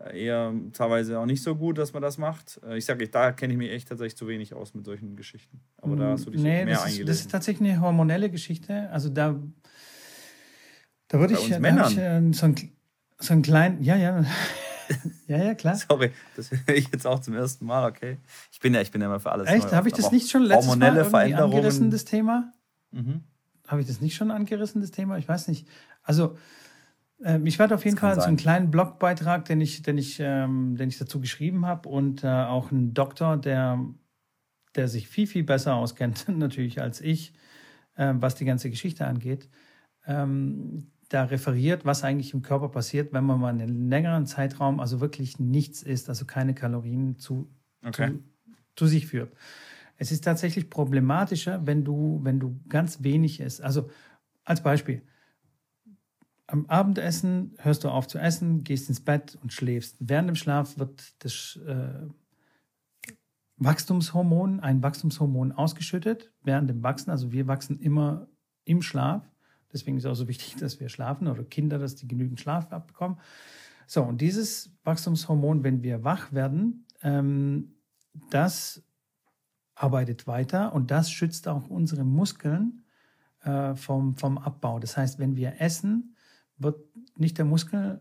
äh, 0.00 0.24
eher 0.24 0.52
teilweise 0.72 1.20
auch 1.20 1.26
nicht 1.26 1.44
so 1.44 1.54
gut, 1.54 1.78
dass 1.78 1.92
man 1.92 2.02
das 2.02 2.18
macht. 2.18 2.60
Äh, 2.66 2.78
ich 2.78 2.84
sage, 2.84 3.08
da 3.08 3.30
kenne 3.30 3.52
ich 3.52 3.58
mich 3.58 3.70
echt 3.70 3.88
tatsächlich 3.88 4.16
zu 4.16 4.26
wenig 4.26 4.54
aus 4.54 4.74
mit 4.74 4.84
solchen 4.84 5.14
Geschichten. 5.14 5.60
Aber 5.78 5.94
da 5.94 6.10
hast 6.10 6.26
du 6.26 6.30
dich 6.30 6.40
nee, 6.40 6.64
mehr 6.64 6.74
das 6.74 6.98
ist, 6.98 7.08
das 7.08 7.20
ist 7.20 7.30
tatsächlich 7.30 7.70
eine 7.70 7.80
hormonelle 7.80 8.30
Geschichte. 8.30 8.90
Also 8.90 9.08
da, 9.10 9.40
da 11.06 11.20
würde 11.20 11.34
ich, 11.34 11.48
da 11.48 11.86
ich 11.88 11.94
so, 12.36 12.46
ein, 12.46 12.72
so 13.18 13.32
einen 13.32 13.42
kleinen, 13.42 13.82
ja, 13.82 13.96
ja. 13.96 14.24
ja, 15.28 15.44
ja, 15.44 15.54
klar. 15.54 15.76
Sorry, 15.76 16.10
das 16.36 16.50
höre 16.50 16.68
ich 16.74 16.88
jetzt 16.92 17.06
auch 17.06 17.20
zum 17.20 17.34
ersten 17.34 17.66
Mal, 17.66 17.88
okay. 17.88 18.18
Ich 18.50 18.60
bin 18.60 18.74
ja, 18.74 18.80
ich 18.80 18.90
bin 18.90 19.00
ja 19.00 19.06
immer 19.06 19.20
für 19.20 19.32
alles. 19.32 19.48
Echt? 19.48 19.72
Habe 19.72 19.88
ich 19.88 19.94
das 19.94 20.12
nicht 20.12 20.30
schon 20.30 20.42
letztes 20.42 20.68
hormonelle 20.68 21.08
Mal 21.08 21.32
angerissen, 21.34 21.90
das 21.90 22.04
Thema? 22.04 22.52
Mhm. 22.90 23.22
Habe 23.66 23.80
ich 23.80 23.86
das 23.86 24.00
nicht 24.00 24.14
schon 24.14 24.30
angerissen, 24.30 24.80
das 24.80 24.90
Thema? 24.90 25.18
Ich 25.18 25.28
weiß 25.28 25.48
nicht. 25.48 25.66
Also, 26.02 26.36
ähm, 27.24 27.46
ich 27.46 27.58
werde 27.58 27.74
auf 27.74 27.84
jeden 27.84 27.96
Fall 27.96 28.14
sein. 28.14 28.22
so 28.22 28.28
einen 28.28 28.36
kleinen 28.36 28.70
Blogbeitrag, 28.70 29.44
den 29.44 29.60
ich, 29.60 29.82
den 29.82 29.98
ich, 29.98 30.18
ähm, 30.20 30.76
den 30.76 30.88
ich 30.88 30.98
dazu 30.98 31.20
geschrieben 31.20 31.66
habe 31.66 31.88
und 31.88 32.24
äh, 32.24 32.26
auch 32.26 32.70
einen 32.70 32.94
Doktor, 32.94 33.36
der, 33.36 33.78
der 34.74 34.88
sich 34.88 35.08
viel, 35.08 35.26
viel 35.26 35.44
besser 35.44 35.74
auskennt, 35.74 36.26
natürlich 36.36 36.80
als 36.80 37.00
ich, 37.00 37.32
äh, 37.96 38.12
was 38.16 38.34
die 38.34 38.44
ganze 38.44 38.70
Geschichte 38.70 39.06
angeht. 39.06 39.48
Ähm, 40.06 40.91
da 41.12 41.24
referiert, 41.24 41.84
was 41.84 42.04
eigentlich 42.04 42.34
im 42.34 42.42
Körper 42.42 42.68
passiert, 42.68 43.12
wenn 43.12 43.24
man 43.24 43.40
mal 43.40 43.48
einen 43.48 43.88
längeren 43.88 44.26
Zeitraum 44.26 44.80
also 44.80 45.00
wirklich 45.00 45.38
nichts 45.38 45.82
isst, 45.82 46.08
also 46.08 46.24
keine 46.24 46.54
Kalorien 46.54 47.18
zu, 47.18 47.50
okay. 47.84 48.12
zu, 48.12 48.22
zu 48.76 48.86
sich 48.86 49.06
führt. 49.06 49.34
Es 49.96 50.10
ist 50.10 50.24
tatsächlich 50.24 50.70
problematischer, 50.70 51.66
wenn 51.66 51.84
du, 51.84 52.20
wenn 52.22 52.40
du 52.40 52.60
ganz 52.68 53.02
wenig 53.02 53.40
isst. 53.40 53.62
Also 53.62 53.90
als 54.44 54.62
Beispiel, 54.62 55.02
am 56.46 56.66
Abendessen 56.66 57.54
hörst 57.58 57.84
du 57.84 57.88
auf 57.88 58.08
zu 58.08 58.18
essen, 58.18 58.64
gehst 58.64 58.88
ins 58.88 59.00
Bett 59.00 59.38
und 59.42 59.52
schläfst. 59.52 59.96
Während 60.00 60.28
dem 60.28 60.36
Schlaf 60.36 60.76
wird 60.78 61.14
das 61.20 61.58
äh, 61.66 62.06
Wachstumshormon, 63.56 64.60
ein 64.60 64.82
Wachstumshormon 64.82 65.52
ausgeschüttet 65.52 66.32
während 66.42 66.68
dem 66.68 66.82
Wachsen. 66.82 67.10
Also 67.10 67.32
wir 67.32 67.46
wachsen 67.46 67.78
immer 67.78 68.28
im 68.64 68.82
Schlaf. 68.82 69.30
Deswegen 69.72 69.96
ist 69.96 70.04
es 70.04 70.10
auch 70.10 70.14
so 70.14 70.28
wichtig, 70.28 70.56
dass 70.60 70.80
wir 70.80 70.88
schlafen 70.88 71.28
oder 71.28 71.44
Kinder, 71.44 71.78
dass 71.78 71.94
die 71.94 72.08
genügend 72.08 72.40
Schlaf 72.40 72.72
abbekommen. 72.72 73.18
So, 73.86 74.02
und 74.02 74.20
dieses 74.20 74.72
Wachstumshormon, 74.84 75.64
wenn 75.64 75.82
wir 75.82 76.04
wach 76.04 76.32
werden, 76.32 76.86
ähm, 77.02 77.74
das 78.30 78.82
arbeitet 79.74 80.26
weiter 80.26 80.74
und 80.74 80.90
das 80.90 81.10
schützt 81.10 81.48
auch 81.48 81.68
unsere 81.68 82.04
Muskeln 82.04 82.84
äh, 83.40 83.74
vom, 83.74 84.14
vom 84.14 84.38
Abbau. 84.38 84.78
Das 84.78 84.96
heißt, 84.96 85.18
wenn 85.18 85.36
wir 85.36 85.60
essen, 85.60 86.14
wird 86.58 86.78
nicht 87.16 87.38
der 87.38 87.44
Muskel, 87.44 88.00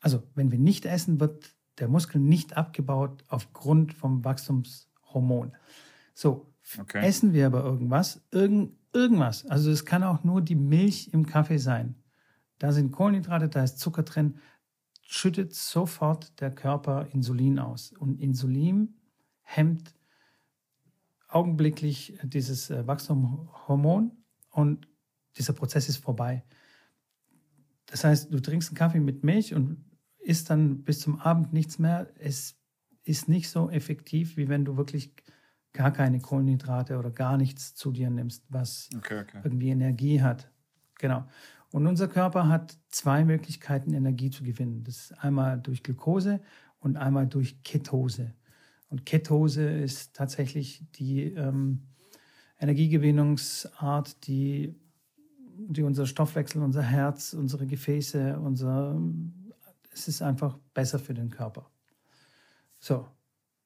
also 0.00 0.22
wenn 0.34 0.50
wir 0.50 0.58
nicht 0.58 0.84
essen, 0.84 1.20
wird 1.20 1.54
der 1.78 1.88
Muskel 1.88 2.20
nicht 2.20 2.56
abgebaut 2.56 3.24
aufgrund 3.28 3.94
vom 3.94 4.24
Wachstumshormon. 4.24 5.52
So, 6.14 6.51
okay. 6.78 7.04
essen 7.04 7.32
wir 7.32 7.46
aber 7.46 7.64
irgendwas, 7.64 8.22
irgend, 8.30 8.76
irgendwas, 8.92 9.46
also 9.46 9.70
es 9.70 9.84
kann 9.84 10.02
auch 10.02 10.24
nur 10.24 10.42
die 10.42 10.54
Milch 10.54 11.10
im 11.12 11.26
Kaffee 11.26 11.58
sein. 11.58 11.96
Da 12.58 12.72
sind 12.72 12.92
Kohlenhydrate, 12.92 13.48
da 13.48 13.64
ist 13.64 13.78
Zucker 13.78 14.04
drin, 14.04 14.38
schüttet 15.02 15.54
sofort 15.54 16.40
der 16.40 16.54
Körper 16.54 17.06
Insulin 17.12 17.58
aus. 17.58 17.92
Und 17.92 18.20
Insulin 18.20 18.96
hemmt 19.42 19.94
augenblicklich 21.28 22.18
dieses 22.22 22.70
äh, 22.70 22.86
Wachstumshormon 22.86 24.12
und 24.50 24.88
dieser 25.36 25.52
Prozess 25.54 25.88
ist 25.88 25.98
vorbei. 25.98 26.44
Das 27.86 28.04
heißt, 28.04 28.32
du 28.32 28.40
trinkst 28.40 28.70
einen 28.70 28.76
Kaffee 28.76 29.00
mit 29.00 29.24
Milch 29.24 29.54
und 29.54 29.84
isst 30.18 30.50
dann 30.50 30.82
bis 30.84 31.00
zum 31.00 31.20
Abend 31.20 31.52
nichts 31.52 31.78
mehr. 31.78 32.10
Es 32.18 32.56
ist 33.04 33.28
nicht 33.28 33.50
so 33.50 33.70
effektiv, 33.70 34.36
wie 34.36 34.48
wenn 34.48 34.64
du 34.64 34.76
wirklich 34.76 35.14
gar 35.72 35.92
keine 35.92 36.20
Kohlenhydrate 36.20 36.98
oder 36.98 37.10
gar 37.10 37.36
nichts 37.36 37.74
zu 37.74 37.92
dir 37.92 38.10
nimmst, 38.10 38.44
was 38.48 38.90
okay, 38.96 39.20
okay. 39.20 39.40
irgendwie 39.44 39.70
Energie 39.70 40.22
hat. 40.22 40.50
Genau. 40.98 41.24
Und 41.70 41.86
unser 41.86 42.08
Körper 42.08 42.48
hat 42.48 42.76
zwei 42.90 43.24
Möglichkeiten, 43.24 43.94
Energie 43.94 44.30
zu 44.30 44.44
gewinnen. 44.44 44.84
Das 44.84 44.96
ist 44.96 45.12
einmal 45.24 45.58
durch 45.58 45.82
Glucose 45.82 46.40
und 46.80 46.96
einmal 46.96 47.26
durch 47.26 47.62
Ketose. 47.62 48.34
Und 48.90 49.06
Ketose 49.06 49.68
ist 49.68 50.14
tatsächlich 50.14 50.84
die 50.96 51.32
ähm, 51.32 51.86
Energiegewinnungsart, 52.58 54.26
die 54.26 54.74
die 55.68 55.82
unser 55.82 56.06
Stoffwechsel, 56.06 56.62
unser 56.62 56.82
Herz, 56.82 57.32
unsere 57.34 57.66
Gefäße, 57.66 58.38
unser, 58.38 59.00
es 59.92 60.08
ist 60.08 60.22
einfach 60.22 60.58
besser 60.74 60.98
für 60.98 61.14
den 61.14 61.30
Körper. 61.30 61.70
So, 62.78 63.06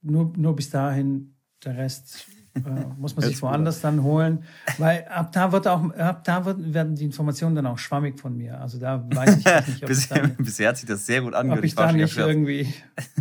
nur, 0.03 0.33
nur 0.37 0.55
bis 0.55 0.71
dahin, 0.71 1.36
der 1.65 1.77
Rest 1.77 2.27
äh, 2.55 2.61
muss 2.99 3.17
man 3.17 3.25
sich 3.29 3.41
woanders 3.43 3.81
dann 3.81 4.03
holen, 4.03 4.45
weil 4.79 5.05
ab 5.09 5.33
da 5.33 5.53
wird 5.53 5.67
auch, 5.69 5.91
ab 5.95 6.25
da 6.25 6.45
wird, 6.45 6.73
werden 6.73 6.95
die 6.95 7.05
Informationen 7.05 7.55
dann 7.55 7.67
auch 7.67 7.79
schwammig 7.79 8.19
von 8.19 8.37
mir. 8.37 8.61
Also 8.61 8.79
da 8.79 9.05
weiß 9.13 9.39
ich 9.39 9.45
nicht, 9.45 9.83
ob 9.83 9.89
bisher, 9.89 10.23
dann, 10.23 10.37
bisher 10.39 10.69
hat 10.69 10.77
sich 10.79 10.89
das 10.89 11.07
sehr 11.07 11.23
gut 11.23 11.35
angehört. 11.35 11.61
Ob 11.61 11.65
ich, 11.65 11.73
ich 11.73 11.77
da 11.77 11.93
nicht 11.93 12.17
irgendwie, 12.17 12.73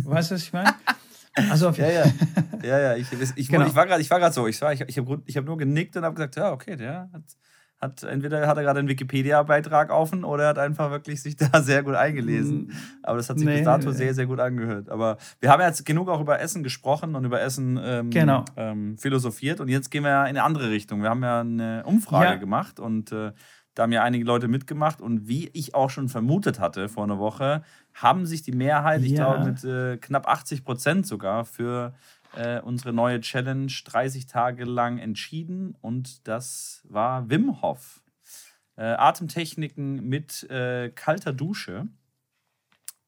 weißt 0.04 0.30
du, 0.30 0.34
was 0.34 0.42
ich 0.42 0.52
meine? 0.52 0.74
Also 1.50 1.70
ja, 1.70 1.88
ja, 1.90 2.04
ja, 2.62 2.78
ja. 2.78 2.96
Ich, 2.96 3.08
ich, 3.36 3.48
genau. 3.48 3.66
ich 3.66 3.74
war 3.74 3.86
gerade, 3.86 4.00
ich 4.00 4.10
war 4.10 4.18
gerade 4.18 4.34
so, 4.34 4.46
ich, 4.46 4.62
ich, 4.62 4.80
ich 4.86 4.98
habe 4.98 5.22
hab 5.28 5.44
nur 5.44 5.58
genickt 5.58 5.96
und 5.96 6.04
habe 6.04 6.14
gesagt, 6.14 6.36
ja, 6.36 6.50
okay, 6.50 6.76
der 6.76 7.10
hat 7.12 7.22
hat 7.80 8.02
entweder 8.02 8.46
hat 8.46 8.56
er 8.56 8.62
gerade 8.62 8.78
einen 8.78 8.88
Wikipedia-Beitrag 8.88 9.90
offen 9.90 10.24
oder 10.24 10.44
er 10.44 10.48
hat 10.50 10.58
einfach 10.58 10.90
wirklich 10.90 11.20
sich 11.22 11.36
da 11.52 11.60
sehr 11.60 11.82
gut 11.82 11.94
eingelesen. 11.94 12.72
Aber 13.02 13.18
das 13.18 13.28
hat 13.28 13.38
sich 13.38 13.46
nee, 13.46 13.56
bis 13.56 13.64
dato 13.64 13.90
sehr, 13.92 14.14
sehr 14.14 14.26
gut 14.26 14.40
angehört. 14.40 14.88
Aber 14.88 15.18
wir 15.40 15.50
haben 15.50 15.60
jetzt 15.60 15.84
genug 15.84 16.08
auch 16.08 16.20
über 16.20 16.40
Essen 16.40 16.62
gesprochen 16.62 17.14
und 17.14 17.24
über 17.24 17.40
Essen 17.40 17.78
ähm, 17.82 18.10
genau. 18.10 18.44
ähm, 18.56 18.96
philosophiert. 18.96 19.60
Und 19.60 19.68
jetzt 19.68 19.90
gehen 19.90 20.04
wir 20.04 20.10
ja 20.10 20.22
in 20.22 20.30
eine 20.30 20.42
andere 20.42 20.70
Richtung. 20.70 21.02
Wir 21.02 21.10
haben 21.10 21.22
ja 21.22 21.40
eine 21.40 21.82
Umfrage 21.84 22.30
ja. 22.30 22.34
gemacht 22.36 22.80
und 22.80 23.12
äh, 23.12 23.32
da 23.74 23.82
haben 23.82 23.92
ja 23.92 24.02
einige 24.02 24.24
Leute 24.24 24.48
mitgemacht. 24.48 25.02
Und 25.02 25.28
wie 25.28 25.50
ich 25.52 25.74
auch 25.74 25.90
schon 25.90 26.08
vermutet 26.08 26.58
hatte 26.58 26.88
vor 26.88 27.04
einer 27.04 27.18
Woche, 27.18 27.62
haben 27.92 28.24
sich 28.24 28.42
die 28.42 28.52
Mehrheit, 28.52 29.02
ja. 29.02 29.06
ich 29.06 29.14
glaube 29.14 29.44
mit 29.44 29.64
äh, 29.64 29.98
knapp 29.98 30.26
80 30.26 30.64
Prozent 30.64 31.06
sogar, 31.06 31.44
für 31.44 31.92
äh, 32.36 32.60
unsere 32.60 32.92
neue 32.92 33.20
Challenge 33.20 33.72
30 33.84 34.26
Tage 34.26 34.64
lang 34.64 34.98
entschieden 34.98 35.74
und 35.80 36.26
das 36.28 36.82
war 36.88 37.28
Wim 37.30 37.62
Hof. 37.62 38.02
Äh, 38.76 38.84
Atemtechniken 38.84 40.06
mit 40.06 40.48
äh, 40.50 40.90
kalter 40.90 41.32
Dusche. 41.32 41.86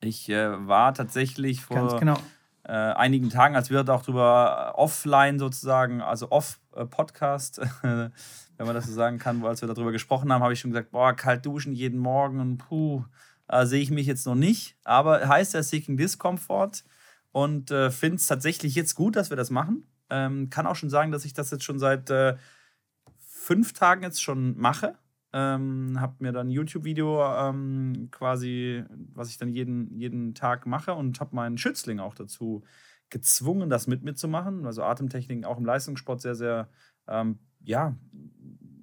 Ich 0.00 0.28
äh, 0.28 0.66
war 0.66 0.94
tatsächlich 0.94 1.62
vor 1.62 1.98
genau. 1.98 2.16
Äh, 2.64 2.72
einigen 2.72 3.30
Tagen, 3.30 3.56
als 3.56 3.70
wir 3.70 3.88
auch 3.88 4.02
drüber 4.02 4.74
offline 4.76 5.38
sozusagen, 5.38 6.02
also 6.02 6.30
off-Podcast, 6.30 7.60
wenn 7.82 8.12
man 8.58 8.74
das 8.74 8.86
so 8.86 8.92
sagen 8.92 9.18
kann, 9.18 9.44
als 9.44 9.62
wir 9.62 9.68
darüber 9.68 9.92
gesprochen 9.92 10.32
haben, 10.32 10.42
habe 10.42 10.52
ich 10.52 10.60
schon 10.60 10.72
gesagt, 10.72 10.90
boah, 10.90 11.14
kalt 11.14 11.46
duschen 11.46 11.72
jeden 11.72 11.98
Morgen 11.98 12.40
und 12.40 12.58
puh, 12.58 13.04
sehe 13.62 13.80
ich 13.80 13.90
mich 13.90 14.06
jetzt 14.06 14.26
noch 14.26 14.34
nicht. 14.34 14.76
Aber 14.84 15.26
heißt 15.26 15.54
ja 15.54 15.62
Seeking 15.62 15.96
Discomfort 15.96 16.84
und 17.32 17.70
äh, 17.70 17.90
finde 17.90 18.16
es 18.16 18.26
tatsächlich 18.26 18.74
jetzt 18.74 18.94
gut, 18.94 19.16
dass 19.16 19.30
wir 19.30 19.36
das 19.36 19.50
machen. 19.50 19.86
Ähm, 20.10 20.50
kann 20.50 20.66
auch 20.66 20.76
schon 20.76 20.90
sagen, 20.90 21.12
dass 21.12 21.24
ich 21.24 21.34
das 21.34 21.50
jetzt 21.50 21.64
schon 21.64 21.78
seit 21.78 22.10
äh, 22.10 22.36
fünf 23.18 23.72
Tagen 23.72 24.02
jetzt 24.02 24.22
schon 24.22 24.56
mache. 24.56 24.94
Ähm, 25.32 26.00
habe 26.00 26.16
mir 26.20 26.32
dann 26.32 26.48
ein 26.48 26.50
YouTube-Video 26.50 27.22
ähm, 27.22 28.08
quasi, 28.10 28.84
was 29.12 29.28
ich 29.28 29.36
dann 29.36 29.50
jeden, 29.50 29.98
jeden 29.98 30.34
Tag 30.34 30.66
mache 30.66 30.94
und 30.94 31.20
habe 31.20 31.36
meinen 31.36 31.58
Schützling 31.58 32.00
auch 32.00 32.14
dazu 32.14 32.64
gezwungen, 33.10 33.68
das 33.68 33.86
mit 33.86 34.02
mitzumachen. 34.02 34.64
Also 34.64 34.82
Atemtechniken 34.82 35.44
auch 35.44 35.58
im 35.58 35.66
Leistungssport 35.66 36.22
sehr, 36.22 36.34
sehr 36.34 36.68
ähm, 37.06 37.38
ja, 37.60 37.94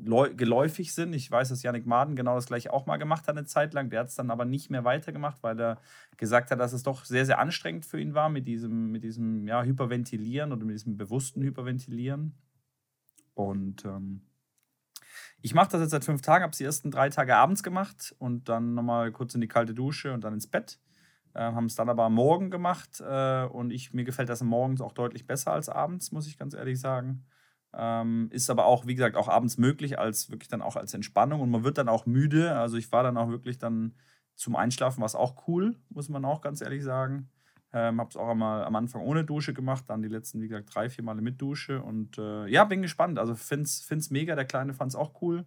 geläufig 0.06 0.94
sind. 0.94 1.14
Ich 1.14 1.30
weiß, 1.30 1.50
dass 1.50 1.64
Yannick 1.64 1.86
Maden 1.86 2.16
genau 2.16 2.36
das 2.36 2.46
gleiche 2.46 2.72
auch 2.72 2.86
mal 2.86 2.98
gemacht 2.98 3.28
hat 3.28 3.38
eine 3.38 3.46
Zeit 3.46 3.74
lang. 3.74 3.90
Der 3.90 4.02
hat 4.02 4.08
es 4.08 4.16
dann 4.16 4.32
aber 4.32 4.46
nicht 4.46 4.70
mehr 4.70 4.84
weitergemacht, 4.84 5.44
weil 5.44 5.60
er 5.60 5.82
gesagt 6.18 6.52
hat, 6.52 6.60
dass 6.60 6.74
es 6.74 6.84
doch 6.84 7.06
sehr, 7.06 7.26
sehr 7.26 7.40
anstrengend 7.40 7.86
für 7.86 8.00
ihn 8.00 8.14
war 8.14 8.30
mit 8.30 8.48
diesem, 8.48 8.92
mit 8.92 9.04
diesem 9.04 9.48
ja, 9.48 9.64
Hyperventilieren 9.64 10.52
oder 10.52 10.66
mit 10.66 10.76
diesem 10.76 10.98
bewussten 10.98 11.42
Hyperventilieren. 11.42 12.38
Und 13.34 13.84
ähm, 13.86 14.22
ich 15.42 15.54
mache 15.54 15.72
das 15.72 15.82
jetzt 15.82 15.92
seit 15.92 16.06
fünf 16.06 16.22
Tagen, 16.22 16.44
habe 16.44 16.52
es 16.52 16.58
die 16.58 16.64
ersten 16.64 16.92
drei 16.92 17.10
Tage 17.10 17.36
abends 17.36 17.62
gemacht 17.62 18.16
und 18.18 18.50
dann 18.50 18.74
nochmal 18.74 19.12
kurz 19.12 19.36
in 19.36 19.42
die 19.42 19.48
kalte 19.48 19.74
Dusche 19.74 20.14
und 20.14 20.24
dann 20.24 20.34
ins 20.34 20.48
Bett. 20.48 20.80
Äh, 21.36 21.42
haben 21.42 21.66
es 21.66 21.76
dann 21.76 21.90
aber 21.90 22.06
am 22.06 22.14
Morgen 22.14 22.50
gemacht 22.50 23.02
äh, 23.02 23.44
und 23.44 23.72
ich, 23.72 23.94
mir 23.94 24.06
gefällt 24.06 24.30
das 24.30 24.42
morgens 24.42 24.80
auch 24.80 24.94
deutlich 24.94 25.28
besser 25.28 25.52
als 25.52 25.68
abends, 25.68 26.12
muss 26.12 26.28
ich 26.28 26.38
ganz 26.38 26.54
ehrlich 26.54 26.80
sagen. 26.80 27.26
Ähm, 27.78 28.30
ist 28.32 28.50
aber 28.50 28.66
auch, 28.66 28.88
wie 28.88 28.96
gesagt, 28.96 29.16
auch 29.18 29.28
abends 29.28 29.58
möglich, 29.58 30.00
als 30.00 30.30
wirklich 30.32 30.48
dann 30.48 30.62
auch 30.62 30.76
als 30.76 30.94
Entspannung. 30.94 31.42
Und 31.42 31.52
man 31.52 31.64
wird 31.64 31.78
dann 31.78 31.90
auch 31.90 32.06
müde. 32.06 32.58
Also 32.58 32.78
ich 32.78 32.92
war 32.92 33.04
dann 33.04 33.18
auch 33.18 33.30
wirklich 33.30 33.58
dann 33.58 33.96
zum 34.36 34.56
Einschlafen, 34.56 35.02
was 35.02 35.16
auch 35.16 35.48
cool, 35.48 35.76
muss 35.90 36.10
man 36.10 36.26
auch 36.26 36.42
ganz 36.42 36.62
ehrlich 36.62 36.84
sagen. 36.84 37.30
Ähm, 37.74 38.00
habe 38.00 38.10
es 38.10 38.16
auch 38.16 38.30
einmal 38.30 38.64
am 38.64 38.76
Anfang 38.76 39.02
ohne 39.02 39.26
Dusche 39.26 39.54
gemacht, 39.54 39.84
dann 39.88 40.02
die 40.02 40.08
letzten, 40.08 40.42
wie 40.42 40.48
gesagt, 40.48 40.74
drei, 40.74 40.90
vier 40.90 41.04
Male 41.04 41.22
mit 41.22 41.42
Dusche. 41.42 41.82
Und 41.82 42.18
äh, 42.18 42.48
ja, 42.48 42.64
bin 42.64 42.82
gespannt. 42.82 43.20
Also 43.20 43.36
finde 43.36 43.64
es 43.64 44.10
mega. 44.10 44.36
Der 44.36 44.46
Kleine 44.46 44.74
fand 44.74 44.92
es 44.92 44.96
auch 44.96 45.22
cool. 45.22 45.46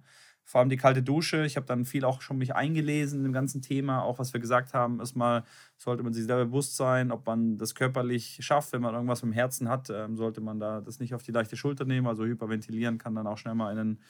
Vor 0.49 0.61
allem 0.61 0.71
die 0.71 0.79
kalte 0.79 1.03
Dusche. 1.03 1.45
Ich 1.45 1.57
habe 1.57 1.67
dann 1.67 1.85
viel 1.85 2.07
auch 2.07 2.23
schon 2.23 2.39
mich 2.39 2.55
eingelesen 2.55 3.23
im 3.27 3.35
ganzen 3.35 3.61
Thema. 3.61 4.03
Auch 4.03 4.19
was 4.19 4.33
wir 4.33 4.41
gesagt 4.41 4.73
haben, 4.73 4.99
erstmal 4.99 5.45
sollte 5.77 6.03
man 6.03 6.15
sich 6.15 6.25
selber 6.25 6.47
bewusst 6.47 6.75
sein, 6.75 7.13
ob 7.13 7.27
man 7.27 7.59
das 7.59 7.75
körperlich 7.75 8.39
schafft. 8.41 8.73
Wenn 8.73 8.81
man 8.81 8.95
irgendwas 8.95 9.23
im 9.23 9.33
Herzen 9.33 9.69
hat, 9.69 9.91
ähm, 9.91 10.17
sollte 10.17 10.41
man 10.41 10.59
da 10.59 10.81
das 10.81 11.01
nicht 11.01 11.15
auf 11.15 11.23
die 11.23 11.33
leichte 11.33 11.59
Schulter 11.59 11.85
nehmen. 11.85 12.07
Also 12.07 12.25
hyperventilieren 12.25 12.97
kann 12.97 13.15
dann 13.15 13.27
auch 13.27 13.37
schnell 13.37 13.55
mal 13.55 13.71
in 13.73 13.79
einen 13.79 14.01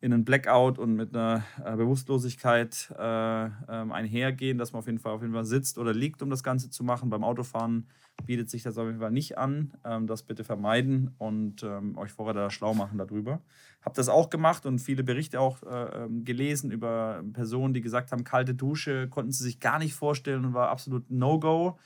in 0.00 0.12
einen 0.12 0.24
Blackout 0.24 0.78
und 0.78 0.94
mit 0.94 1.14
einer 1.14 1.42
äh, 1.64 1.74
Bewusstlosigkeit 1.74 2.94
äh, 2.98 3.44
ähm, 3.46 3.92
einhergehen, 3.92 4.58
dass 4.58 4.72
man 4.72 4.80
auf 4.80 4.86
jeden 4.86 4.98
Fall 4.98 5.12
auf 5.12 5.22
jeden 5.22 5.32
Fall 5.32 5.44
sitzt 5.44 5.78
oder 5.78 5.94
liegt, 5.94 6.22
um 6.22 6.28
das 6.28 6.42
Ganze 6.42 6.68
zu 6.70 6.84
machen. 6.84 7.08
Beim 7.08 7.24
Autofahren 7.24 7.86
bietet 8.24 8.50
sich 8.50 8.62
das 8.62 8.76
auf 8.76 8.86
jeden 8.86 9.00
Fall 9.00 9.10
nicht 9.10 9.38
an. 9.38 9.72
Ähm, 9.84 10.06
das 10.06 10.22
bitte 10.22 10.44
vermeiden 10.44 11.14
und 11.18 11.62
ähm, 11.62 11.96
euch 11.96 12.12
vorher 12.12 12.34
da 12.34 12.50
schlau 12.50 12.74
machen 12.74 12.98
darüber. 12.98 13.40
Habe 13.82 13.96
das 13.96 14.08
auch 14.08 14.28
gemacht 14.28 14.66
und 14.66 14.80
viele 14.80 15.02
Berichte 15.02 15.40
auch 15.40 15.62
äh, 15.62 16.04
ähm, 16.04 16.24
gelesen 16.24 16.70
über 16.70 17.22
Personen, 17.32 17.72
die 17.72 17.80
gesagt 17.80 18.12
haben, 18.12 18.24
kalte 18.24 18.54
Dusche 18.54 19.08
konnten 19.08 19.32
sie 19.32 19.44
sich 19.44 19.60
gar 19.60 19.78
nicht 19.78 19.94
vorstellen 19.94 20.44
und 20.44 20.54
war 20.54 20.68
absolut 20.68 21.10
No-Go 21.10 21.78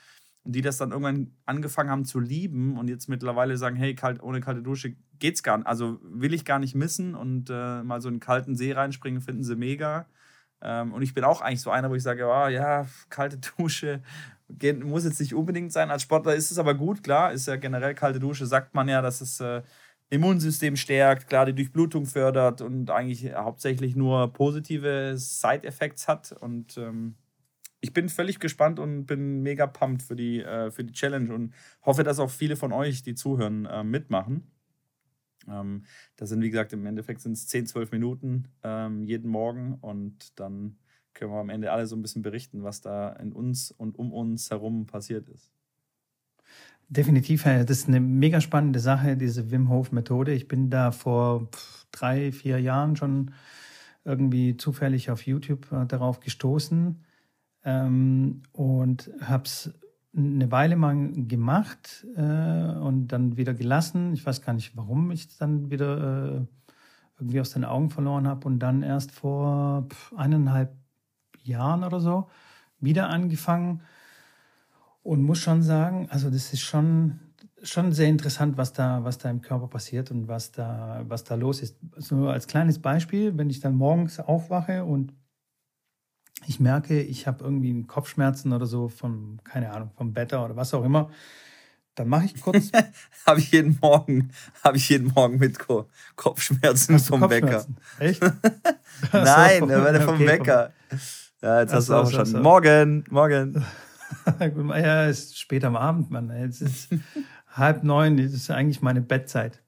die 0.44 0.62
das 0.62 0.78
dann 0.78 0.90
irgendwann 0.90 1.32
angefangen 1.44 1.90
haben 1.90 2.04
zu 2.04 2.18
lieben 2.18 2.78
und 2.78 2.88
jetzt 2.88 3.08
mittlerweile 3.08 3.56
sagen, 3.56 3.76
hey, 3.76 3.94
kalt, 3.94 4.22
ohne 4.22 4.40
kalte 4.40 4.62
Dusche 4.62 4.96
geht's 5.18 5.42
gar 5.42 5.58
nicht. 5.58 5.66
Also 5.66 5.98
will 6.02 6.32
ich 6.34 6.44
gar 6.44 6.58
nicht 6.58 6.74
missen 6.74 7.14
und 7.14 7.50
äh, 7.50 7.82
mal 7.82 8.00
so 8.00 8.08
in 8.08 8.14
einen 8.14 8.20
kalten 8.20 8.56
See 8.56 8.72
reinspringen, 8.72 9.20
finden 9.20 9.44
sie 9.44 9.56
mega. 9.56 10.06
Ähm, 10.62 10.92
und 10.92 11.02
ich 11.02 11.14
bin 11.14 11.24
auch 11.24 11.40
eigentlich 11.40 11.62
so 11.62 11.70
einer, 11.70 11.90
wo 11.90 11.94
ich 11.94 12.02
sage, 12.02 12.26
oh, 12.26 12.48
ja, 12.48 12.86
kalte 13.10 13.38
Dusche 13.58 14.02
geht, 14.48 14.82
muss 14.82 15.04
jetzt 15.04 15.20
nicht 15.20 15.34
unbedingt 15.34 15.72
sein. 15.72 15.90
Als 15.90 16.02
Sportler 16.02 16.34
ist 16.34 16.50
es 16.50 16.58
aber 16.58 16.74
gut, 16.74 17.02
klar, 17.02 17.32
ist 17.32 17.46
ja 17.46 17.56
generell 17.56 17.94
kalte 17.94 18.20
Dusche, 18.20 18.46
sagt 18.46 18.74
man 18.74 18.88
ja, 18.88 19.02
dass 19.02 19.20
es 19.20 19.40
äh, 19.40 19.62
Immunsystem 20.10 20.76
stärkt, 20.76 21.28
klar 21.28 21.46
die 21.46 21.54
Durchblutung 21.54 22.04
fördert 22.04 22.62
und 22.62 22.90
eigentlich 22.90 23.32
hauptsächlich 23.34 23.94
nur 23.94 24.32
positive 24.32 25.14
Side-Effects 25.16 26.08
hat. 26.08 26.32
Und 26.32 26.76
ähm, 26.78 27.14
ich 27.80 27.92
bin 27.92 28.08
völlig 28.08 28.38
gespannt 28.38 28.78
und 28.78 29.06
bin 29.06 29.42
mega 29.42 29.66
pumped 29.66 30.02
für 30.02 30.16
die, 30.16 30.40
äh, 30.40 30.70
für 30.70 30.84
die 30.84 30.92
Challenge 30.92 31.32
und 31.34 31.54
hoffe, 31.82 32.04
dass 32.04 32.18
auch 32.18 32.30
viele 32.30 32.56
von 32.56 32.72
euch, 32.72 33.02
die 33.02 33.14
zuhören, 33.14 33.64
äh, 33.66 33.82
mitmachen. 33.82 34.50
Ähm, 35.48 35.84
das 36.16 36.28
sind, 36.28 36.42
wie 36.42 36.50
gesagt, 36.50 36.72
im 36.72 36.84
Endeffekt 36.84 37.22
sind 37.22 37.32
es 37.32 37.46
10, 37.46 37.66
12 37.66 37.92
Minuten 37.92 38.48
ähm, 38.62 39.04
jeden 39.04 39.30
Morgen 39.30 39.74
und 39.80 40.38
dann 40.38 40.78
können 41.14 41.32
wir 41.32 41.40
am 41.40 41.48
Ende 41.48 41.72
alle 41.72 41.86
so 41.86 41.96
ein 41.96 42.02
bisschen 42.02 42.22
berichten, 42.22 42.62
was 42.62 42.82
da 42.82 43.10
in 43.14 43.32
uns 43.32 43.70
und 43.70 43.98
um 43.98 44.12
uns 44.12 44.50
herum 44.50 44.86
passiert 44.86 45.28
ist. 45.28 45.50
Definitiv, 46.88 47.44
das 47.44 47.70
ist 47.70 47.88
eine 47.88 48.00
mega 48.00 48.40
spannende 48.40 48.80
Sache, 48.80 49.16
diese 49.16 49.50
Wim 49.50 49.68
Hof 49.68 49.92
Methode. 49.92 50.32
Ich 50.32 50.48
bin 50.48 50.70
da 50.70 50.90
vor 50.90 51.48
drei, 51.92 52.32
vier 52.32 52.60
Jahren 52.60 52.96
schon 52.96 53.32
irgendwie 54.04 54.56
zufällig 54.56 55.10
auf 55.10 55.22
YouTube 55.22 55.70
äh, 55.72 55.86
darauf 55.86 56.20
gestoßen 56.20 57.04
ähm, 57.64 58.42
und 58.52 59.10
habe 59.20 59.44
es 59.44 59.72
eine 60.16 60.50
Weile 60.50 60.76
mal 60.76 61.12
gemacht 61.12 62.06
äh, 62.16 62.20
und 62.20 63.08
dann 63.08 63.36
wieder 63.36 63.54
gelassen. 63.54 64.12
Ich 64.12 64.26
weiß 64.26 64.42
gar 64.42 64.52
nicht, 64.52 64.76
warum 64.76 65.10
ich 65.10 65.26
es 65.28 65.36
dann 65.36 65.70
wieder 65.70 66.38
äh, 66.38 66.46
irgendwie 67.18 67.40
aus 67.40 67.50
den 67.50 67.64
Augen 67.64 67.90
verloren 67.90 68.26
habe 68.26 68.46
und 68.46 68.58
dann 68.58 68.82
erst 68.82 69.12
vor 69.12 69.86
eineinhalb 70.16 70.72
Jahren 71.42 71.84
oder 71.84 72.00
so 72.00 72.28
wieder 72.80 73.08
angefangen 73.08 73.82
und 75.02 75.22
muss 75.22 75.38
schon 75.38 75.62
sagen, 75.62 76.08
also 76.10 76.30
das 76.30 76.52
ist 76.52 76.60
schon 76.60 77.20
schon 77.62 77.92
sehr 77.92 78.08
interessant, 78.08 78.56
was 78.56 78.72
da, 78.72 79.04
was 79.04 79.18
da 79.18 79.30
im 79.30 79.42
Körper 79.42 79.68
passiert 79.68 80.10
und 80.10 80.28
was 80.28 80.50
da, 80.52 81.04
was 81.08 81.24
da 81.24 81.34
los 81.34 81.60
ist. 81.60 81.76
So 81.96 82.28
als 82.28 82.46
kleines 82.46 82.78
Beispiel, 82.78 83.36
wenn 83.36 83.50
ich 83.50 83.60
dann 83.60 83.74
morgens 83.74 84.18
aufwache 84.18 84.84
und 84.84 85.12
ich 86.46 86.60
merke, 86.60 87.00
ich 87.00 87.26
habe 87.26 87.44
irgendwie 87.44 87.82
Kopfschmerzen 87.84 88.52
oder 88.52 88.66
so 88.66 88.88
vom, 88.88 89.38
keine 89.44 89.72
Ahnung, 89.72 89.90
vom 89.96 90.14
Wetter 90.16 90.44
oder 90.44 90.56
was 90.56 90.74
auch 90.74 90.84
immer, 90.84 91.10
dann 91.94 92.08
mache 92.08 92.26
ich 92.26 92.40
kurz. 92.40 92.70
habe 93.26 93.40
ich 93.40 93.52
jeden 93.52 93.78
Morgen, 93.80 94.30
habe 94.64 94.76
ich 94.76 94.88
jeden 94.88 95.12
Morgen 95.14 95.38
mit 95.38 95.58
Kopfschmerzen 96.16 96.98
vom 96.98 97.20
Kopfschmerzen? 97.20 97.76
Wecker. 97.98 98.04
Echt? 98.04 98.22
Nein, 99.12 99.58
so, 99.68 99.74
okay, 99.74 100.00
vom 100.00 100.20
Wecker. 100.20 100.72
Ja, 101.42 101.60
jetzt 101.60 101.72
hast 101.72 101.88
du 101.88 101.94
auch 101.94 102.10
schon. 102.10 102.26
So. 102.26 102.38
Morgen, 102.38 103.04
morgen. 103.10 103.64
ja, 104.40 105.06
es 105.06 105.24
ist 105.24 105.38
spät 105.38 105.64
am 105.64 105.76
Abend, 105.76 106.10
Mann. 106.10 106.30
Es 106.30 106.60
ist 106.60 106.88
halb 107.48 107.84
neun, 107.84 108.16
das 108.16 108.32
ist 108.32 108.50
eigentlich 108.50 108.82
meine 108.82 109.00
Bettzeit. 109.00 109.62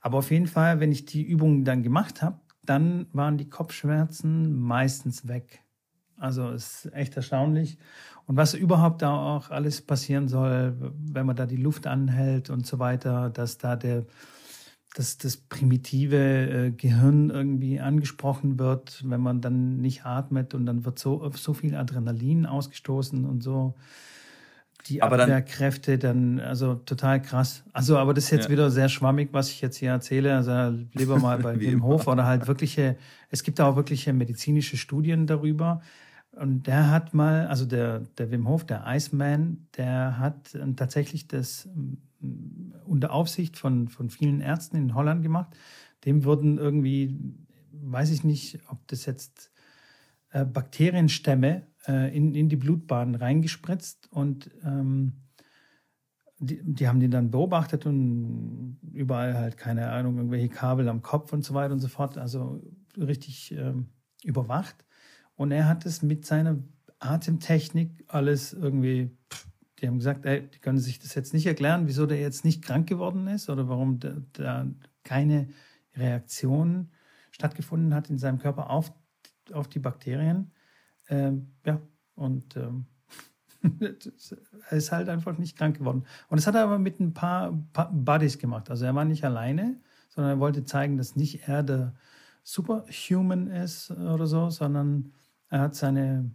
Aber 0.00 0.18
auf 0.18 0.30
jeden 0.30 0.48
Fall, 0.48 0.80
wenn 0.80 0.92
ich 0.92 1.04
die 1.04 1.22
Übungen 1.22 1.64
dann 1.64 1.82
gemacht 1.82 2.22
habe, 2.22 2.40
dann 2.64 3.06
waren 3.12 3.38
die 3.38 3.48
Kopfschmerzen 3.48 4.60
meistens 4.60 5.28
weg. 5.28 5.62
Also 6.22 6.50
es 6.50 6.84
ist 6.84 6.94
echt 6.94 7.16
erstaunlich. 7.16 7.78
Und 8.26 8.36
was 8.36 8.54
überhaupt 8.54 9.02
da 9.02 9.12
auch 9.12 9.50
alles 9.50 9.82
passieren 9.82 10.28
soll, 10.28 10.74
wenn 10.78 11.26
man 11.26 11.34
da 11.34 11.46
die 11.46 11.56
Luft 11.56 11.88
anhält 11.88 12.48
und 12.48 12.64
so 12.64 12.78
weiter, 12.78 13.28
dass 13.28 13.58
da 13.58 13.74
der, 13.74 14.06
dass 14.94 15.18
das 15.18 15.36
primitive 15.36 16.16
äh, 16.16 16.70
Gehirn 16.70 17.30
irgendwie 17.30 17.80
angesprochen 17.80 18.60
wird, 18.60 19.02
wenn 19.04 19.20
man 19.20 19.40
dann 19.40 19.78
nicht 19.78 20.06
atmet 20.06 20.54
und 20.54 20.64
dann 20.64 20.84
wird 20.84 21.00
so, 21.00 21.28
so 21.34 21.54
viel 21.54 21.74
Adrenalin 21.74 22.46
ausgestoßen 22.46 23.24
und 23.24 23.42
so. 23.42 23.74
Die 24.86 25.02
aber 25.02 25.20
Abwehrkräfte 25.20 25.98
dann, 25.98 26.40
also 26.40 26.74
total 26.74 27.20
krass. 27.22 27.64
Also, 27.72 27.98
aber 27.98 28.14
das 28.14 28.24
ist 28.24 28.30
jetzt 28.30 28.44
ja. 28.46 28.50
wieder 28.50 28.70
sehr 28.70 28.88
schwammig, 28.88 29.30
was 29.32 29.50
ich 29.50 29.60
jetzt 29.60 29.76
hier 29.76 29.90
erzähle. 29.90 30.34
Also 30.36 30.76
lieber 30.92 31.18
mal 31.18 31.38
bei 31.42 31.58
Wim 31.58 31.84
Hof 31.84 32.06
oder 32.06 32.26
halt 32.26 32.46
wirkliche, 32.46 32.96
es 33.30 33.42
gibt 33.42 33.60
auch 33.60 33.76
wirkliche 33.76 34.12
medizinische 34.12 34.76
Studien 34.76 35.26
darüber. 35.26 35.82
Und 36.32 36.66
der 36.66 36.90
hat 36.90 37.12
mal, 37.12 37.46
also 37.46 37.66
der, 37.66 38.00
der 38.00 38.30
Wim 38.30 38.48
Hof, 38.48 38.64
der 38.64 38.84
Iceman, 38.86 39.66
der 39.76 40.18
hat 40.18 40.54
äh, 40.54 40.72
tatsächlich 40.74 41.28
das 41.28 41.68
mm, 41.74 42.72
unter 42.86 43.12
Aufsicht 43.12 43.58
von, 43.58 43.88
von 43.88 44.08
vielen 44.08 44.40
Ärzten 44.40 44.76
in 44.76 44.94
Holland 44.94 45.22
gemacht. 45.22 45.54
Dem 46.04 46.24
wurden 46.24 46.58
irgendwie, 46.58 47.18
weiß 47.72 48.10
ich 48.10 48.24
nicht, 48.24 48.60
ob 48.68 48.86
das 48.88 49.04
jetzt 49.06 49.52
äh, 50.30 50.44
Bakterienstämme 50.44 51.66
äh, 51.86 52.16
in, 52.16 52.34
in 52.34 52.48
die 52.48 52.56
Blutbahn 52.56 53.14
reingespritzt 53.14 54.10
und 54.10 54.50
ähm, 54.64 55.12
die, 56.38 56.60
die 56.62 56.88
haben 56.88 57.00
den 57.00 57.10
dann 57.10 57.30
beobachtet 57.30 57.86
und 57.86 58.78
überall 58.92 59.34
halt, 59.34 59.56
keine 59.56 59.90
Ahnung, 59.90 60.16
irgendwelche 60.16 60.48
Kabel 60.48 60.88
am 60.88 61.02
Kopf 61.02 61.32
und 61.32 61.44
so 61.44 61.54
weiter 61.54 61.72
und 61.72 61.80
so 61.80 61.88
fort, 61.88 62.18
also 62.18 62.62
richtig 62.96 63.52
ähm, 63.52 63.88
überwacht. 64.24 64.84
Und 65.36 65.52
er 65.52 65.68
hat 65.68 65.86
es 65.86 66.02
mit 66.02 66.26
seiner 66.26 66.58
Atemtechnik 66.98 68.04
alles 68.08 68.52
irgendwie, 68.52 69.10
die 69.80 69.88
haben 69.88 69.98
gesagt, 69.98 70.24
ey, 70.24 70.48
die 70.48 70.58
können 70.58 70.78
sich 70.78 70.98
das 70.98 71.14
jetzt 71.14 71.34
nicht 71.34 71.46
erklären, 71.46 71.88
wieso 71.88 72.06
der 72.06 72.20
jetzt 72.20 72.44
nicht 72.44 72.62
krank 72.62 72.88
geworden 72.88 73.26
ist 73.26 73.50
oder 73.50 73.68
warum 73.68 73.98
da 74.32 74.66
keine 75.02 75.48
Reaktion 75.96 76.90
stattgefunden 77.32 77.94
hat 77.94 78.10
in 78.10 78.18
seinem 78.18 78.38
Körper 78.38 78.70
auf, 78.70 78.92
auf 79.52 79.68
die 79.68 79.80
Bakterien. 79.80 80.52
Ähm, 81.08 81.52
ja, 81.66 81.80
und 82.14 82.56
ähm, 82.56 82.86
er 84.70 84.76
ist 84.76 84.92
halt 84.92 85.08
einfach 85.08 85.38
nicht 85.38 85.56
krank 85.56 85.78
geworden. 85.78 86.04
Und 86.28 86.38
das 86.38 86.46
hat 86.46 86.54
er 86.54 86.64
aber 86.64 86.78
mit 86.78 87.00
ein 87.00 87.14
paar, 87.14 87.52
Buddies 87.52 88.38
gemacht. 88.38 88.70
Also 88.70 88.84
er 88.84 88.94
war 88.94 89.04
nicht 89.04 89.24
alleine, 89.24 89.80
sondern 90.08 90.34
er 90.34 90.40
wollte 90.40 90.64
zeigen, 90.64 90.96
dass 90.96 91.16
nicht 91.16 91.48
er 91.48 91.62
der 91.62 91.94
Superhuman 92.44 93.48
ist 93.48 93.90
oder 93.90 94.26
so, 94.26 94.50
sondern 94.50 95.12
er 95.52 95.60
hat 95.60 95.74
seine, 95.74 96.30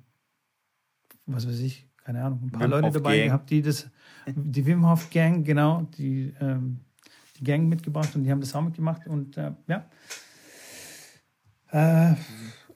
was 1.25 1.47
weiß 1.47 1.59
ich, 1.59 1.89
keine 1.97 2.23
Ahnung, 2.23 2.43
ein 2.43 2.51
paar 2.51 2.61
Wim 2.61 2.69
Leute 2.69 2.91
dabei 2.91 3.17
Gang. 3.17 3.27
gehabt, 3.29 3.49
die 3.49 3.63
das, 3.63 3.89
die 4.27 4.65
Wim 4.65 4.87
Hof 4.87 5.09
Gang, 5.09 5.43
genau, 5.43 5.81
die, 5.97 6.35
ähm, 6.39 6.81
die 7.37 7.43
Gang 7.43 7.67
mitgebracht 7.67 8.15
und 8.15 8.23
die 8.23 8.31
haben 8.31 8.41
das 8.41 8.53
auch 8.53 8.61
mitgemacht 8.61 9.07
und 9.07 9.35
äh, 9.37 9.53
ja. 9.67 9.89
Äh, 11.71 12.15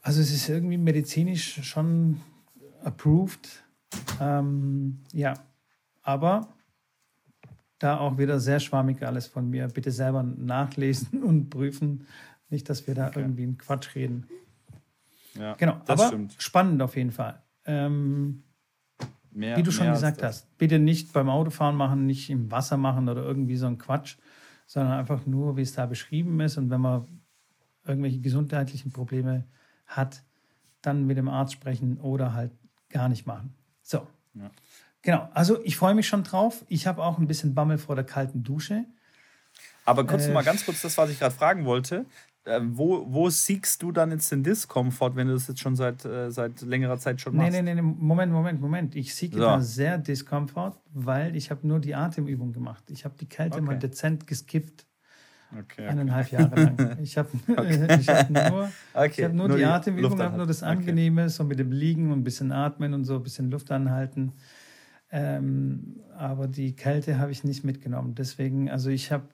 also 0.02 0.20
es 0.20 0.34
ist 0.34 0.50
irgendwie 0.50 0.80
medizinisch 0.80 1.64
schon 1.64 2.20
approved. 2.84 3.64
Ähm, 4.20 5.04
ja, 5.14 5.36
aber 6.02 6.48
da 7.78 8.00
auch 8.00 8.18
wieder 8.18 8.40
sehr 8.40 8.60
schwammig 8.60 9.04
alles 9.04 9.28
von 9.28 9.48
mir. 9.48 9.68
Bitte 9.68 9.92
selber 9.92 10.24
nachlesen 10.24 11.22
und 11.24 11.52
prüfen. 11.52 12.08
Nicht, 12.50 12.68
dass 12.68 12.88
wir 12.88 12.96
da 12.96 13.10
okay. 13.10 13.20
irgendwie 13.20 13.44
einen 13.44 13.60
Quatsch 13.60 13.94
reden. 13.94 14.26
Ja, 15.36 15.54
genau, 15.54 15.82
aber 15.88 16.08
stimmt. 16.08 16.36
spannend 16.38 16.82
auf 16.82 16.96
jeden 16.96 17.12
Fall. 17.12 17.42
Ähm, 17.66 18.44
mehr, 19.32 19.58
wie 19.58 19.64
du 19.64 19.72
schon 19.72 19.90
gesagt 19.92 20.24
hast, 20.24 20.58
bitte 20.58 20.80
nicht 20.80 21.14
beim 21.14 21.30
Autofahren 21.30 21.76
machen, 21.76 22.06
nicht 22.06 22.30
im 22.30 22.52
Wasser 22.52 22.78
machen 22.78 23.08
oder 23.08 23.24
irgendwie 23.24 23.56
so 23.56 23.68
ein 23.68 23.78
Quatsch, 23.78 24.18
sondern 24.66 24.94
einfach 24.94 25.26
nur, 25.26 25.58
wie 25.58 25.62
es 25.62 25.74
da 25.74 25.86
beschrieben 25.86 26.40
ist. 26.40 26.58
Und 26.58 26.70
wenn 26.70 26.82
man 26.82 27.06
irgendwelche 27.86 28.20
gesundheitlichen 28.20 28.92
Probleme 28.92 29.46
hat, 29.86 30.24
dann 30.82 31.06
mit 31.06 31.18
dem 31.18 31.30
Arzt 31.30 31.54
sprechen 31.54 31.98
oder 31.98 32.34
halt 32.34 32.52
gar 32.90 33.10
nicht 33.10 33.26
machen. 33.26 33.54
So. 33.82 34.08
Ja. 34.34 34.52
Genau, 35.02 35.30
also 35.34 35.64
ich 35.64 35.78
freue 35.78 35.96
mich 35.96 36.08
schon 36.08 36.24
drauf. 36.24 36.64
Ich 36.68 36.86
habe 36.88 37.04
auch 37.04 37.18
ein 37.18 37.28
bisschen 37.28 37.56
Bammel 37.56 37.78
vor 37.78 37.96
der 37.96 38.06
kalten 38.06 38.44
Dusche. 38.44 38.86
Aber 39.86 40.06
kurz 40.06 40.28
äh, 40.28 40.32
mal 40.32 40.44
ganz 40.44 40.66
kurz 40.66 40.82
das, 40.82 40.98
was 40.98 41.10
ich 41.10 41.20
gerade 41.20 41.34
fragen 41.34 41.66
wollte. 41.66 42.06
Äh, 42.44 42.60
wo, 42.64 43.06
wo 43.08 43.30
siegst 43.30 43.84
du 43.84 43.92
dann 43.92 44.10
jetzt 44.12 44.32
den 44.32 44.42
Diskomfort, 44.44 45.16
wenn 45.16 45.28
du 45.28 45.34
das 45.34 45.48
jetzt 45.48 45.60
schon 45.60 45.76
seit, 45.76 46.04
äh, 46.06 46.32
seit 46.32 46.62
längerer 46.62 46.98
Zeit 46.98 47.22
schon 47.22 47.36
machst? 47.36 47.52
Nee, 47.52 47.62
nee, 47.62 47.76
nee, 47.76 47.82
Moment, 47.82 48.32
Moment, 48.32 48.60
Moment. 48.60 48.96
Ich 48.96 49.14
siege 49.14 49.38
so. 49.38 49.42
da 49.44 49.62
sehr 49.62 50.00
Diskomfort, 50.00 50.80
weil 50.92 51.36
ich 51.36 51.52
habe 51.52 51.68
nur 51.68 51.80
die 51.80 51.94
Atemübung 51.94 52.52
gemacht. 52.52 52.84
Ich 52.90 53.06
habe 53.06 53.16
die 53.20 53.30
Kälte 53.30 53.58
okay. 53.58 53.66
mal 53.66 53.78
dezent 53.78 54.26
geskippt. 54.26 54.86
Okay, 55.60 55.86
Eineinhalb 55.86 56.32
Jahre 56.32 56.56
lang. 56.56 56.98
Ich 57.02 57.18
habe 57.18 57.30
okay. 57.48 57.98
ich 58.00 58.10
hab 58.10 58.30
nur, 58.30 58.72
okay. 58.94 59.26
hab 59.26 59.34
nur, 59.34 59.48
nur 59.48 59.58
die, 59.58 59.64
die 59.64 59.70
Atemübung, 59.70 60.20
habe 60.20 60.38
nur 60.38 60.48
das 60.48 60.64
Angenehme, 60.64 61.30
so 61.30 61.44
mit 61.44 61.60
dem 61.60 61.72
Liegen 61.72 62.12
und 62.12 62.20
ein 62.20 62.24
bisschen 62.24 62.52
atmen 62.52 62.94
und 62.94 63.04
so 63.04 63.16
ein 63.16 63.24
bisschen 63.24 63.52
Luft 63.52 63.72
anhalten. 63.72 64.34
Ähm, 65.12 66.00
aber 66.18 66.48
die 66.48 66.76
Kälte 66.76 67.20
habe 67.20 67.32
ich 67.32 67.44
nicht 67.44 67.66
mitgenommen. 67.66 68.16
Deswegen, 68.16 68.70
also 68.72 68.90
ich 68.90 69.12
habe, 69.12 69.26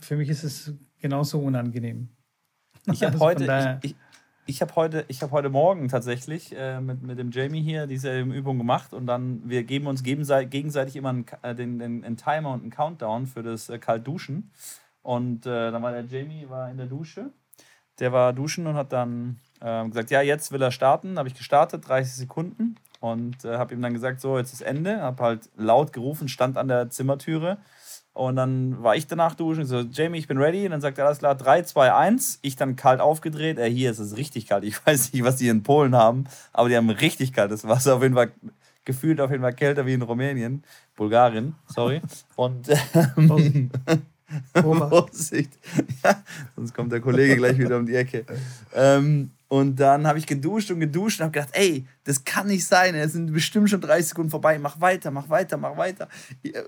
für 0.00 0.16
mich 0.16 0.28
ist 0.28 0.44
es 0.44 0.74
genauso 1.00 1.40
unangenehm. 1.40 2.08
Ich 2.86 3.02
habe 3.02 3.12
also 3.20 3.24
heute, 3.24 3.78
ich, 3.82 3.90
ich, 3.90 3.96
ich 4.46 4.62
habe 4.62 4.74
heute, 4.76 5.04
ich 5.08 5.22
habe 5.22 5.32
heute 5.32 5.48
Morgen 5.50 5.88
tatsächlich 5.88 6.54
äh, 6.56 6.80
mit, 6.80 7.02
mit 7.02 7.18
dem 7.18 7.30
Jamie 7.30 7.62
hier 7.62 7.86
diese 7.86 8.20
Übung 8.20 8.58
gemacht 8.58 8.92
und 8.92 9.06
dann 9.06 9.48
wir 9.48 9.62
geben 9.64 9.86
uns 9.86 10.02
gegenseitig 10.02 10.96
immer 10.96 11.10
einen, 11.10 11.26
äh, 11.42 11.54
den, 11.54 11.78
den, 11.78 12.04
einen 12.04 12.16
Timer 12.16 12.52
und 12.52 12.62
einen 12.62 12.70
Countdown 12.70 13.26
für 13.26 13.42
das 13.42 13.68
äh, 13.68 13.78
Kaltduschen. 13.78 14.50
Und 15.02 15.46
äh, 15.46 15.70
dann 15.72 15.82
war 15.82 15.92
der 15.92 16.04
Jamie 16.04 16.48
war 16.48 16.70
in 16.70 16.76
der 16.76 16.86
Dusche. 16.86 17.30
Der 17.98 18.12
war 18.12 18.32
duschen 18.32 18.66
und 18.66 18.74
hat 18.74 18.92
dann 18.92 19.38
äh, 19.60 19.86
gesagt, 19.88 20.10
ja, 20.10 20.22
jetzt 20.22 20.52
will 20.52 20.62
er 20.62 20.70
starten. 20.70 21.18
Habe 21.18 21.28
ich 21.28 21.34
gestartet, 21.34 21.86
30 21.88 22.14
Sekunden 22.14 22.76
und 23.00 23.44
äh, 23.44 23.58
habe 23.58 23.74
ihm 23.74 23.82
dann 23.82 23.92
gesagt, 23.92 24.20
so, 24.20 24.38
jetzt 24.38 24.52
ist 24.52 24.62
Ende. 24.62 25.02
Habe 25.02 25.22
halt 25.22 25.50
laut 25.56 25.92
gerufen, 25.92 26.28
stand 26.28 26.56
an 26.56 26.68
der 26.68 26.88
Zimmertüre. 26.88 27.58
Und 28.14 28.36
dann 28.36 28.82
war 28.82 28.94
ich 28.94 29.06
danach 29.06 29.34
duschen, 29.34 29.64
so, 29.64 29.80
Jamie, 29.80 30.18
ich 30.18 30.28
bin 30.28 30.36
ready. 30.36 30.66
Und 30.66 30.72
dann 30.72 30.80
sagt 30.80 30.98
er, 30.98 31.06
alles 31.06 31.18
klar, 31.18 31.34
3, 31.34 31.62
2, 31.62 31.94
1. 31.94 32.40
Ich 32.42 32.56
dann 32.56 32.76
kalt 32.76 33.00
aufgedreht. 33.00 33.58
Äh, 33.58 33.70
hier 33.70 33.90
ist 33.90 33.98
es 33.98 34.16
richtig 34.16 34.46
kalt. 34.46 34.64
Ich 34.64 34.84
weiß 34.86 35.12
nicht, 35.12 35.24
was 35.24 35.36
die 35.36 35.48
in 35.48 35.62
Polen 35.62 35.94
haben, 35.94 36.24
aber 36.52 36.68
die 36.68 36.76
haben 36.76 36.90
richtig 36.90 37.32
kaltes 37.32 37.66
Wasser. 37.66 37.96
Auf 37.96 38.02
jeden 38.02 38.14
Fall 38.14 38.32
gefühlt 38.84 39.20
auf 39.20 39.30
jeden 39.30 39.42
Fall 39.42 39.54
kälter 39.54 39.86
wie 39.86 39.94
in 39.94 40.02
Rumänien. 40.02 40.64
Bulgarien, 40.96 41.54
sorry. 41.68 42.02
Und 42.36 42.68
ähm, 43.14 43.70
Vorsicht. 44.54 45.52
Ja, 46.04 46.22
sonst 46.56 46.74
kommt 46.74 46.90
der 46.92 47.00
Kollege 47.00 47.36
gleich 47.36 47.58
wieder 47.58 47.76
um 47.76 47.86
die 47.86 47.94
Ecke. 47.94 48.24
Ähm, 48.74 49.30
und 49.52 49.76
dann 49.76 50.06
habe 50.06 50.18
ich 50.18 50.26
geduscht 50.26 50.70
und 50.70 50.80
geduscht 50.80 51.20
und 51.20 51.24
habe 51.24 51.32
gedacht, 51.32 51.50
ey, 51.52 51.84
das 52.04 52.24
kann 52.24 52.46
nicht 52.46 52.64
sein. 52.64 52.94
Es 52.94 53.12
sind 53.12 53.34
bestimmt 53.34 53.68
schon 53.68 53.82
30 53.82 54.08
Sekunden 54.08 54.30
vorbei. 54.30 54.58
Mach 54.58 54.80
weiter, 54.80 55.10
mach 55.10 55.28
weiter, 55.28 55.58
mach 55.58 55.76
weiter. 55.76 56.08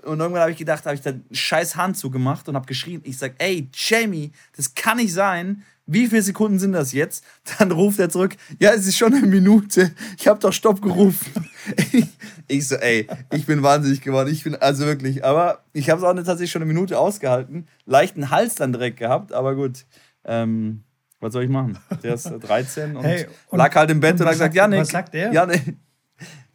Und 0.03 0.19
irgendwann 0.19 0.41
habe 0.41 0.51
ich 0.51 0.57
gedacht, 0.57 0.85
habe 0.85 0.93
ich 0.93 1.01
da 1.01 1.13
scheiß 1.31 1.77
Hand 1.77 1.97
zugemacht 1.97 2.47
und 2.47 2.53
habe 2.53 2.67
geschrien. 2.67 3.01
Ich 3.03 3.17
sage, 3.17 3.33
ey, 3.39 3.67
Jamie, 3.73 4.33
das 4.55 4.75
kann 4.75 4.97
nicht 4.97 5.13
sein. 5.13 5.63
Wie 5.87 6.05
viele 6.05 6.21
Sekunden 6.21 6.59
sind 6.59 6.73
das 6.73 6.91
jetzt? 6.91 7.25
Dann 7.57 7.71
ruft 7.71 7.97
er 7.97 8.11
zurück, 8.11 8.37
ja, 8.59 8.69
es 8.69 8.85
ist 8.85 8.97
schon 8.97 9.15
eine 9.15 9.25
Minute. 9.25 9.91
Ich 10.19 10.27
habe 10.27 10.39
doch 10.39 10.53
Stopp 10.53 10.79
gerufen. 10.79 11.49
ich 12.47 12.67
so, 12.67 12.75
ey, 12.75 13.07
ich 13.33 13.47
bin 13.47 13.63
wahnsinnig 13.63 14.01
geworden. 14.01 14.29
Ich 14.31 14.43
bin 14.43 14.53
also 14.53 14.85
wirklich, 14.85 15.25
aber 15.25 15.63
ich 15.73 15.89
habe 15.89 16.01
es 16.01 16.05
auch 16.05 16.13
tatsächlich 16.13 16.51
schon 16.51 16.61
eine 16.61 16.71
Minute 16.71 16.99
ausgehalten. 16.99 17.65
Leichten 17.87 18.29
Hals 18.29 18.53
dann 18.53 18.73
direkt 18.73 18.97
gehabt, 18.97 19.33
aber 19.33 19.55
gut. 19.55 19.87
Ähm, 20.23 20.83
was 21.25 21.33
soll 21.33 21.43
ich 21.43 21.49
machen? 21.49 21.77
Der 22.03 22.13
ist 22.13 22.25
13 22.25 22.95
und, 22.95 23.03
hey, 23.03 23.25
und 23.49 23.57
lag 23.57 23.73
halt 23.75 23.89
im 23.89 23.99
Bett 23.99 24.13
und, 24.13 24.21
und 24.21 24.27
hat 24.27 24.33
gesagt, 24.33 24.53
Janik. 24.53 24.81
Was 24.81 24.89
sagt 24.89 25.13
der? 25.13 25.33
Janik. 25.33 25.75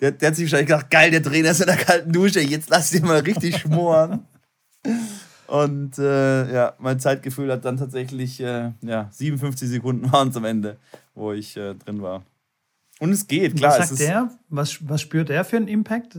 Der, 0.00 0.12
der 0.12 0.28
hat 0.28 0.36
sich 0.36 0.46
wahrscheinlich 0.46 0.68
gedacht, 0.68 0.90
geil, 0.90 1.10
der 1.10 1.22
Trainer 1.22 1.50
ist 1.50 1.60
in 1.60 1.66
der 1.66 1.76
kalten 1.76 2.12
Dusche, 2.12 2.40
jetzt 2.40 2.70
lass 2.70 2.90
dich 2.90 3.02
mal 3.02 3.18
richtig 3.18 3.56
schmoren. 3.60 4.26
und 5.48 5.98
äh, 5.98 6.54
ja, 6.54 6.74
mein 6.78 7.00
Zeitgefühl 7.00 7.50
hat 7.50 7.64
dann 7.64 7.76
tatsächlich 7.76 8.40
äh, 8.40 8.70
ja, 8.80 9.08
57 9.10 9.68
Sekunden 9.68 10.10
waren 10.12 10.28
es 10.28 10.36
am 10.36 10.44
Ende, 10.44 10.78
wo 11.14 11.32
ich 11.32 11.56
äh, 11.56 11.74
drin 11.74 12.00
war. 12.00 12.22
Und 13.00 13.10
es 13.10 13.26
geht, 13.26 13.56
klar. 13.56 13.78
Was 13.78 13.88
sagt 13.88 14.00
der? 14.00 14.30
Was, 14.48 14.88
was 14.88 15.00
spürt 15.02 15.30
er 15.30 15.44
für 15.44 15.56
einen 15.56 15.68
Impact? 15.68 16.18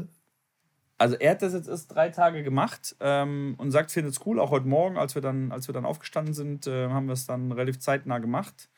Also 1.02 1.16
er 1.16 1.32
hat 1.32 1.42
das 1.42 1.54
jetzt 1.54 1.68
erst 1.68 1.96
drei 1.96 2.10
Tage 2.10 2.44
gemacht 2.44 2.96
ähm, 3.00 3.56
und 3.58 3.72
sagt, 3.72 3.92
findet 3.92 4.14
es 4.14 4.24
cool. 4.24 4.40
Auch 4.40 4.52
heute 4.52 4.68
Morgen, 4.68 4.98
als 5.00 5.16
wir 5.16 5.22
dann, 5.24 5.52
als 5.52 5.68
wir 5.68 5.74
dann 5.74 5.84
aufgestanden 5.84 6.36
sind, 6.36 6.68
äh, 6.68 6.90
haben 6.90 7.08
wir 7.08 7.14
es 7.14 7.26
dann 7.26 7.52
relativ 7.52 7.80
zeitnah 7.80 8.20
gemacht. 8.20 8.70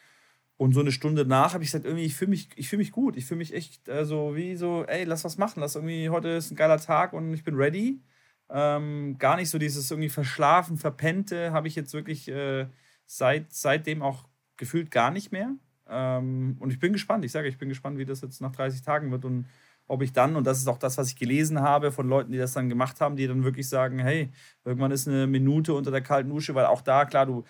Und 0.56 0.74
so 0.74 0.80
eine 0.80 0.94
Stunde 0.94 1.26
nach 1.26 1.54
habe 1.54 1.66
ich 1.66 1.72
gesagt, 1.72 1.84
irgendwie, 1.84 2.06
ich 2.06 2.16
fühle 2.16 2.30
mich, 2.30 2.48
fühl 2.62 2.80
mich 2.80 2.94
gut. 2.94 3.18
Ich 3.18 3.26
fühle 3.26 3.40
mich 3.40 3.54
echt 3.54 3.90
äh, 3.90 4.06
so 4.06 4.38
wie 4.38 4.56
so, 4.56 4.86
ey, 4.86 5.04
lass 5.04 5.26
was 5.26 5.38
machen. 5.38 5.60
Lass 5.60 5.76
irgendwie, 5.76 6.10
heute 6.10 6.30
ist 6.30 6.50
ein 6.50 6.56
geiler 6.56 6.78
Tag 6.78 7.12
und 7.12 7.34
ich 7.34 7.44
bin 7.44 7.56
ready. 7.56 8.02
Ähm, 8.50 9.18
gar 9.18 9.36
nicht 9.36 9.50
so 9.50 9.58
dieses 9.58 9.92
irgendwie 9.92 10.08
verschlafen, 10.10 10.78
verpennte 10.78 11.52
habe 11.52 11.68
ich 11.68 11.76
jetzt 11.76 11.94
wirklich 11.94 12.30
äh, 12.30 12.68
seit, 13.06 13.52
seitdem 13.52 14.02
auch 14.02 14.30
gefühlt 14.56 14.92
gar 14.92 15.12
nicht 15.12 15.34
mehr. 15.34 15.58
Ähm, 15.90 16.56
und 16.62 16.72
ich 16.72 16.80
bin 16.80 16.94
gespannt. 16.94 17.26
Ich 17.26 17.34
sage, 17.34 17.50
ich 17.50 17.58
bin 17.58 17.68
gespannt, 17.68 17.98
wie 17.98 18.06
das 18.06 18.22
jetzt 18.22 18.40
nach 18.40 18.54
30 18.54 18.82
Tagen 18.82 19.12
wird 19.12 19.26
und 19.26 19.46
ob 19.88 20.02
ich 20.02 20.14
dann, 20.14 20.36
und 20.36 20.46
das 20.46 20.60
ist 20.60 20.68
auch 20.68 20.78
das, 20.78 20.98
was 20.98 21.10
ich 21.10 21.16
gelesen 21.16 21.62
habe 21.62 21.92
von 21.92 22.08
Leuten, 22.08 22.32
die 22.32 22.38
das 22.38 22.54
dann 22.54 22.70
gemacht 22.70 23.02
haben, 23.02 23.16
die 23.16 23.28
dann 23.28 23.44
wirklich 23.44 23.68
sagen, 23.68 24.00
hey, 24.00 24.30
irgendwann 24.64 24.92
ist 24.92 25.08
eine 25.08 25.28
Minute 25.28 25.74
unter 25.74 25.92
der 25.92 26.02
kalten 26.02 26.30
Dusche, 26.30 26.56
weil 26.56 26.66
auch 26.66 26.82
da, 26.82 27.06
klar, 27.06 27.26
du, 27.26 27.44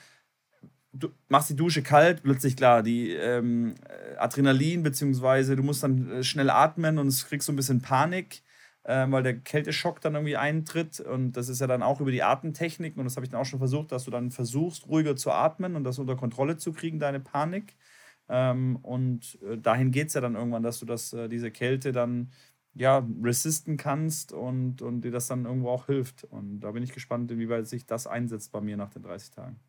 du 0.94 1.10
machst 1.28 1.50
die 1.50 1.56
Dusche 1.56 1.82
kalt, 1.82 2.24
plötzlich 2.24 2.56
klar, 2.56 2.84
die 2.84 3.12
ähm, 3.12 3.76
Adrenalin, 4.18 4.84
beziehungsweise 4.84 5.56
du 5.56 5.64
musst 5.64 5.84
dann 5.84 6.10
äh, 6.10 6.24
schnell 6.24 6.50
atmen 6.50 6.98
und 6.98 7.08
es 7.08 7.28
kriegst 7.28 7.48
so 7.48 7.54
ein 7.54 7.56
bisschen 7.56 7.82
Panik, 7.82 8.42
äh, 8.84 9.06
weil 9.10 9.24
der 9.24 9.40
Kälteschock 9.40 10.02
dann 10.02 10.16
irgendwie 10.16 10.38
eintritt 10.38 11.00
und 11.00 11.34
das 11.34 11.50
ist 11.50 11.62
ja 11.62 11.68
dann 11.68 11.84
auch 11.84 12.00
über 12.00 12.12
die 12.12 12.24
Atemtechnik 12.24 12.98
und 12.98 13.06
das 13.06 13.16
habe 13.16 13.26
ich 13.26 13.32
dann 13.32 13.42
auch 13.42 13.46
schon 13.46 13.60
versucht, 13.60 13.92
dass 13.92 14.06
du 14.06 14.12
dann 14.12 14.32
versuchst, 14.32 14.88
ruhiger 14.88 15.16
zu 15.16 15.32
atmen 15.32 15.76
und 15.76 15.84
das 15.84 16.00
unter 16.00 16.16
Kontrolle 16.16 16.58
zu 16.58 16.74
kriegen, 16.74 17.00
deine 17.00 17.20
Panik. 17.20 17.76
Ähm, 18.30 18.78
und 18.78 19.40
äh, 19.44 19.58
dahin 19.58 19.92
geht 19.92 20.08
es 20.08 20.14
ja 20.14 20.22
dann 20.22 20.36
irgendwann, 20.36 20.64
dass 20.64 20.80
du 20.80 20.86
das, 20.86 21.14
äh, 21.14 21.28
diese 21.28 21.52
Kälte 21.52 21.92
dann 21.92 22.32
ja, 22.76 23.06
resisten 23.22 23.78
kannst 23.78 24.32
und, 24.32 24.82
und 24.82 25.02
dir 25.02 25.12
das 25.12 25.28
dann 25.28 25.46
irgendwo 25.46 25.70
auch 25.70 25.86
hilft. 25.86 26.24
Und 26.24 26.62
da 26.62 26.72
bin 26.72 26.84
ich 26.84 26.94
gespannt, 26.94 27.32
inwieweit 27.32 27.68
sich 27.68 27.86
das 27.86 28.08
einsetzt 28.08 28.52
bei 28.52 28.62
mir 28.62 28.78
nach 28.78 28.90
den 28.90 29.04
30 29.04 29.32
Tagen. 29.32 29.60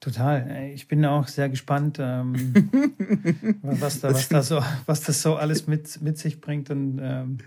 Total. 0.00 0.70
Ich 0.74 0.88
bin 0.88 1.04
auch 1.04 1.26
sehr 1.26 1.48
gespannt, 1.48 1.98
ähm, 2.00 2.34
was, 3.62 4.00
da, 4.00 4.12
was, 4.12 4.28
da 4.28 4.42
so, 4.42 4.62
was 4.84 5.00
das 5.02 5.22
so 5.22 5.36
alles 5.36 5.66
mit, 5.66 6.00
mit 6.02 6.18
sich 6.18 6.40
bringt 6.40 6.70
und 6.70 6.98
ähm, 7.02 7.38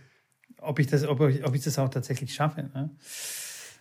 ob, 0.57 0.79
ich 0.79 0.87
das, 0.87 1.05
ob, 1.05 1.21
ich, 1.21 1.45
ob 1.45 1.55
ich 1.55 1.63
das 1.63 1.77
auch 1.77 1.89
tatsächlich 1.89 2.33
schaffe. 2.33 2.63
Ne? 2.73 2.89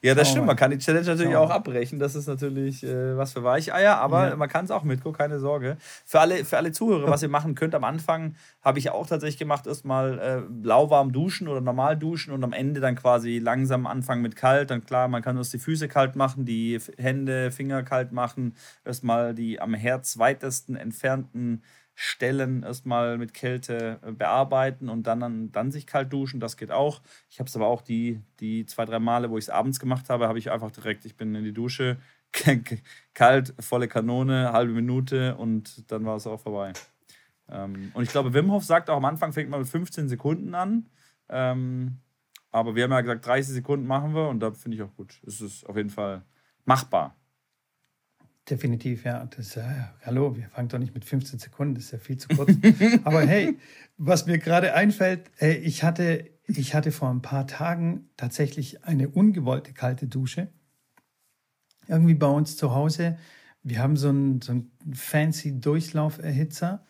Ja, 0.02 0.14
das 0.14 0.30
stimmt. 0.30 0.46
Man 0.46 0.56
kann 0.56 0.70
die 0.70 0.78
Challenge 0.78 1.06
natürlich 1.06 1.36
auch 1.36 1.50
abbrechen. 1.50 1.98
Das 1.98 2.14
ist 2.14 2.26
natürlich 2.26 2.84
äh, 2.84 3.16
was 3.16 3.32
für 3.32 3.42
Weicheier, 3.42 3.96
aber 3.96 4.30
ja. 4.30 4.36
man 4.36 4.48
kann 4.48 4.64
es 4.64 4.70
auch 4.70 4.84
mitgucken, 4.84 5.18
keine 5.18 5.38
Sorge. 5.38 5.76
Für 6.04 6.20
alle, 6.20 6.44
für 6.44 6.56
alle 6.56 6.72
Zuhörer, 6.72 7.10
was 7.10 7.22
ihr 7.22 7.28
machen 7.28 7.54
könnt, 7.54 7.74
am 7.74 7.84
Anfang 7.84 8.34
habe 8.62 8.78
ich 8.78 8.90
auch 8.90 9.06
tatsächlich 9.06 9.38
gemacht, 9.38 9.66
erstmal 9.66 10.18
äh, 10.18 10.66
lauwarm 10.66 11.12
duschen 11.12 11.48
oder 11.48 11.60
normal 11.60 11.96
duschen 11.96 12.32
und 12.32 12.44
am 12.44 12.52
Ende 12.52 12.80
dann 12.80 12.94
quasi 12.94 13.38
langsam 13.38 13.86
anfangen 13.86 14.22
mit 14.22 14.36
kalt. 14.36 14.70
Dann 14.70 14.84
klar, 14.84 15.08
man 15.08 15.22
kann 15.22 15.36
erst 15.36 15.52
die 15.52 15.58
Füße 15.58 15.88
kalt 15.88 16.16
machen, 16.16 16.44
die 16.44 16.78
Hände, 16.96 17.50
Finger 17.50 17.82
kalt 17.82 18.12
machen, 18.12 18.54
erstmal 18.84 19.34
die 19.34 19.60
am 19.60 19.74
Herz 19.74 20.18
weitesten 20.18 20.76
entfernten 20.76 21.62
Stellen 22.00 22.62
erstmal 22.62 23.18
mit 23.18 23.34
Kälte 23.34 23.98
äh, 24.02 24.12
bearbeiten 24.12 24.88
und 24.88 25.08
dann, 25.08 25.50
dann 25.50 25.72
sich 25.72 25.84
kalt 25.84 26.12
duschen. 26.12 26.38
Das 26.38 26.56
geht 26.56 26.70
auch. 26.70 27.02
Ich 27.28 27.40
habe 27.40 27.48
es 27.48 27.56
aber 27.56 27.66
auch 27.66 27.82
die, 27.82 28.22
die 28.38 28.64
zwei, 28.66 28.84
drei 28.84 29.00
Male, 29.00 29.30
wo 29.30 29.36
ich 29.36 29.46
es 29.46 29.50
abends 29.50 29.80
gemacht 29.80 30.08
habe, 30.08 30.28
habe 30.28 30.38
ich 30.38 30.52
einfach 30.52 30.70
direkt, 30.70 31.04
ich 31.06 31.16
bin 31.16 31.34
in 31.34 31.42
die 31.42 31.52
Dusche, 31.52 31.96
kalt, 33.14 33.52
volle 33.58 33.88
Kanone, 33.88 34.52
halbe 34.52 34.72
Minute 34.72 35.34
und 35.34 35.90
dann 35.90 36.04
war 36.04 36.14
es 36.14 36.28
auch 36.28 36.38
vorbei. 36.38 36.72
Ähm, 37.48 37.90
und 37.94 38.04
ich 38.04 38.10
glaube, 38.10 38.32
Wim 38.32 38.52
Hof 38.52 38.62
sagt 38.62 38.90
auch 38.90 38.98
am 38.98 39.04
Anfang 39.04 39.32
fängt 39.32 39.50
man 39.50 39.58
mit 39.58 39.68
15 39.68 40.08
Sekunden 40.08 40.54
an. 40.54 40.86
Ähm, 41.28 41.98
aber 42.52 42.76
wir 42.76 42.84
haben 42.84 42.92
ja 42.92 43.00
gesagt, 43.00 43.26
30 43.26 43.54
Sekunden 43.54 43.88
machen 43.88 44.14
wir 44.14 44.28
und 44.28 44.38
da 44.38 44.52
finde 44.52 44.76
ich 44.76 44.84
auch 44.84 44.94
gut. 44.94 45.20
Es 45.26 45.40
ist 45.40 45.68
auf 45.68 45.76
jeden 45.76 45.90
Fall 45.90 46.22
machbar. 46.64 47.16
Definitiv, 48.48 49.04
ja. 49.04 49.26
Das, 49.36 49.56
äh, 49.56 49.62
hallo, 50.04 50.36
wir 50.36 50.48
fangen 50.48 50.68
doch 50.68 50.78
nicht 50.78 50.94
mit 50.94 51.04
15 51.04 51.38
Sekunden, 51.38 51.74
das 51.74 51.84
ist 51.84 51.90
ja 51.92 51.98
viel 51.98 52.16
zu 52.16 52.28
kurz. 52.28 52.50
Aber 53.04 53.20
hey, 53.22 53.58
was 53.98 54.26
mir 54.26 54.38
gerade 54.38 54.74
einfällt, 54.74 55.30
äh, 55.40 55.54
ich, 55.54 55.82
hatte, 55.82 56.30
ich 56.46 56.74
hatte 56.74 56.92
vor 56.92 57.10
ein 57.10 57.22
paar 57.22 57.46
Tagen 57.46 58.08
tatsächlich 58.16 58.84
eine 58.84 59.08
ungewollte 59.08 59.72
kalte 59.72 60.06
Dusche. 60.06 60.48
Irgendwie 61.88 62.14
bei 62.14 62.26
uns 62.26 62.56
zu 62.56 62.74
Hause. 62.74 63.18
Wir 63.62 63.80
haben 63.80 63.96
so 63.96 64.08
einen, 64.08 64.40
so 64.40 64.52
einen 64.52 64.70
fancy 64.94 65.60
Durchlauferhitzer. 65.60 66.86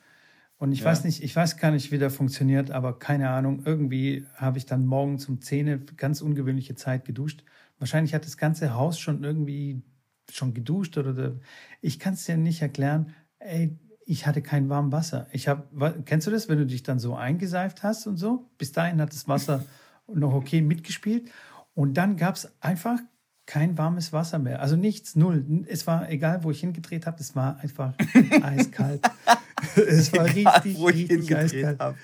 Und 0.59 0.73
ich 0.73 0.81
ja. 0.81 0.87
weiß 0.87 1.05
nicht, 1.05 1.23
ich 1.23 1.35
weiß 1.35 1.57
gar 1.57 1.71
nicht, 1.71 1.91
wie 1.93 1.99
der 1.99 2.11
funktioniert, 2.11 2.71
aber 2.71 2.99
keine 2.99 3.31
Ahnung. 3.31 3.63
Irgendwie 3.65 4.27
habe 4.35 4.59
ich 4.59 4.67
dann 4.67 4.87
morgens 4.87 5.29
um 5.29 5.41
10 5.41 5.87
ganz 5.97 6.21
ungewöhnliche 6.21 6.75
Zeit 6.75 7.05
geduscht. 7.05 7.45
Wahrscheinlich 7.79 8.15
hat 8.15 8.27
das 8.27 8.37
ganze 8.37 8.75
Haus 8.75 8.99
schon 8.99 9.23
irgendwie 9.23 9.83
schon 10.31 10.55
geduscht 10.55 10.97
oder 10.99 11.35
ich 11.81 11.99
kann 11.99 12.15
es 12.15 12.25
dir 12.25 12.37
nicht 12.37 12.63
erklären. 12.63 13.15
Ey, 13.39 13.79
ich 14.05 14.27
hatte 14.27 14.43
kein 14.43 14.69
warmes 14.69 14.93
Wasser. 14.93 15.27
Ich 15.33 15.49
habe, 15.49 16.03
kennst 16.05 16.27
du 16.27 16.31
das, 16.31 16.49
wenn 16.49 16.59
du 16.59 16.67
dich 16.67 16.83
dann 16.83 16.99
so 16.99 17.15
eingeseift 17.15 17.83
hast 17.83 18.07
und 18.07 18.17
so? 18.17 18.51
Bis 18.57 18.73
dahin 18.73 19.01
hat 19.01 19.13
das 19.13 19.29
Wasser 19.29 19.65
noch 20.07 20.33
okay 20.33 20.63
mitgespielt. 20.63 21.31
Und 21.75 21.95
dann 21.95 22.17
gab 22.17 22.35
es 22.35 22.51
einfach 22.61 22.99
kein 23.47 23.79
warmes 23.79 24.13
Wasser 24.13 24.39
mehr. 24.39 24.61
Also 24.61 24.77
nichts, 24.77 25.17
null. 25.17 25.65
Es 25.69 25.87
war 25.87 26.11
egal, 26.11 26.45
wo 26.45 26.51
ich 26.51 26.61
hingedreht 26.61 27.07
habe, 27.07 27.19
es 27.21 27.35
war 27.37 27.59
einfach 27.61 27.95
eiskalt. 28.43 29.03
es 29.77 30.13
war 30.13 30.29
egal, 30.29 30.55
richtig, 30.55 30.79
wo 30.79 30.89
ich 30.89 31.11
richtig 31.11 31.37
eiskalt. 31.37 31.79
Hab. 31.79 31.97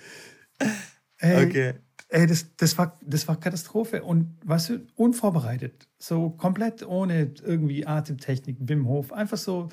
Ey, 1.19 1.47
okay. 1.47 1.75
Ey, 2.09 2.27
das, 2.27 2.55
das, 2.57 2.77
war, 2.79 2.99
das 3.03 3.27
war 3.29 3.41
Katastrophe. 3.41 4.03
Und 4.03 4.37
weißt 4.45 4.71
du, 4.71 4.87
unvorbereitet. 4.95 5.89
So 5.99 6.31
komplett 6.31 6.87
ohne 6.87 7.33
irgendwie 7.43 7.87
Atemtechnik, 7.87 8.57
Wim 8.61 8.87
Hof. 8.87 9.13
Einfach 9.13 9.39
so 9.39 9.69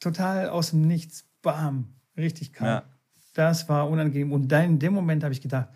total 0.00 0.48
aus 0.48 0.70
dem 0.70 0.82
Nichts. 0.82 1.26
Bam. 1.42 1.94
Richtig 2.16 2.52
kalt. 2.52 2.84
Ja. 2.84 2.90
Das 3.34 3.68
war 3.68 3.88
unangenehm. 3.88 4.32
Und 4.32 4.48
dann 4.48 4.64
in 4.64 4.78
dem 4.78 4.92
Moment 4.92 5.24
habe 5.24 5.32
ich 5.32 5.40
gedacht, 5.40 5.68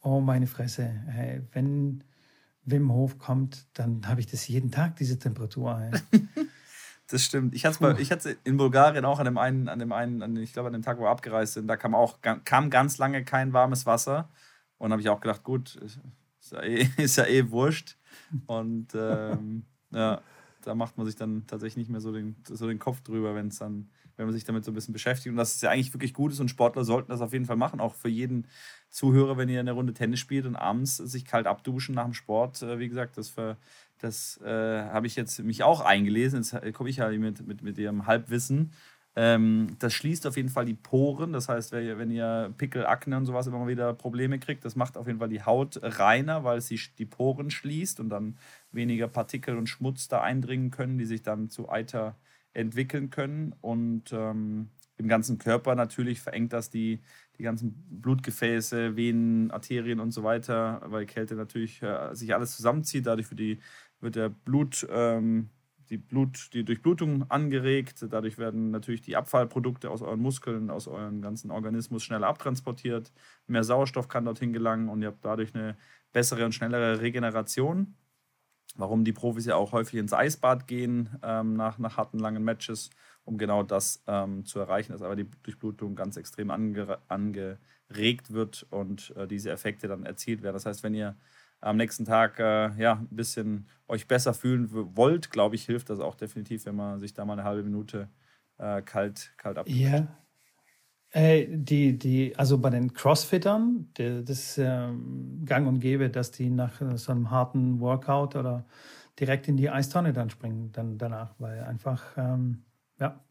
oh 0.00 0.20
meine 0.20 0.46
Fresse, 0.46 0.84
hey, 1.08 1.42
wenn 1.52 2.04
Wim 2.64 2.92
Hof 2.92 3.18
kommt, 3.18 3.66
dann 3.74 4.06
habe 4.06 4.20
ich 4.20 4.26
das 4.26 4.48
jeden 4.48 4.70
Tag, 4.70 4.96
diese 4.96 5.18
Temperatur. 5.18 5.78
Hey. 5.78 6.00
Das 7.08 7.22
stimmt. 7.22 7.54
Ich 7.54 7.66
hatte 7.66 7.90
es 8.00 8.36
in 8.44 8.56
Bulgarien 8.56 9.04
auch 9.04 9.18
an 9.18 9.26
dem 9.26 9.36
einen, 9.36 9.68
an 9.68 9.78
dem 9.78 9.92
einen, 9.92 10.22
an, 10.22 10.36
ich 10.36 10.54
glaube 10.54 10.68
an 10.68 10.72
dem 10.72 10.82
Tag, 10.82 10.98
wo 10.98 11.02
wir 11.02 11.10
abgereist 11.10 11.52
sind, 11.52 11.68
da 11.68 11.76
kam 11.76 11.94
auch 11.94 12.20
kam 12.22 12.70
ganz 12.70 12.96
lange 12.98 13.24
kein 13.24 13.52
warmes 13.52 13.84
Wasser. 13.84 14.30
Und 14.78 14.92
habe 14.92 15.00
ich 15.00 15.08
auch 15.08 15.20
gedacht, 15.20 15.44
gut, 15.44 15.76
ist 15.76 16.52
ja 16.52 16.62
eh, 16.62 16.88
ist 16.98 17.16
ja 17.16 17.26
eh 17.26 17.50
wurscht. 17.50 17.96
Und 18.46 18.88
ähm, 18.94 19.64
ja, 19.90 20.20
da 20.62 20.74
macht 20.74 20.96
man 20.96 21.06
sich 21.06 21.16
dann 21.16 21.46
tatsächlich 21.46 21.76
nicht 21.76 21.90
mehr 21.90 22.00
so 22.00 22.12
den, 22.12 22.36
so 22.48 22.66
den 22.66 22.78
Kopf 22.78 23.00
drüber, 23.02 23.34
wenn 23.34 23.48
es 23.48 23.58
dann, 23.58 23.90
wenn 24.16 24.26
man 24.26 24.34
sich 24.34 24.44
damit 24.44 24.64
so 24.64 24.70
ein 24.70 24.74
bisschen 24.74 24.92
beschäftigt. 24.92 25.30
Und 25.30 25.36
das 25.36 25.54
ist 25.54 25.62
ja 25.62 25.70
eigentlich 25.70 25.92
wirklich 25.92 26.14
gut 26.14 26.32
ist 26.32 26.40
und 26.40 26.48
Sportler 26.48 26.84
sollten 26.84 27.10
das 27.10 27.20
auf 27.20 27.32
jeden 27.32 27.44
Fall 27.44 27.56
machen, 27.56 27.80
auch 27.80 27.94
für 27.94 28.08
jeden 28.08 28.46
Zuhörer, 28.88 29.36
wenn 29.36 29.48
ihr 29.48 29.60
eine 29.60 29.72
Runde 29.72 29.92
Tennis 29.92 30.20
spielt 30.20 30.46
und 30.46 30.56
abends 30.56 30.96
sich 30.96 31.24
kalt 31.24 31.46
abduschen 31.46 31.94
nach 31.94 32.04
dem 32.04 32.14
Sport. 32.14 32.62
Äh, 32.62 32.78
wie 32.78 32.88
gesagt, 32.88 33.18
das, 33.18 33.34
das 33.98 34.40
äh, 34.42 34.84
habe 34.84 35.06
ich 35.06 35.16
jetzt 35.16 35.40
mich 35.40 35.62
auch 35.62 35.80
eingelesen. 35.80 36.42
Jetzt 36.42 36.74
komme 36.74 36.90
ich 36.90 36.96
ja 36.96 37.08
mit, 37.10 37.46
mit, 37.46 37.62
mit 37.62 37.78
ihrem 37.78 38.06
Halbwissen. 38.06 38.72
Ähm, 39.16 39.76
das 39.78 39.94
schließt 39.94 40.26
auf 40.26 40.36
jeden 40.36 40.48
Fall 40.48 40.64
die 40.64 40.74
Poren. 40.74 41.32
Das 41.32 41.48
heißt, 41.48 41.72
wenn 41.72 42.10
ihr 42.10 42.52
Pickel, 42.58 42.86
Akne 42.86 43.16
und 43.16 43.26
sowas 43.26 43.46
immer 43.46 43.58
mal 43.58 43.68
wieder 43.68 43.94
Probleme 43.94 44.38
kriegt, 44.38 44.64
das 44.64 44.76
macht 44.76 44.96
auf 44.96 45.06
jeden 45.06 45.20
Fall 45.20 45.28
die 45.28 45.42
Haut 45.42 45.78
reiner, 45.82 46.44
weil 46.44 46.60
sie 46.60 46.80
die 46.98 47.06
Poren 47.06 47.50
schließt 47.50 48.00
und 48.00 48.08
dann 48.10 48.36
weniger 48.72 49.08
Partikel 49.08 49.56
und 49.56 49.68
Schmutz 49.68 50.08
da 50.08 50.20
eindringen 50.20 50.70
können, 50.70 50.98
die 50.98 51.04
sich 51.04 51.22
dann 51.22 51.48
zu 51.48 51.68
Eiter 51.70 52.16
entwickeln 52.54 53.10
können. 53.10 53.54
Und 53.60 54.12
ähm, 54.12 54.70
im 54.96 55.08
ganzen 55.08 55.38
Körper 55.38 55.74
natürlich 55.76 56.20
verengt 56.20 56.52
das 56.52 56.70
die, 56.70 57.00
die 57.38 57.42
ganzen 57.42 57.72
Blutgefäße, 58.00 58.96
Venen, 58.96 59.50
Arterien 59.50 60.00
und 60.00 60.12
so 60.12 60.24
weiter, 60.24 60.82
weil 60.86 61.06
Kälte 61.06 61.36
natürlich 61.36 61.82
äh, 61.82 62.14
sich 62.14 62.34
alles 62.34 62.56
zusammenzieht. 62.56 63.06
Dadurch 63.06 63.30
wird, 63.30 63.40
die, 63.40 63.60
wird 64.00 64.16
der 64.16 64.28
Blut. 64.28 64.86
Ähm, 64.90 65.50
die, 65.94 65.98
Blut, 65.98 66.52
die 66.52 66.64
Durchblutung 66.64 67.30
angeregt. 67.30 68.04
Dadurch 68.10 68.36
werden 68.36 68.72
natürlich 68.72 69.00
die 69.02 69.14
Abfallprodukte 69.14 69.90
aus 69.90 70.02
euren 70.02 70.20
Muskeln, 70.20 70.68
aus 70.68 70.88
eurem 70.88 71.22
ganzen 71.22 71.52
Organismus 71.52 72.02
schneller 72.02 72.26
abtransportiert. 72.26 73.12
Mehr 73.46 73.62
Sauerstoff 73.62 74.08
kann 74.08 74.24
dorthin 74.24 74.52
gelangen 74.52 74.88
und 74.88 75.02
ihr 75.02 75.08
habt 75.08 75.24
dadurch 75.24 75.54
eine 75.54 75.76
bessere 76.12 76.44
und 76.44 76.52
schnellere 76.52 77.00
Regeneration. 77.00 77.94
Warum 78.76 79.04
die 79.04 79.12
Profis 79.12 79.46
ja 79.46 79.54
auch 79.54 79.70
häufig 79.70 80.00
ins 80.00 80.12
Eisbad 80.12 80.66
gehen 80.66 81.10
ähm, 81.22 81.54
nach, 81.54 81.78
nach 81.78 81.96
harten, 81.96 82.18
langen 82.18 82.42
Matches, 82.42 82.90
um 83.22 83.38
genau 83.38 83.62
das 83.62 84.02
ähm, 84.08 84.44
zu 84.44 84.58
erreichen, 84.58 84.90
dass 84.90 85.02
aber 85.02 85.14
die 85.14 85.30
Durchblutung 85.44 85.94
ganz 85.94 86.16
extrem 86.16 86.50
ange, 86.50 86.98
angeregt 87.06 88.32
wird 88.32 88.66
und 88.70 89.14
äh, 89.16 89.28
diese 89.28 89.52
Effekte 89.52 89.86
dann 89.86 90.04
erzielt 90.04 90.42
werden. 90.42 90.54
Das 90.54 90.66
heißt, 90.66 90.82
wenn 90.82 90.94
ihr 90.94 91.14
am 91.64 91.76
nächsten 91.76 92.04
Tag 92.04 92.38
äh, 92.38 92.70
ja, 92.76 92.94
ein 92.94 93.08
bisschen 93.16 93.66
euch 93.88 94.06
besser 94.06 94.34
fühlen 94.34 94.68
wollt, 94.70 95.30
glaube 95.30 95.54
ich, 95.54 95.64
hilft 95.64 95.90
das 95.90 96.00
auch 96.00 96.14
definitiv, 96.14 96.66
wenn 96.66 96.76
man 96.76 97.00
sich 97.00 97.14
da 97.14 97.24
mal 97.24 97.34
eine 97.34 97.44
halbe 97.44 97.62
Minute 97.62 98.08
äh, 98.58 98.82
kalt, 98.82 99.32
kalt 99.36 99.58
abtut. 99.58 99.74
Ja. 99.74 100.06
Äh, 101.10 101.46
die, 101.48 101.98
die, 101.98 102.36
also 102.36 102.58
bei 102.58 102.70
den 102.70 102.92
Crossfittern, 102.92 103.88
die, 103.96 104.24
das 104.24 104.58
ist 104.58 104.64
gang 105.44 105.66
und 105.66 105.80
gäbe, 105.80 106.10
dass 106.10 106.30
die 106.32 106.50
nach 106.50 106.80
so 106.96 107.12
einem 107.12 107.30
harten 107.30 107.80
Workout 107.80 108.36
oder 108.36 108.66
direkt 109.18 109.48
in 109.48 109.56
die 109.56 109.70
Eistonne 109.70 110.12
dann 110.12 110.28
springen, 110.28 110.70
dann 110.72 110.98
danach, 110.98 111.34
weil 111.38 111.62
einfach, 111.62 112.02
ähm, 112.16 112.64
ja, 112.98 113.24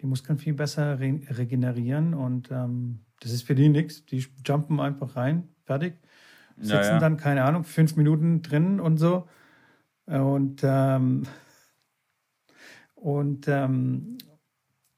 die 0.00 0.06
Muskeln 0.06 0.38
viel 0.38 0.54
besser 0.54 1.00
re 1.00 1.20
regenerieren 1.30 2.14
und 2.14 2.50
ähm, 2.50 3.00
das 3.20 3.32
ist 3.32 3.42
für 3.42 3.54
die 3.54 3.68
nichts. 3.68 4.04
Die 4.06 4.26
jumpen 4.44 4.80
einfach 4.80 5.16
rein, 5.16 5.48
fertig 5.64 5.94
sitzen 6.58 6.74
ja, 6.74 6.82
ja. 6.92 6.98
dann, 6.98 7.16
keine 7.16 7.44
Ahnung, 7.44 7.64
fünf 7.64 7.96
Minuten 7.96 8.42
drin 8.42 8.80
und 8.80 8.98
so. 8.98 9.28
Und, 10.06 10.62
ähm, 10.62 11.24
und 12.94 13.48
ähm, 13.48 14.18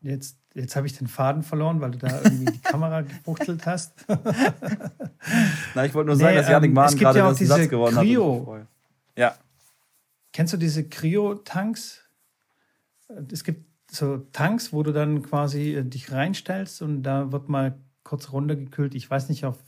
jetzt, 0.00 0.38
jetzt 0.55 0.76
habe 0.76 0.86
ich 0.86 0.96
den 0.96 1.07
Faden 1.07 1.42
verloren, 1.42 1.80
weil 1.80 1.92
du 1.92 1.98
da 1.98 2.22
irgendwie 2.22 2.52
die 2.52 2.61
Kamera 2.61 3.00
gebuchtelt 3.02 3.66
hast. 3.66 4.05
Na, 5.74 5.84
ich 5.84 5.94
wollte 5.94 6.09
nur 6.09 6.16
sagen, 6.16 6.34
nee, 6.34 6.40
dass 6.40 6.48
Janik 6.48 6.68
ähm, 6.68 6.74
Mahn 6.74 6.96
gerade 6.96 7.18
ja 7.18 7.28
das 7.28 7.38
Satz 7.38 7.68
gewonnen 7.68 7.96
Cryo. 7.96 8.57
hat. 8.59 8.66
Ja. 9.16 9.34
Kennst 10.32 10.52
du 10.52 10.57
diese 10.57 10.88
Cryo-Tanks? 10.88 12.02
Es 13.30 13.44
gibt 13.44 13.66
so 13.90 14.18
Tanks, 14.32 14.72
wo 14.72 14.82
du 14.82 14.92
dann 14.92 15.22
quasi 15.22 15.74
äh, 15.74 15.84
dich 15.84 16.11
reinstellst 16.11 16.82
und 16.82 17.02
da 17.02 17.32
wird 17.32 17.48
mal 17.48 17.78
kurz 18.02 18.32
runtergekühlt. 18.32 18.94
Ich 18.94 19.09
weiß 19.09 19.28
nicht, 19.28 19.44
auf 19.44 19.59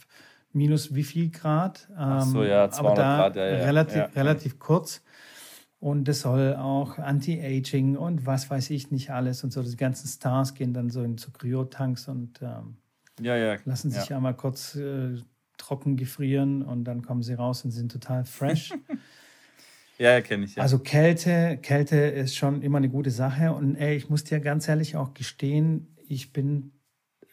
minus 0.56 0.94
wie 0.94 1.04
viel 1.04 1.30
Grad. 1.30 1.86
Ähm, 1.90 1.96
Ach 1.98 2.22
so, 2.26 2.42
ja, 2.42 2.70
200 2.70 2.78
aber 2.78 2.94
da 2.94 3.16
Grad, 3.16 3.36
ja, 3.36 3.46
ja. 3.46 3.64
Relativ, 3.64 3.96
ja. 3.96 4.04
relativ 4.16 4.58
kurz. 4.58 5.02
Und 5.78 6.08
das 6.08 6.20
soll 6.20 6.56
auch 6.56 6.98
Anti-Aging 6.98 7.96
und 7.96 8.26
was 8.26 8.50
weiß 8.50 8.70
ich 8.70 8.90
nicht 8.90 9.10
alles 9.10 9.44
und 9.44 9.52
so. 9.52 9.62
Die 9.62 9.76
ganzen 9.76 10.08
Stars 10.08 10.54
gehen 10.54 10.72
dann 10.72 10.90
so 10.90 11.02
in 11.02 11.18
so 11.18 11.30
Kryotanks 11.30 12.08
und 12.08 12.40
ähm, 12.42 12.78
ja, 13.20 13.36
ja, 13.36 13.56
lassen 13.64 13.90
sich 13.90 14.12
einmal 14.12 14.34
kurz 14.34 14.74
äh, 14.74 15.16
trocken 15.58 15.96
gefrieren 15.96 16.62
und 16.62 16.84
dann 16.84 17.02
kommen 17.02 17.22
sie 17.22 17.34
raus 17.34 17.64
und 17.64 17.70
sind 17.70 17.92
total 17.92 18.24
fresh. 18.24 18.72
ja, 19.98 20.20
kenne 20.22 20.46
ich. 20.46 20.56
Ja. 20.56 20.62
Also 20.62 20.78
Kälte, 20.78 21.58
Kälte 21.60 21.96
ist 21.96 22.36
schon 22.36 22.62
immer 22.62 22.78
eine 22.78 22.88
gute 22.88 23.10
Sache. 23.10 23.52
Und 23.52 23.76
ey, 23.76 23.96
ich 23.96 24.08
muss 24.08 24.24
dir 24.24 24.40
ganz 24.40 24.68
ehrlich 24.68 24.96
auch 24.96 25.14
gestehen, 25.14 25.94
ich 26.08 26.32
bin 26.32 26.72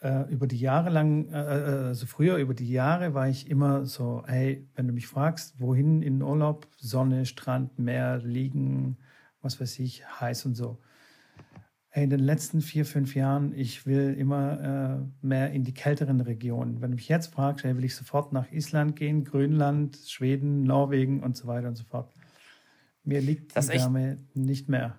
äh, 0.03 0.29
über 0.29 0.47
die 0.47 0.59
Jahre 0.59 0.89
lang, 0.89 1.29
äh, 1.29 1.39
äh, 1.39 1.87
also 1.87 2.05
früher 2.05 2.35
über 2.37 2.53
die 2.53 2.69
Jahre 2.69 3.13
war 3.13 3.29
ich 3.29 3.49
immer 3.49 3.85
so, 3.85 4.23
hey, 4.27 4.67
wenn 4.75 4.87
du 4.87 4.93
mich 4.93 5.07
fragst, 5.07 5.59
wohin 5.59 6.01
in 6.01 6.19
den 6.19 6.21
Urlaub, 6.21 6.67
Sonne, 6.77 7.25
Strand, 7.25 7.79
Meer, 7.79 8.17
liegen, 8.17 8.97
was 9.41 9.59
weiß 9.61 9.79
ich, 9.79 10.05
heiß 10.19 10.45
und 10.45 10.55
so. 10.55 10.79
Hey, 11.87 12.03
in 12.03 12.09
den 12.09 12.19
letzten 12.19 12.61
vier, 12.61 12.85
fünf 12.85 13.15
Jahren, 13.15 13.53
ich 13.53 13.85
will 13.85 14.15
immer 14.17 15.03
äh, 15.21 15.25
mehr 15.25 15.51
in 15.51 15.63
die 15.63 15.73
kälteren 15.73 16.21
Regionen. 16.21 16.81
Wenn 16.81 16.91
du 16.91 16.95
mich 16.95 17.07
jetzt 17.07 17.33
fragst, 17.33 17.63
hey, 17.63 17.75
will 17.77 17.85
ich 17.85 17.95
sofort 17.95 18.33
nach 18.33 18.51
Island 18.51 18.95
gehen, 18.95 19.23
Grönland, 19.23 19.97
Schweden, 20.05 20.63
Norwegen 20.63 21.23
und 21.23 21.37
so 21.37 21.47
weiter 21.47 21.67
und 21.67 21.75
so 21.75 21.83
fort. 21.83 22.11
Mir 23.03 23.21
liegt 23.21 23.55
die 23.55 23.67
Wärme 23.69 24.17
nicht 24.33 24.69
mehr 24.69 24.97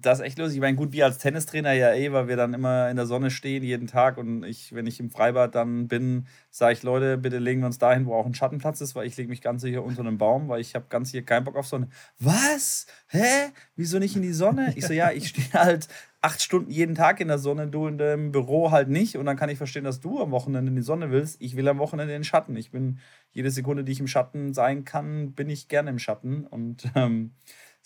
das 0.00 0.18
ist 0.18 0.24
echt 0.24 0.38
lustig. 0.38 0.56
Ich 0.56 0.60
meine, 0.60 0.76
gut, 0.76 0.92
wir 0.92 1.04
als 1.04 1.18
Tennistrainer 1.18 1.72
ja 1.72 1.92
eh, 1.94 2.12
weil 2.12 2.28
wir 2.28 2.36
dann 2.36 2.54
immer 2.54 2.90
in 2.90 2.96
der 2.96 3.06
Sonne 3.06 3.30
stehen 3.30 3.62
jeden 3.62 3.86
Tag 3.86 4.18
und 4.18 4.44
ich, 4.44 4.74
wenn 4.74 4.86
ich 4.86 5.00
im 5.00 5.10
Freibad 5.10 5.54
dann 5.54 5.88
bin, 5.88 6.26
sage 6.50 6.72
ich, 6.72 6.82
Leute, 6.82 7.18
bitte 7.18 7.38
legen 7.38 7.60
wir 7.60 7.66
uns 7.66 7.78
dahin, 7.78 8.06
wo 8.06 8.14
auch 8.14 8.26
ein 8.26 8.34
Schattenplatz 8.34 8.80
ist, 8.80 8.94
weil 8.94 9.06
ich 9.06 9.16
lege 9.16 9.28
mich 9.28 9.42
ganz 9.42 9.62
sicher 9.62 9.82
unter 9.82 10.00
einem 10.00 10.18
Baum, 10.18 10.48
weil 10.48 10.60
ich 10.60 10.74
habe 10.74 10.86
ganz 10.88 11.10
hier 11.10 11.22
keinen 11.22 11.44
Bock 11.44 11.56
auf 11.56 11.66
Sonne. 11.66 11.88
Was? 12.18 12.86
Hä? 13.08 13.50
Wieso 13.76 13.98
nicht 13.98 14.16
in 14.16 14.22
die 14.22 14.32
Sonne? 14.32 14.72
Ich 14.76 14.86
so, 14.86 14.92
ja, 14.92 15.10
ich 15.10 15.28
stehe 15.28 15.52
halt 15.52 15.88
acht 16.20 16.42
Stunden 16.42 16.70
jeden 16.70 16.94
Tag 16.94 17.20
in 17.20 17.28
der 17.28 17.38
Sonne, 17.38 17.68
du 17.68 17.86
in 17.86 17.98
dem 17.98 18.32
Büro 18.32 18.70
halt 18.70 18.88
nicht. 18.88 19.16
Und 19.16 19.26
dann 19.26 19.36
kann 19.36 19.50
ich 19.50 19.58
verstehen, 19.58 19.84
dass 19.84 20.00
du 20.00 20.20
am 20.20 20.30
Wochenende 20.30 20.70
in 20.70 20.76
die 20.76 20.82
Sonne 20.82 21.10
willst. 21.10 21.40
Ich 21.40 21.56
will 21.56 21.68
am 21.68 21.78
Wochenende 21.78 22.12
in 22.14 22.20
den 22.20 22.24
Schatten. 22.24 22.56
Ich 22.56 22.70
bin 22.70 22.98
jede 23.32 23.50
Sekunde, 23.50 23.84
die 23.84 23.92
ich 23.92 24.00
im 24.00 24.08
Schatten 24.08 24.52
sein 24.52 24.84
kann, 24.84 25.32
bin 25.32 25.48
ich 25.48 25.68
gerne 25.68 25.90
im 25.90 25.98
Schatten. 25.98 26.46
Und 26.46 26.84
ähm, 26.94 27.32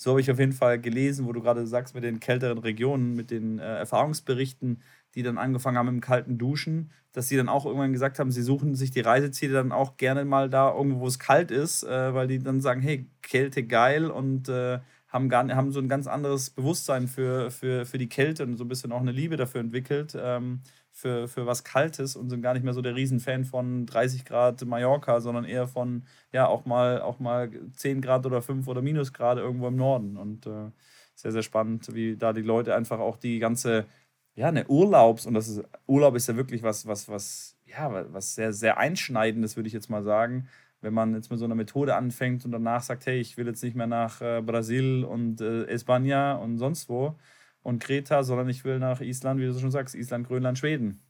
so 0.02 0.10
habe 0.10 0.20
ich 0.20 0.30
auf 0.30 0.38
jeden 0.38 0.52
Fall 0.52 0.80
gelesen, 0.80 1.26
wo 1.26 1.32
du 1.32 1.40
gerade 1.40 1.66
sagst, 1.66 1.94
mit 1.94 2.04
den 2.04 2.20
kälteren 2.20 2.58
Regionen, 2.58 3.14
mit 3.14 3.30
den 3.30 3.58
äh, 3.58 3.78
Erfahrungsberichten, 3.78 4.82
die 5.14 5.22
dann 5.22 5.38
angefangen 5.38 5.78
haben 5.78 5.88
im 5.88 6.00
kalten 6.00 6.38
Duschen, 6.38 6.90
dass 7.12 7.28
sie 7.28 7.36
dann 7.36 7.48
auch 7.48 7.66
irgendwann 7.66 7.92
gesagt 7.92 8.18
haben, 8.18 8.30
sie 8.30 8.42
suchen 8.42 8.74
sich 8.74 8.90
die 8.90 9.00
Reiseziele 9.00 9.52
dann 9.54 9.72
auch 9.72 9.96
gerne 9.96 10.24
mal 10.24 10.48
da 10.50 10.74
irgendwo, 10.74 11.00
wo 11.00 11.06
es 11.06 11.18
kalt 11.18 11.50
ist, 11.50 11.84
äh, 11.84 12.14
weil 12.14 12.26
die 12.26 12.38
dann 12.38 12.60
sagen, 12.60 12.80
hey, 12.80 13.06
Kälte 13.22 13.62
geil 13.64 14.10
und 14.10 14.48
äh, 14.48 14.80
haben, 15.08 15.28
gar, 15.28 15.46
haben 15.54 15.70
so 15.72 15.78
ein 15.80 15.88
ganz 15.88 16.06
anderes 16.06 16.50
Bewusstsein 16.50 17.06
für, 17.06 17.50
für, 17.50 17.84
für 17.84 17.98
die 17.98 18.08
Kälte 18.08 18.44
und 18.44 18.56
so 18.56 18.64
ein 18.64 18.68
bisschen 18.68 18.92
auch 18.92 19.00
eine 19.00 19.12
Liebe 19.12 19.36
dafür 19.36 19.60
entwickelt. 19.60 20.16
Ähm, 20.18 20.60
für, 20.92 21.26
für 21.26 21.46
was 21.46 21.64
Kaltes 21.64 22.16
und 22.16 22.30
sind 22.30 22.42
gar 22.42 22.52
nicht 22.52 22.62
mehr 22.62 22.74
so 22.74 22.82
der 22.82 22.94
Riesenfan 22.94 23.44
von 23.44 23.86
30 23.86 24.24
Grad 24.24 24.64
Mallorca, 24.64 25.20
sondern 25.20 25.44
eher 25.44 25.66
von, 25.66 26.04
ja, 26.32 26.46
auch 26.46 26.66
mal, 26.66 27.00
auch 27.00 27.18
mal 27.18 27.50
10 27.74 28.02
Grad 28.02 28.26
oder 28.26 28.42
5 28.42 28.68
oder 28.68 28.82
Minusgrade 28.82 29.40
irgendwo 29.40 29.68
im 29.68 29.76
Norden. 29.76 30.16
Und 30.16 30.46
äh, 30.46 30.70
sehr, 31.14 31.32
sehr 31.32 31.42
spannend, 31.42 31.94
wie 31.94 32.16
da 32.16 32.32
die 32.32 32.42
Leute 32.42 32.74
einfach 32.74 33.00
auch 33.00 33.16
die 33.16 33.38
ganze 33.38 33.86
ja, 34.34 34.48
eine 34.48 34.66
Urlaubs- 34.66 35.26
und 35.26 35.34
das 35.34 35.48
ist, 35.48 35.62
Urlaub 35.86 36.14
ist 36.16 36.28
ja 36.28 36.36
wirklich 36.36 36.62
was, 36.62 36.86
was, 36.86 37.08
was, 37.08 37.56
ja, 37.66 38.12
was 38.12 38.34
sehr, 38.34 38.52
sehr 38.52 38.78
Einschneidendes, 38.78 39.56
würde 39.56 39.66
ich 39.66 39.74
jetzt 39.74 39.90
mal 39.90 40.02
sagen. 40.02 40.48
Wenn 40.80 40.94
man 40.94 41.14
jetzt 41.14 41.30
mit 41.30 41.38
so 41.38 41.44
einer 41.44 41.54
Methode 41.54 41.94
anfängt 41.94 42.44
und 42.44 42.52
danach 42.52 42.82
sagt, 42.82 43.06
hey, 43.06 43.20
ich 43.20 43.36
will 43.36 43.46
jetzt 43.46 43.62
nicht 43.62 43.76
mehr 43.76 43.86
nach 43.86 44.20
äh, 44.20 44.42
Brasil 44.42 45.04
und 45.04 45.40
äh, 45.40 45.64
Espanja 45.66 46.34
und 46.34 46.58
sonst 46.58 46.88
wo 46.88 47.16
und 47.62 47.82
Kreta, 47.82 48.22
sondern 48.22 48.48
ich 48.48 48.64
will 48.64 48.78
nach 48.78 49.00
Island, 49.00 49.40
wie 49.40 49.46
du 49.46 49.58
schon 49.58 49.70
sagst, 49.70 49.94
Island, 49.94 50.26
Grönland, 50.26 50.58
Schweden. 50.58 51.00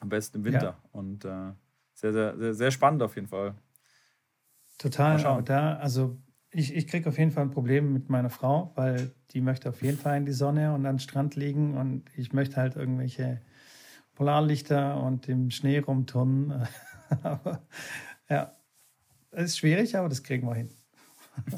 Am 0.00 0.08
besten 0.08 0.38
im 0.38 0.44
Winter. 0.44 0.62
Ja. 0.62 0.78
Und 0.92 1.24
äh, 1.24 1.52
sehr, 1.94 2.12
sehr, 2.12 2.38
sehr, 2.38 2.54
sehr 2.54 2.70
spannend 2.70 3.02
auf 3.02 3.14
jeden 3.16 3.28
Fall. 3.28 3.54
Total. 4.78 5.24
Aber 5.26 5.42
da, 5.42 5.76
also 5.76 6.18
ich, 6.50 6.74
ich 6.74 6.86
kriege 6.86 7.08
auf 7.08 7.18
jeden 7.18 7.30
Fall 7.30 7.44
ein 7.44 7.50
Problem 7.50 7.92
mit 7.92 8.08
meiner 8.08 8.30
Frau, 8.30 8.72
weil 8.74 9.12
die 9.32 9.40
möchte 9.40 9.68
auf 9.68 9.82
jeden 9.82 9.98
Fall 9.98 10.16
in 10.16 10.26
die 10.26 10.32
Sonne 10.32 10.74
und 10.74 10.86
an 10.86 10.94
den 10.94 10.98
Strand 10.98 11.36
liegen 11.36 11.76
und 11.76 12.04
ich 12.16 12.32
möchte 12.32 12.56
halt 12.56 12.76
irgendwelche 12.76 13.40
Polarlichter 14.14 15.02
und 15.02 15.28
im 15.28 15.50
Schnee 15.50 15.78
rumturnen. 15.78 16.66
aber 17.22 17.62
ja, 18.28 18.56
es 19.30 19.50
ist 19.50 19.58
schwierig, 19.58 19.96
aber 19.96 20.08
das 20.08 20.22
kriegen 20.22 20.48
wir 20.48 20.54
hin. 20.54 20.70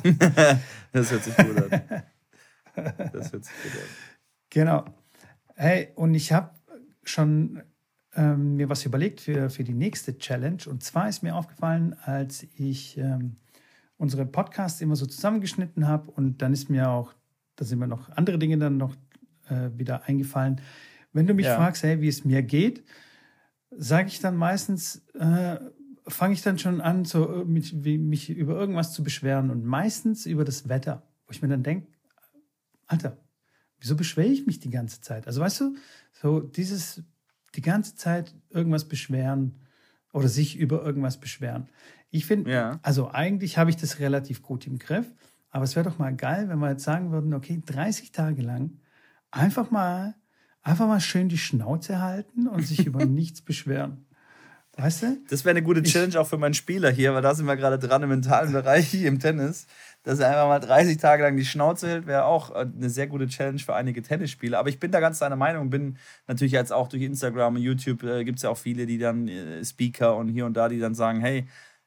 das 0.92 1.10
hört 1.10 1.24
sich 1.24 1.36
gut 1.36 1.72
an. 1.72 2.02
Das 2.74 3.32
hört 3.32 3.44
sich 3.44 3.54
gut 3.62 3.72
an. 3.72 3.88
Genau. 4.50 4.84
Hey, 5.54 5.88
und 5.94 6.14
ich 6.14 6.32
habe 6.32 6.50
schon 7.04 7.62
ähm, 8.14 8.56
mir 8.56 8.68
was 8.68 8.84
überlegt 8.84 9.20
für, 9.20 9.50
für 9.50 9.64
die 9.64 9.74
nächste 9.74 10.18
Challenge. 10.18 10.62
Und 10.66 10.82
zwar 10.82 11.08
ist 11.08 11.22
mir 11.22 11.34
aufgefallen, 11.34 11.96
als 12.02 12.46
ich 12.56 12.98
ähm, 12.98 13.36
unsere 13.96 14.26
Podcasts 14.26 14.80
immer 14.80 14.96
so 14.96 15.06
zusammengeschnitten 15.06 15.86
habe 15.86 16.10
und 16.10 16.42
dann 16.42 16.52
ist 16.52 16.68
mir 16.68 16.90
auch, 16.90 17.14
da 17.56 17.64
sind 17.64 17.78
mir 17.78 17.86
noch 17.86 18.10
andere 18.10 18.38
Dinge 18.38 18.58
dann 18.58 18.76
noch 18.76 18.94
äh, 19.48 19.70
wieder 19.76 20.04
eingefallen. 20.04 20.60
Wenn 21.12 21.26
du 21.26 21.34
mich 21.34 21.46
ja. 21.46 21.56
fragst, 21.56 21.82
hey, 21.82 22.00
wie 22.00 22.08
es 22.08 22.24
mir 22.24 22.42
geht, 22.42 22.84
sage 23.70 24.08
ich 24.08 24.20
dann 24.20 24.36
meistens, 24.36 25.06
äh, 25.14 25.58
fange 26.06 26.34
ich 26.34 26.42
dann 26.42 26.58
schon 26.58 26.80
an, 26.80 27.04
so 27.04 27.44
mich, 27.46 27.74
mich 27.74 28.30
über 28.30 28.54
irgendwas 28.54 28.92
zu 28.92 29.02
beschweren 29.02 29.50
und 29.50 29.64
meistens 29.64 30.26
über 30.26 30.44
das 30.44 30.68
Wetter, 30.68 31.02
wo 31.26 31.30
ich 31.30 31.42
mir 31.42 31.48
dann 31.48 31.62
denke, 31.62 31.86
Alter, 32.92 33.16
wieso 33.80 33.96
beschwere 33.96 34.28
ich 34.28 34.46
mich 34.46 34.60
die 34.60 34.70
ganze 34.70 35.00
Zeit? 35.00 35.26
Also 35.26 35.40
weißt 35.40 35.60
du, 35.60 35.76
so 36.12 36.40
dieses 36.40 37.02
die 37.54 37.62
ganze 37.62 37.96
Zeit 37.96 38.34
irgendwas 38.50 38.86
beschweren 38.86 39.60
oder 40.12 40.28
sich 40.28 40.56
über 40.56 40.84
irgendwas 40.84 41.18
beschweren. 41.18 41.68
Ich 42.10 42.26
finde, 42.26 42.50
ja. 42.50 42.80
also 42.82 43.10
eigentlich 43.10 43.58
habe 43.58 43.70
ich 43.70 43.76
das 43.76 43.98
relativ 43.98 44.42
gut 44.42 44.66
im 44.66 44.78
Griff, 44.78 45.06
aber 45.50 45.64
es 45.64 45.74
wäre 45.74 45.88
doch 45.88 45.98
mal 45.98 46.14
geil, 46.14 46.48
wenn 46.48 46.58
wir 46.58 46.70
jetzt 46.70 46.84
sagen 46.84 47.10
würden, 47.12 47.32
okay, 47.34 47.62
30 47.64 48.12
Tage 48.12 48.42
lang 48.42 48.78
einfach 49.30 49.70
mal, 49.70 50.14
einfach 50.62 50.86
mal 50.86 51.00
schön 51.00 51.28
die 51.28 51.38
Schnauze 51.38 52.00
halten 52.00 52.46
und 52.48 52.66
sich 52.66 52.86
über 52.86 53.04
nichts 53.06 53.40
beschweren. 53.40 54.06
Weißt 54.76 55.02
du? 55.02 55.18
Das 55.28 55.44
wäre 55.44 55.50
eine 55.50 55.62
gute 55.62 55.82
Challenge 55.82 56.18
auch 56.18 56.26
für 56.26 56.38
meinen 56.38 56.54
Spieler 56.54 56.90
hier, 56.90 57.12
weil 57.12 57.20
da 57.20 57.34
sind 57.34 57.44
wir 57.46 57.56
gerade 57.56 57.78
dran 57.78 58.02
im 58.02 58.08
mentalen 58.08 58.52
Bereich 58.52 58.94
im 59.04 59.18
Tennis. 59.18 59.66
Dass 60.02 60.18
er 60.18 60.28
einfach 60.28 60.48
mal 60.48 60.60
30 60.60 60.96
Tage 60.96 61.22
lang 61.22 61.36
die 61.36 61.44
Schnauze 61.44 61.88
hält, 61.88 62.06
wäre 62.06 62.24
auch 62.24 62.50
äh, 62.50 62.60
eine 62.60 62.88
sehr 62.88 63.06
gute 63.06 63.26
Challenge 63.26 63.58
für 63.58 63.74
einige 63.74 64.02
Tennisspieler. 64.02 64.58
Aber 64.58 64.70
ich 64.70 64.80
bin 64.80 64.90
da 64.90 65.00
ganz 65.00 65.18
deiner 65.18 65.36
Meinung, 65.36 65.68
bin 65.68 65.98
natürlich 66.26 66.52
jetzt 66.52 66.72
auch 66.72 66.88
durch 66.88 67.02
Instagram 67.02 67.56
und 67.56 67.62
YouTube 67.62 68.02
äh, 68.02 68.24
gibt 68.24 68.38
es 68.38 68.42
ja 68.42 68.50
auch 68.50 68.58
viele, 68.58 68.86
die 68.86 68.98
dann 68.98 69.28
äh, 69.28 69.62
Speaker 69.64 70.16
und 70.16 70.28
hier 70.28 70.46
und 70.46 70.54
da, 70.54 70.68
die 70.68 70.80
dann 70.80 70.94
sagen, 70.94 71.20
hey, 71.20 71.46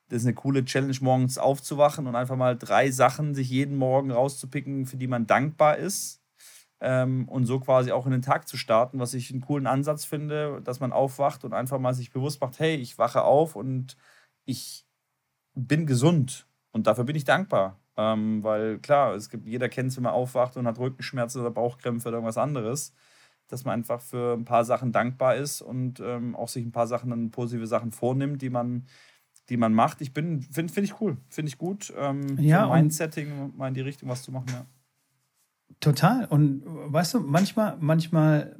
das 0.09 0.21
ist 0.21 0.27
eine 0.27 0.35
coole 0.35 0.63
Challenge, 0.63 0.95
morgens 1.01 1.39
aufzuwachen 1.39 2.05
und 2.05 2.15
einfach 2.15 2.35
mal 2.35 2.55
drei 2.55 2.91
Sachen 2.91 3.33
sich 3.33 3.49
jeden 3.49 3.75
Morgen 3.75 4.11
rauszupicken, 4.11 4.85
für 4.85 4.97
die 4.97 5.07
man 5.07 5.25
dankbar 5.25 5.77
ist. 5.77 6.21
Ähm, 6.87 7.27
und 7.27 7.47
so 7.47 7.59
quasi 7.59 7.91
auch 7.91 8.05
in 8.05 8.11
den 8.11 8.21
Tag 8.21 8.47
zu 8.47 8.57
starten, 8.57 8.99
was 8.99 9.15
ich 9.15 9.31
einen 9.31 9.41
coolen 9.41 9.65
Ansatz 9.65 10.05
finde, 10.05 10.61
dass 10.63 10.79
man 10.79 10.93
aufwacht 10.93 11.43
und 11.43 11.51
einfach 11.51 11.79
mal 11.79 11.95
sich 11.95 12.11
bewusst 12.11 12.39
macht, 12.41 12.59
hey, 12.59 12.75
ich 12.75 12.99
wache 12.99 13.23
auf 13.23 13.55
und 13.55 13.97
ich 14.45 14.85
bin 15.55 15.87
gesund 15.87 16.47
und 16.71 16.85
dafür 16.85 17.03
bin 17.03 17.15
ich 17.15 17.23
dankbar. 17.23 17.79
Ähm, 17.97 18.43
weil 18.43 18.77
klar, 18.77 19.15
es 19.15 19.31
gibt, 19.31 19.47
jeder 19.47 19.67
kennt 19.67 19.89
es, 19.89 19.97
wenn 19.97 20.03
man 20.03 20.13
aufwacht 20.13 20.57
und 20.57 20.67
hat 20.67 20.77
Rückenschmerzen 20.77 21.41
oder 21.41 21.49
Bauchkrämpfe 21.49 22.09
oder 22.09 22.17
irgendwas 22.17 22.37
anderes, 22.37 22.93
dass 23.47 23.65
man 23.65 23.73
einfach 23.73 24.01
für 24.01 24.33
ein 24.33 24.45
paar 24.45 24.63
Sachen 24.63 24.91
dankbar 24.91 25.37
ist 25.37 25.63
und 25.63 25.99
ähm, 26.01 26.35
auch 26.35 26.49
sich 26.49 26.63
ein 26.63 26.71
paar 26.71 26.85
Sachen, 26.85 27.09
dann 27.09 27.31
positive 27.31 27.65
Sachen 27.65 27.93
vornimmt, 27.93 28.43
die 28.43 28.51
man, 28.51 28.85
die 29.49 29.57
man 29.57 29.73
macht. 29.73 30.01
Ich 30.01 30.13
bin, 30.13 30.43
finde 30.43 30.71
find 30.71 30.85
ich 30.85 31.01
cool, 31.01 31.17
finde 31.29 31.49
ich 31.49 31.57
gut. 31.57 31.91
Ähm, 31.97 32.37
ja, 32.37 32.67
Mindsetting 32.67 33.57
mal 33.57 33.69
in 33.69 33.73
die 33.73 33.81
Richtung 33.81 34.07
was 34.07 34.21
zu 34.21 34.31
machen, 34.31 34.49
ja. 34.51 34.65
Total. 35.79 36.25
Und 36.25 36.63
weißt 36.65 37.15
du, 37.15 37.19
manchmal, 37.19 37.77
manchmal 37.79 38.59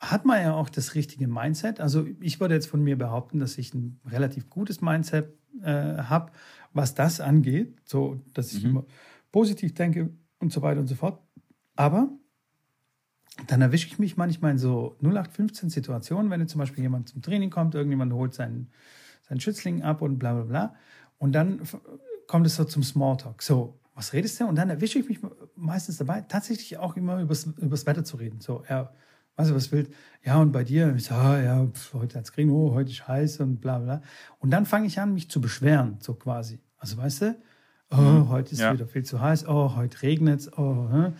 hat 0.00 0.24
man 0.24 0.42
ja 0.42 0.54
auch 0.54 0.68
das 0.68 0.94
richtige 0.94 1.26
Mindset. 1.26 1.80
Also 1.80 2.06
ich 2.20 2.40
würde 2.40 2.54
jetzt 2.54 2.66
von 2.66 2.82
mir 2.82 2.96
behaupten, 2.96 3.38
dass 3.38 3.58
ich 3.58 3.72
ein 3.74 4.00
relativ 4.06 4.50
gutes 4.50 4.80
Mindset 4.80 5.32
äh, 5.62 5.70
habe, 5.70 6.32
was 6.72 6.94
das 6.94 7.20
angeht, 7.20 7.80
so 7.84 8.20
dass 8.34 8.52
ich 8.52 8.64
mhm. 8.64 8.70
immer 8.70 8.84
positiv 9.32 9.74
denke 9.74 10.10
und 10.38 10.52
so 10.52 10.62
weiter 10.62 10.80
und 10.80 10.86
so 10.86 10.94
fort. 10.94 11.20
Aber 11.76 12.10
dann 13.46 13.60
erwische 13.60 13.86
ich 13.86 13.98
mich 13.98 14.16
manchmal 14.16 14.52
in 14.52 14.58
so 14.58 14.96
0815 15.02 15.70
Situationen, 15.70 16.30
wenn 16.30 16.40
jetzt 16.40 16.52
zum 16.52 16.58
Beispiel 16.58 16.82
jemand 16.82 17.08
zum 17.08 17.22
Training 17.22 17.50
kommt, 17.50 17.74
irgendjemand 17.74 18.12
holt 18.12 18.34
seinen, 18.34 18.70
seinen 19.28 19.40
Schützling 19.40 19.82
ab 19.82 20.02
und 20.02 20.18
bla 20.18 20.34
bla 20.34 20.44
bla. 20.44 20.74
Und 21.18 21.32
dann 21.32 21.60
kommt 22.26 22.46
es 22.46 22.56
so 22.56 22.64
zum 22.64 22.82
Smalltalk. 22.82 23.42
So, 23.42 23.78
was 23.96 24.12
redest 24.12 24.38
du? 24.38 24.46
Und 24.46 24.56
dann 24.56 24.68
erwische 24.68 24.98
ich 24.98 25.08
mich 25.08 25.18
meistens 25.56 25.96
dabei, 25.96 26.20
tatsächlich 26.20 26.76
auch 26.76 26.96
immer 26.96 27.18
übers, 27.18 27.46
übers 27.56 27.86
Wetter 27.86 28.04
zu 28.04 28.18
reden. 28.18 28.40
So, 28.40 28.62
ja, 28.68 28.92
weißt 29.36 29.50
du, 29.50 29.54
was 29.54 29.72
wild? 29.72 29.92
Ja, 30.22 30.36
und 30.36 30.52
bei 30.52 30.64
dir? 30.64 30.94
Ich 30.94 31.04
so, 31.04 31.14
ah, 31.14 31.40
ja, 31.40 31.66
pf, 31.66 31.94
heute 31.94 32.18
hat's 32.18 32.30
Kriegen, 32.30 32.50
oh, 32.50 32.74
heute 32.74 32.90
ist 32.90 33.08
heiß 33.08 33.40
und 33.40 33.60
bla 33.60 33.78
bla. 33.78 34.02
Und 34.38 34.50
dann 34.50 34.66
fange 34.66 34.86
ich 34.86 35.00
an, 35.00 35.14
mich 35.14 35.30
zu 35.30 35.40
beschweren, 35.40 35.96
so 36.00 36.12
quasi. 36.14 36.60
Also, 36.76 36.98
weißt 36.98 37.22
du, 37.22 37.36
oh, 37.90 37.96
mhm. 37.96 38.28
heute 38.28 38.52
ist 38.52 38.60
ja. 38.60 38.74
wieder 38.74 38.86
viel 38.86 39.02
zu 39.02 39.20
heiß, 39.20 39.48
oh, 39.48 39.74
heute 39.76 40.02
regnet 40.02 40.40
es, 40.40 40.52
oh, 40.52 40.90
hm? 40.90 41.14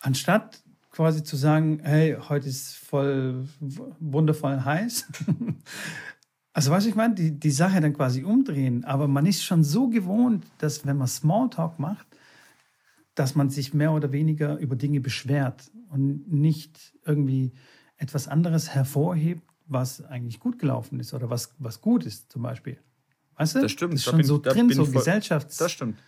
Anstatt 0.00 0.62
quasi 0.92 1.24
zu 1.24 1.36
sagen, 1.36 1.80
hey, 1.82 2.16
heute 2.28 2.48
ist 2.48 2.76
voll 2.76 3.48
wundervoll 3.98 4.64
heiß. 4.64 5.08
also, 6.54 6.70
was 6.70 6.86
ich 6.86 6.94
meine, 6.94 7.14
die, 7.16 7.32
die 7.32 7.50
Sache 7.50 7.80
dann 7.80 7.92
quasi 7.92 8.22
umdrehen, 8.22 8.84
aber 8.84 9.08
man 9.08 9.26
ist 9.26 9.44
schon 9.44 9.64
so 9.64 9.88
gewohnt, 9.88 10.46
dass 10.58 10.86
wenn 10.86 10.96
man 10.96 11.08
Smalltalk 11.08 11.80
macht, 11.80 12.06
dass 13.16 13.34
man 13.34 13.50
sich 13.50 13.74
mehr 13.74 13.92
oder 13.92 14.12
weniger 14.12 14.56
über 14.58 14.76
Dinge 14.76 15.00
beschwert 15.00 15.70
und 15.90 16.32
nicht 16.32 16.94
irgendwie 17.04 17.52
etwas 17.96 18.28
anderes 18.28 18.70
hervorhebt, 18.70 19.42
was 19.66 20.04
eigentlich 20.04 20.38
gut 20.38 20.60
gelaufen 20.60 21.00
ist 21.00 21.12
oder 21.12 21.28
was, 21.28 21.54
was 21.58 21.80
gut 21.80 22.06
ist, 22.06 22.30
zum 22.30 22.42
Beispiel. 22.42 22.78
Weißt 23.36 23.56
du? 23.56 23.62
Das 23.62 23.72
stimmt. 23.72 23.94
Das 23.94 24.00
ist 24.00 24.04
schon 24.04 24.18
bin, 24.18 24.26
so 24.26 24.38
drin, 24.38 24.70
so 24.70 24.86
gesellschaftsmäßig. 24.86 25.58
Das 25.58 25.72
stimmt. 25.72 25.98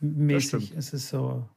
Das 0.00 0.42
stimmt. 0.42 0.72
Es 0.76 0.92
ist 0.92 1.08
so 1.10 1.48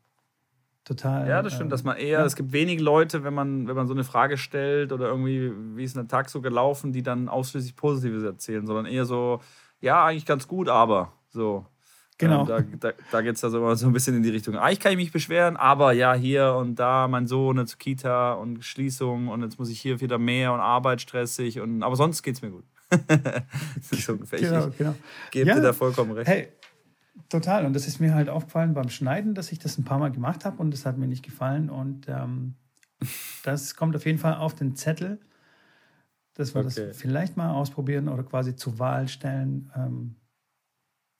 total. 0.85 1.27
Ja, 1.27 1.41
das 1.41 1.53
stimmt, 1.53 1.71
dass 1.71 1.83
man 1.83 1.97
eher, 1.97 2.19
ja. 2.19 2.25
es 2.25 2.35
gibt 2.35 2.53
wenige 2.53 2.81
Leute, 2.81 3.23
wenn 3.23 3.33
man, 3.33 3.67
wenn 3.67 3.75
man 3.75 3.87
so 3.87 3.93
eine 3.93 4.03
Frage 4.03 4.37
stellt 4.37 4.93
oder 4.93 5.07
irgendwie, 5.07 5.51
wie 5.75 5.83
ist 5.83 5.97
ein 5.97 6.07
Tag 6.07 6.29
so 6.29 6.41
gelaufen, 6.41 6.93
die 6.93 7.03
dann 7.03 7.27
ausschließlich 7.27 7.75
Positives 7.75 8.23
erzählen, 8.23 8.65
sondern 8.65 8.85
eher 8.85 9.05
so, 9.05 9.41
ja, 9.81 10.05
eigentlich 10.05 10.25
ganz 10.25 10.47
gut, 10.47 10.69
aber 10.69 11.11
so. 11.29 11.65
Genau. 12.17 12.47
Ähm, 12.49 12.77
da 12.79 12.91
da, 12.91 12.97
da 13.11 13.21
geht 13.21 13.35
es 13.35 13.41
da 13.41 13.49
so, 13.49 13.75
so 13.75 13.87
ein 13.87 13.93
bisschen 13.93 14.15
in 14.15 14.23
die 14.23 14.29
Richtung. 14.29 14.55
Eigentlich 14.55 14.79
kann 14.79 14.93
ich 14.93 14.97
mich 14.97 15.11
beschweren, 15.11 15.57
aber 15.57 15.91
ja, 15.91 16.13
hier 16.13 16.53
und 16.53 16.75
da 16.75 17.09
mein 17.09 17.27
Sohn 17.27 17.65
zur 17.67 17.77
Kita 17.77 18.33
und 18.33 18.63
Schließung 18.63 19.27
und 19.27 19.43
jetzt 19.43 19.59
muss 19.59 19.69
ich 19.69 19.81
hier 19.81 19.99
wieder 19.99 20.17
mehr 20.17 20.53
und 20.53 20.61
Arbeit 20.61 21.01
stressig 21.01 21.59
und 21.59 21.83
aber 21.83 21.97
sonst 21.97 22.23
geht 22.23 22.35
es 22.35 22.41
mir 22.41 22.51
gut. 22.51 22.63
das 22.89 23.91
ist 23.91 24.09
ungefähr. 24.09 24.39
Genau, 24.39 24.67
ich 24.67 24.77
genau. 24.77 24.95
gebe 25.31 25.49
ja, 25.49 25.55
dir 25.55 25.61
da 25.61 25.73
vollkommen 25.73 26.11
recht. 26.11 26.27
Hey, 26.27 26.47
total. 27.29 27.65
Und 27.65 27.73
das 27.73 27.87
ist 27.87 27.99
mir 27.99 28.13
halt 28.13 28.29
aufgefallen 28.29 28.73
beim 28.73 28.89
Schneiden, 28.89 29.35
dass 29.35 29.51
ich 29.51 29.59
das 29.59 29.77
ein 29.77 29.83
paar 29.83 29.99
Mal 29.99 30.11
gemacht 30.11 30.45
habe 30.45 30.57
und 30.61 30.71
das 30.71 30.85
hat 30.85 30.97
mir 30.97 31.07
nicht 31.07 31.23
gefallen. 31.23 31.69
Und 31.69 32.07
ähm, 32.07 32.55
das 33.43 33.75
kommt 33.75 33.95
auf 33.95 34.05
jeden 34.05 34.19
Fall 34.19 34.35
auf 34.35 34.55
den 34.55 34.75
Zettel, 34.75 35.19
dass 36.33 36.53
wir 36.53 36.65
okay. 36.65 36.87
das 36.87 36.97
vielleicht 36.97 37.37
mal 37.37 37.51
ausprobieren 37.51 38.09
oder 38.09 38.23
quasi 38.23 38.55
zur 38.55 38.79
Wahl 38.79 39.07
stellen, 39.07 39.71
ähm, 39.75 40.15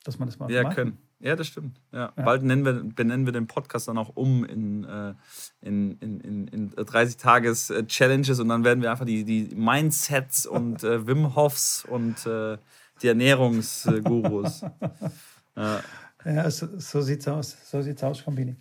dass 0.03 0.19
man 0.19 0.27
das 0.27 0.39
mal 0.39 0.51
ja, 0.51 0.63
machen. 0.63 0.75
können. 0.75 0.97
Ja, 1.19 1.35
das 1.35 1.47
stimmt. 1.47 1.81
Ja. 1.91 2.13
ja. 2.15 2.23
Bald 2.23 2.43
nennen 2.43 2.65
wir, 2.65 2.73
benennen 2.83 3.25
wir 3.25 3.31
den 3.31 3.47
Podcast 3.47 3.87
dann 3.87 3.97
auch 3.97 4.15
um 4.15 4.43
in, 4.43 4.83
äh, 4.83 5.13
in, 5.61 5.97
in, 5.99 6.19
in, 6.19 6.47
in 6.49 6.69
30 6.69 7.17
Tages 7.17 7.69
äh, 7.69 7.85
Challenges 7.87 8.39
und 8.39 8.49
dann 8.49 8.63
werden 8.63 8.81
wir 8.81 8.91
einfach 8.91 9.05
die, 9.05 9.23
die 9.23 9.55
Mindsets 9.55 10.45
und 10.45 10.83
äh, 10.83 11.07
Wim 11.07 11.35
Hofs 11.35 11.85
und 11.85 12.25
äh, 12.25 12.57
die 13.01 13.07
Ernährungsgurus. 13.07 14.65
ja, 15.55 15.81
ja 16.25 16.51
so, 16.51 16.79
so 16.79 17.01
sieht's 17.01 17.27
aus. 17.27 17.57
So 17.69 17.81
sieht's 17.81 18.03
aus, 18.03 18.23
Kombini. 18.23 18.55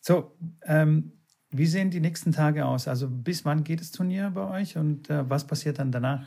So, 0.00 0.36
ähm, 0.62 1.12
wie 1.50 1.66
sehen 1.66 1.90
die 1.90 2.00
nächsten 2.00 2.32
Tage 2.32 2.66
aus? 2.66 2.88
Also 2.88 3.08
bis 3.08 3.44
wann 3.44 3.64
geht 3.64 3.80
das 3.80 3.90
Turnier 3.90 4.30
bei 4.30 4.60
euch 4.60 4.76
und 4.76 5.08
äh, 5.10 5.28
was 5.28 5.46
passiert 5.46 5.78
dann 5.78 5.92
danach? 5.92 6.26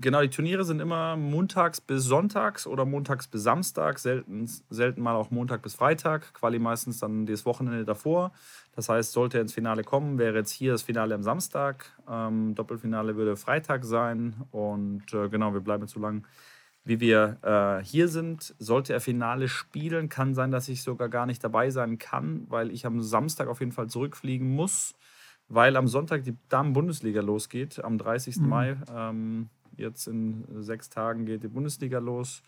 Genau, 0.00 0.20
die 0.22 0.28
Turniere 0.28 0.64
sind 0.64 0.78
immer 0.78 1.16
montags 1.16 1.80
bis 1.80 2.04
sonntags 2.04 2.68
oder 2.68 2.84
montags 2.84 3.26
bis 3.26 3.42
Samstag, 3.42 3.98
selten, 3.98 4.48
selten 4.70 5.00
mal 5.02 5.16
auch 5.16 5.32
Montag 5.32 5.60
bis 5.62 5.74
Freitag, 5.74 6.32
Quali 6.34 6.60
meistens 6.60 7.00
dann 7.00 7.26
das 7.26 7.44
Wochenende 7.44 7.84
davor. 7.84 8.30
Das 8.76 8.88
heißt, 8.88 9.10
sollte 9.10 9.38
er 9.38 9.42
ins 9.42 9.54
Finale 9.54 9.82
kommen, 9.82 10.16
wäre 10.16 10.36
jetzt 10.36 10.52
hier 10.52 10.70
das 10.70 10.82
Finale 10.82 11.16
am 11.16 11.24
Samstag. 11.24 11.86
Ähm, 12.08 12.54
Doppelfinale 12.54 13.16
würde 13.16 13.36
Freitag 13.36 13.84
sein 13.84 14.36
und 14.52 15.12
äh, 15.12 15.28
genau, 15.28 15.52
wir 15.52 15.62
bleiben 15.62 15.88
so 15.88 15.98
lang, 15.98 16.24
wie 16.88 17.00
wir 17.00 17.38
äh, 17.42 17.84
hier 17.84 18.08
sind. 18.08 18.54
Sollte 18.58 18.92
er 18.92 19.00
Finale 19.00 19.48
spielen, 19.48 20.08
kann 20.08 20.34
sein, 20.34 20.50
dass 20.50 20.68
ich 20.68 20.82
sogar 20.82 21.08
gar 21.08 21.26
nicht 21.26 21.44
dabei 21.44 21.70
sein 21.70 21.98
kann, 21.98 22.46
weil 22.48 22.70
ich 22.70 22.86
am 22.86 23.00
Samstag 23.00 23.48
auf 23.48 23.60
jeden 23.60 23.72
Fall 23.72 23.88
zurückfliegen 23.88 24.48
muss, 24.48 24.94
weil 25.48 25.76
am 25.76 25.86
Sonntag 25.86 26.24
die 26.24 26.36
Damen-Bundesliga 26.48 27.20
losgeht, 27.20 27.84
am 27.84 27.98
30. 27.98 28.38
Mhm. 28.38 28.48
Mai. 28.48 28.76
Ähm, 28.92 29.50
Jetzt 29.78 30.08
in 30.08 30.44
sechs 30.58 30.90
Tagen 30.90 31.24
geht 31.24 31.44
die 31.44 31.48
Bundesliga 31.48 32.00
los, 32.00 32.42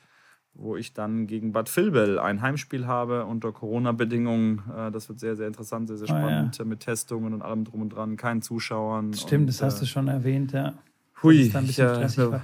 wo 0.52 0.76
ich 0.76 0.92
dann 0.92 1.28
gegen 1.28 1.52
Bad 1.52 1.74
Vilbel 1.74 2.18
ein 2.18 2.42
Heimspiel 2.42 2.88
habe 2.88 3.24
unter 3.24 3.52
Corona-Bedingungen. 3.52 4.62
Äh, 4.76 4.90
das 4.90 5.08
wird 5.08 5.20
sehr, 5.20 5.36
sehr 5.36 5.46
interessant, 5.46 5.86
sehr, 5.86 5.96
sehr 5.96 6.08
spannend 6.08 6.56
oh, 6.58 6.62
ja. 6.62 6.68
mit 6.68 6.80
Testungen 6.80 7.32
und 7.32 7.42
allem 7.42 7.64
drum 7.64 7.82
und 7.82 7.90
dran, 7.90 8.16
keinen 8.16 8.42
Zuschauern. 8.42 9.14
Stimmt, 9.14 9.42
und, 9.42 9.46
das 9.46 9.62
hast 9.62 9.80
du 9.80 9.84
äh, 9.84 9.88
schon 9.88 10.08
erwähnt, 10.08 10.52
ja. 10.52 10.74
Hui, 11.22 11.42
ich, 11.42 11.78
äh, 11.78 12.40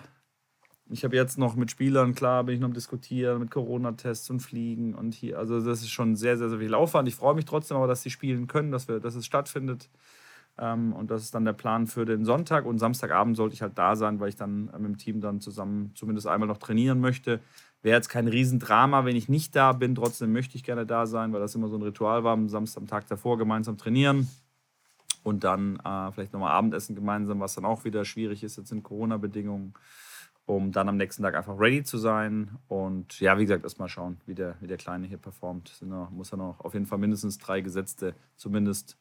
ich 0.89 1.05
habe 1.05 1.17
jetzt 1.17 1.39
noch 1.39 1.57
mit 1.57 1.71
Spielern, 1.71 2.15
klar, 2.15 2.45
bin 2.45 2.55
ich 2.55 2.61
noch 2.61 2.69
am 2.69 2.75
Diskutieren, 2.75 3.41
mit 3.41 3.51
Corona-Tests 3.51 4.31
und 4.31 4.41
Fliegen 4.41 4.95
und 4.95 5.15
hier. 5.15 5.39
Also, 5.39 5.61
das 5.61 5.81
ist 5.83 5.91
schon 5.91 6.17
sehr, 6.17 6.39
sehr, 6.39 6.49
sehr 6.49 6.59
viel 6.59 6.75
Aufwand. 6.75 7.09
Ich 7.09 7.17
freue 7.17 7.35
mich 7.35 7.45
trotzdem 7.45 7.77
aber, 7.77 7.89
dass 7.89 8.03
sie 8.03 8.11
spielen 8.11 8.47
können, 8.47 8.71
dass, 8.71 8.87
wir, 8.87 9.01
dass 9.01 9.15
es 9.15 9.27
stattfindet. 9.27 9.89
Ähm, 10.59 10.93
und 10.93 11.11
das 11.11 11.23
ist 11.23 11.35
dann 11.35 11.45
der 11.45 11.53
Plan 11.53 11.87
für 11.87 12.05
den 12.05 12.25
Sonntag. 12.25 12.67
Und 12.67 12.79
Samstagabend 12.79 13.37
sollte 13.37 13.55
ich 13.55 13.63
halt 13.63 13.77
da 13.77 13.97
sein, 13.97 14.21
weil 14.21 14.29
ich 14.29 14.37
dann 14.37 14.67
mit 14.67 14.85
dem 14.85 14.99
Team 14.99 15.21
dann 15.21 15.41
zusammen 15.41 15.93
zumindest 15.95 16.27
einmal 16.29 16.49
noch 16.49 16.59
trainieren 16.59 17.01
möchte. 17.01 17.41
Wäre 17.83 17.97
jetzt 17.97 18.09
kein 18.09 18.29
Riesendrama, 18.29 19.05
wenn 19.05 19.17
ich 19.17 19.29
nicht 19.29 19.55
da 19.57 19.73
bin. 19.73 19.95
Trotzdem 19.95 20.33
möchte 20.33 20.57
ich 20.57 20.65
gerne 20.65 20.87
da 20.87 21.07
sein, 21.07 21.33
weil 21.33 21.41
das 21.41 21.55
immer 21.55 21.69
so 21.69 21.77
ein 21.77 21.83
Ritual 21.83 22.25
war. 22.25 22.33
Am 22.33 22.49
Samstag, 22.49 22.83
am 22.83 22.87
Tag 22.87 23.07
davor 23.09 23.39
gemeinsam 23.39 23.77
trainieren 23.77 24.29
und 25.27 25.43
dann 25.43 25.81
äh, 25.85 26.13
vielleicht 26.13 26.33
nochmal 26.33 26.53
Abendessen 26.53 26.95
gemeinsam, 26.95 27.41
was 27.41 27.55
dann 27.57 27.65
auch 27.65 27.85
wieder 27.85 28.05
schwierig 28.05 28.45
ist 28.45 28.57
jetzt 28.59 28.71
in 28.71 28.85
Corona-Bedingungen, 28.85 29.75
um 30.47 30.71
dann 30.71 30.89
am 30.89 30.97
nächsten 30.97 31.23
Tag 31.23 31.35
einfach 31.35 31.59
ready 31.59 31.83
zu 31.83 31.99
sein. 31.99 32.51
Und 32.69 33.21
ja, 33.21 33.37
wie 33.37 33.43
gesagt, 33.43 33.65
erstmal 33.65 33.89
schauen, 33.89 34.19
wie 34.27 34.35
der, 34.35 34.57
wie 34.61 34.69
der 34.69 34.77
Kleine 34.77 35.07
hier 35.07 35.19
performt. 35.19 35.83
Noch, 35.83 36.11
muss 36.11 36.33
er 36.33 36.39
noch 36.39 36.61
auf 36.61 36.73
jeden 36.73 36.87
Fall 36.87 36.99
mindestens 36.99 37.39
drei 37.39 37.61
Gesetzte 37.61 38.15
zumindest 38.37 38.97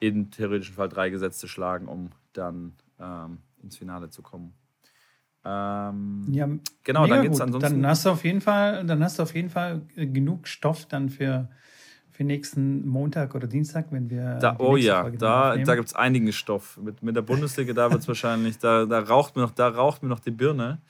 im 0.00 0.30
theoretischen 0.30 0.74
Fall 0.74 0.88
drei 0.88 1.10
Gesetze 1.10 1.48
schlagen, 1.48 1.86
um 1.86 2.10
dann 2.32 2.74
ähm, 2.98 3.38
ins 3.62 3.76
Finale 3.76 4.10
zu 4.10 4.22
kommen. 4.22 4.52
Ähm, 5.44 6.26
ja, 6.32 6.48
genau, 6.82 7.06
dann 7.06 7.22
geht's 7.22 7.40
ansonsten. 7.40 7.82
Dann 7.82 7.86
hast 7.86 8.04
du 8.06 8.10
auf 8.10 8.24
jeden 8.24 8.40
Fall, 8.40 8.84
dann 8.84 9.02
hast 9.04 9.18
du 9.18 9.22
auf 9.22 9.34
jeden 9.34 9.50
Fall 9.50 9.82
äh, 9.94 10.06
genug 10.06 10.48
Stoff 10.48 10.86
dann 10.86 11.08
für, 11.08 11.50
für 12.14 12.22
nächsten 12.22 12.86
Montag 12.86 13.34
oder 13.34 13.48
Dienstag, 13.48 13.86
wenn 13.90 14.08
wir. 14.08 14.38
Da, 14.40 14.54
oh 14.60 14.76
ja, 14.76 15.02
Folge 15.02 15.18
da, 15.18 15.56
da 15.56 15.74
gibt 15.74 15.88
es 15.88 15.94
einigen 15.96 16.32
Stoff. 16.32 16.78
Mit, 16.80 17.02
mit 17.02 17.16
der 17.16 17.22
Bundesliga, 17.32 17.72
da 17.72 17.90
wird 17.90 18.02
es 18.02 18.08
wahrscheinlich, 18.08 18.58
da, 18.58 18.86
da, 18.86 19.00
raucht 19.00 19.34
mir 19.34 19.42
noch, 19.42 19.50
da 19.50 19.68
raucht 19.68 20.02
mir 20.02 20.08
noch 20.08 20.20
die 20.20 20.30
Birne. 20.30 20.80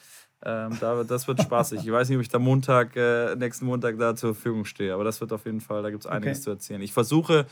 Ähm, 0.44 0.76
da, 0.78 1.02
das 1.02 1.26
wird 1.26 1.40
spaßig. 1.40 1.80
Ich 1.82 1.90
weiß 1.90 2.10
nicht, 2.10 2.18
ob 2.18 2.22
ich 2.22 2.28
da 2.28 2.38
Montag, 2.38 2.94
äh, 2.96 3.34
nächsten 3.36 3.64
Montag 3.64 3.98
da 3.98 4.14
zur 4.14 4.34
Verfügung 4.34 4.66
stehe, 4.66 4.92
aber 4.92 5.02
das 5.02 5.22
wird 5.22 5.32
auf 5.32 5.46
jeden 5.46 5.62
Fall, 5.62 5.82
da 5.82 5.88
gibt 5.88 6.04
es 6.04 6.06
einiges 6.06 6.38
okay. 6.38 6.44
zu 6.44 6.50
erzählen. 6.50 6.82
Ich 6.82 6.92
versuche 6.92 7.46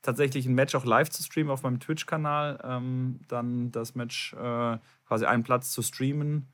tatsächlich 0.00 0.46
ein 0.46 0.54
Match 0.54 0.74
auch 0.74 0.86
live 0.86 1.10
zu 1.10 1.22
streamen 1.22 1.52
auf 1.52 1.62
meinem 1.62 1.80
Twitch-Kanal. 1.80 2.58
Ähm, 2.64 3.20
dann 3.28 3.70
das 3.72 3.94
Match 3.94 4.32
äh, 4.32 4.78
quasi 5.06 5.26
einen 5.26 5.42
Platz 5.42 5.70
zu 5.70 5.82
streamen 5.82 6.48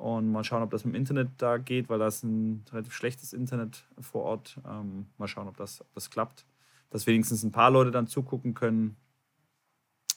und 0.00 0.32
mal 0.32 0.44
schauen, 0.44 0.62
ob 0.62 0.70
das 0.70 0.84
mit 0.84 0.94
dem 0.94 0.98
Internet 0.98 1.28
da 1.36 1.58
geht, 1.58 1.90
weil 1.90 1.98
da 1.98 2.06
ist 2.06 2.24
ein 2.24 2.64
relativ 2.72 2.94
schlechtes 2.94 3.34
Internet 3.34 3.84
vor 4.00 4.22
Ort. 4.22 4.58
Ähm, 4.66 5.06
mal 5.18 5.28
schauen, 5.28 5.46
ob 5.46 5.58
das, 5.58 5.82
ob 5.82 5.92
das 5.92 6.10
klappt. 6.10 6.46
Dass 6.88 7.06
wenigstens 7.06 7.42
ein 7.42 7.52
paar 7.52 7.70
Leute 7.70 7.90
dann 7.90 8.06
zugucken 8.06 8.54
können. 8.54 8.96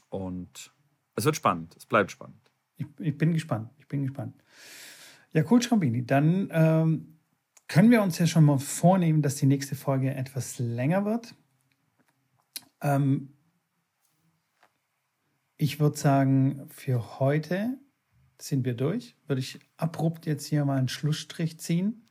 Und 0.10 0.72
es 1.16 1.26
wird 1.26 1.36
spannend. 1.36 1.76
Es 1.76 1.86
bleibt 1.86 2.12
spannend. 2.12 2.52
Ich, 2.78 2.88
ich 3.00 3.18
bin 3.18 3.34
gespannt. 3.34 3.72
Ich 3.78 3.88
bin 3.88 4.04
gespannt. 4.04 4.42
Ja, 5.34 5.44
cool, 5.52 5.62
Schrambini. 5.62 6.06
Dann 6.06 6.48
ähm, 6.52 7.20
können 7.68 7.92
wir 7.92 8.02
uns 8.02 8.18
ja 8.20 8.26
schon 8.26 8.46
mal 8.46 8.60
vornehmen, 8.60 9.22
dass 9.22 9.36
die 9.36 9.48
nächste 9.48 9.76
Folge 9.76 10.14
etwas 10.14 10.60
länger 10.60 11.04
wird. 11.04 11.36
Ähm, 12.82 13.34
ich 15.58 15.82
würde 15.82 15.98
sagen, 15.98 16.68
für 16.70 17.20
heute 17.20 17.78
sind 18.40 18.66
wir 18.66 18.74
durch. 18.74 19.16
Würde 19.28 19.40
ich 19.40 19.60
abrupt 19.78 20.26
jetzt 20.26 20.46
hier 20.46 20.66
mal 20.66 20.78
einen 20.78 20.90
Schlussstrich 20.90 21.60
ziehen. 21.60 22.08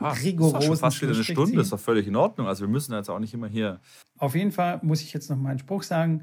Ja, 0.00 0.10
Rigorosen 0.10 0.58
ist 0.58 0.66
schon 0.66 0.76
fast 0.76 1.02
wieder 1.02 1.12
eine 1.12 1.22
Stunde, 1.22 1.50
ziehen. 1.52 1.60
ist 1.60 1.72
doch 1.72 1.80
völlig 1.80 2.06
in 2.06 2.16
Ordnung. 2.16 2.48
Also 2.48 2.62
wir 2.62 2.68
müssen 2.68 2.92
jetzt 2.94 3.08
auch 3.08 3.18
nicht 3.18 3.34
immer 3.34 3.46
hier. 3.46 3.80
Auf 4.18 4.34
jeden 4.34 4.50
Fall 4.50 4.80
muss 4.82 5.02
ich 5.02 5.12
jetzt 5.12 5.30
noch 5.30 5.36
meinen 5.36 5.58
Spruch 5.58 5.82
sagen. 5.82 6.22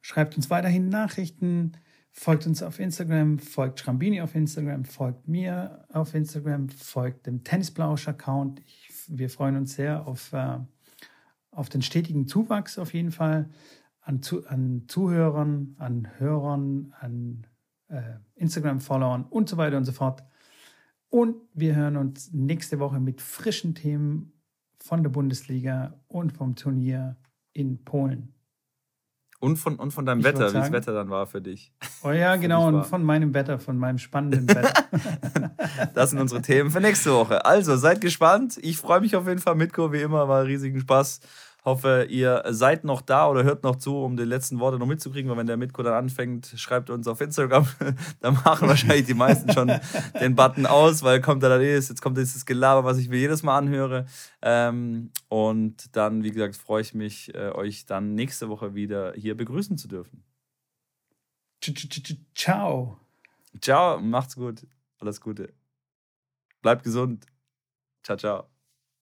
Schreibt 0.00 0.36
uns 0.36 0.50
weiterhin 0.50 0.88
Nachrichten, 0.88 1.72
folgt 2.10 2.46
uns 2.46 2.62
auf 2.62 2.80
Instagram, 2.80 3.38
folgt 3.38 3.80
Schrambini 3.80 4.20
auf 4.20 4.34
Instagram, 4.34 4.84
folgt 4.84 5.28
mir 5.28 5.86
auf 5.92 6.14
Instagram, 6.14 6.68
folgt 6.68 7.26
dem 7.26 7.44
Tennisblausch-Account. 7.44 8.62
Wir 9.08 9.30
freuen 9.30 9.56
uns 9.56 9.74
sehr 9.74 10.06
auf 10.06 10.32
äh, 10.32 10.58
auf 11.58 11.68
den 11.68 11.82
stetigen 11.82 12.28
Zuwachs 12.28 12.78
auf 12.78 12.94
jeden 12.94 13.10
Fall 13.10 13.50
an, 14.00 14.22
zu, 14.22 14.46
an 14.46 14.84
Zuhörern, 14.86 15.74
an 15.78 16.08
Hörern, 16.18 16.94
an 17.00 17.47
Instagram-Followern 18.34 19.24
und 19.24 19.48
so 19.48 19.56
weiter 19.56 19.76
und 19.76 19.84
so 19.84 19.92
fort. 19.92 20.22
Und 21.10 21.36
wir 21.54 21.74
hören 21.74 21.96
uns 21.96 22.32
nächste 22.32 22.78
Woche 22.78 23.00
mit 23.00 23.20
frischen 23.20 23.74
Themen 23.74 24.32
von 24.78 25.02
der 25.02 25.10
Bundesliga 25.10 25.98
und 26.06 26.32
vom 26.32 26.54
Turnier 26.54 27.16
in 27.52 27.84
Polen. 27.84 28.34
Und 29.40 29.56
von, 29.56 29.76
und 29.76 29.92
von 29.92 30.04
deinem 30.04 30.18
ich 30.18 30.24
Wetter, 30.24 30.48
wie 30.48 30.54
das 30.54 30.72
Wetter 30.72 30.92
dann 30.92 31.10
war 31.10 31.26
für 31.26 31.40
dich. 31.40 31.72
Oh 32.02 32.10
ja, 32.10 32.34
genau, 32.36 32.66
und 32.66 32.84
von 32.84 33.04
meinem 33.04 33.34
Wetter, 33.34 33.60
von 33.60 33.78
meinem 33.78 33.98
spannenden 33.98 34.48
Wetter. 34.48 34.72
das 35.94 36.10
sind 36.10 36.18
unsere 36.18 36.42
Themen 36.42 36.70
für 36.70 36.80
nächste 36.80 37.12
Woche. 37.12 37.44
Also, 37.44 37.76
seid 37.76 38.00
gespannt. 38.00 38.58
Ich 38.60 38.78
freue 38.78 39.00
mich 39.00 39.14
auf 39.14 39.28
jeden 39.28 39.38
Fall, 39.38 39.54
Mitko, 39.54 39.92
wie 39.92 40.00
immer, 40.00 40.28
war 40.28 40.44
riesigen 40.44 40.80
Spaß. 40.80 41.20
Hoffe, 41.64 42.06
ihr 42.08 42.44
seid 42.50 42.84
noch 42.84 43.00
da 43.00 43.28
oder 43.28 43.42
hört 43.42 43.64
noch 43.64 43.76
zu, 43.76 43.98
um 43.98 44.16
die 44.16 44.22
letzten 44.22 44.60
Worte 44.60 44.78
noch 44.78 44.86
mitzukriegen, 44.86 45.28
weil 45.30 45.36
wenn 45.36 45.46
der 45.48 45.56
Mitko 45.56 45.82
dann 45.82 45.94
anfängt, 45.94 46.54
schreibt 46.56 46.88
uns 46.88 47.08
auf 47.08 47.20
Instagram. 47.20 47.66
dann 48.20 48.34
machen 48.34 48.68
wahrscheinlich 48.68 49.06
die 49.06 49.14
meisten 49.14 49.52
schon 49.52 49.72
den 50.20 50.36
Button 50.36 50.66
aus, 50.66 51.02
weil 51.02 51.20
kommt 51.20 51.42
da 51.42 51.48
dann 51.48 51.60
eh, 51.60 51.74
jetzt 51.74 52.00
kommt 52.00 52.16
dieses 52.16 52.46
Gelaber, 52.46 52.84
was 52.84 52.98
ich 52.98 53.08
mir 53.08 53.18
jedes 53.18 53.42
Mal 53.42 53.58
anhöre. 53.58 54.06
Ähm, 54.40 55.10
und 55.28 55.96
dann, 55.96 56.22
wie 56.22 56.30
gesagt, 56.30 56.56
freue 56.56 56.82
ich 56.82 56.94
mich, 56.94 57.34
äh, 57.34 57.50
euch 57.50 57.86
dann 57.86 58.14
nächste 58.14 58.48
Woche 58.48 58.74
wieder 58.74 59.12
hier 59.14 59.36
begrüßen 59.36 59.76
zu 59.76 59.88
dürfen. 59.88 60.24
Ciao. 62.34 63.00
Ciao, 63.60 64.00
macht's 64.00 64.36
gut. 64.36 64.66
Alles 65.00 65.20
Gute. 65.20 65.52
Bleibt 66.62 66.84
gesund. 66.84 67.26
Ciao, 68.02 68.16
ciao. 68.16 68.57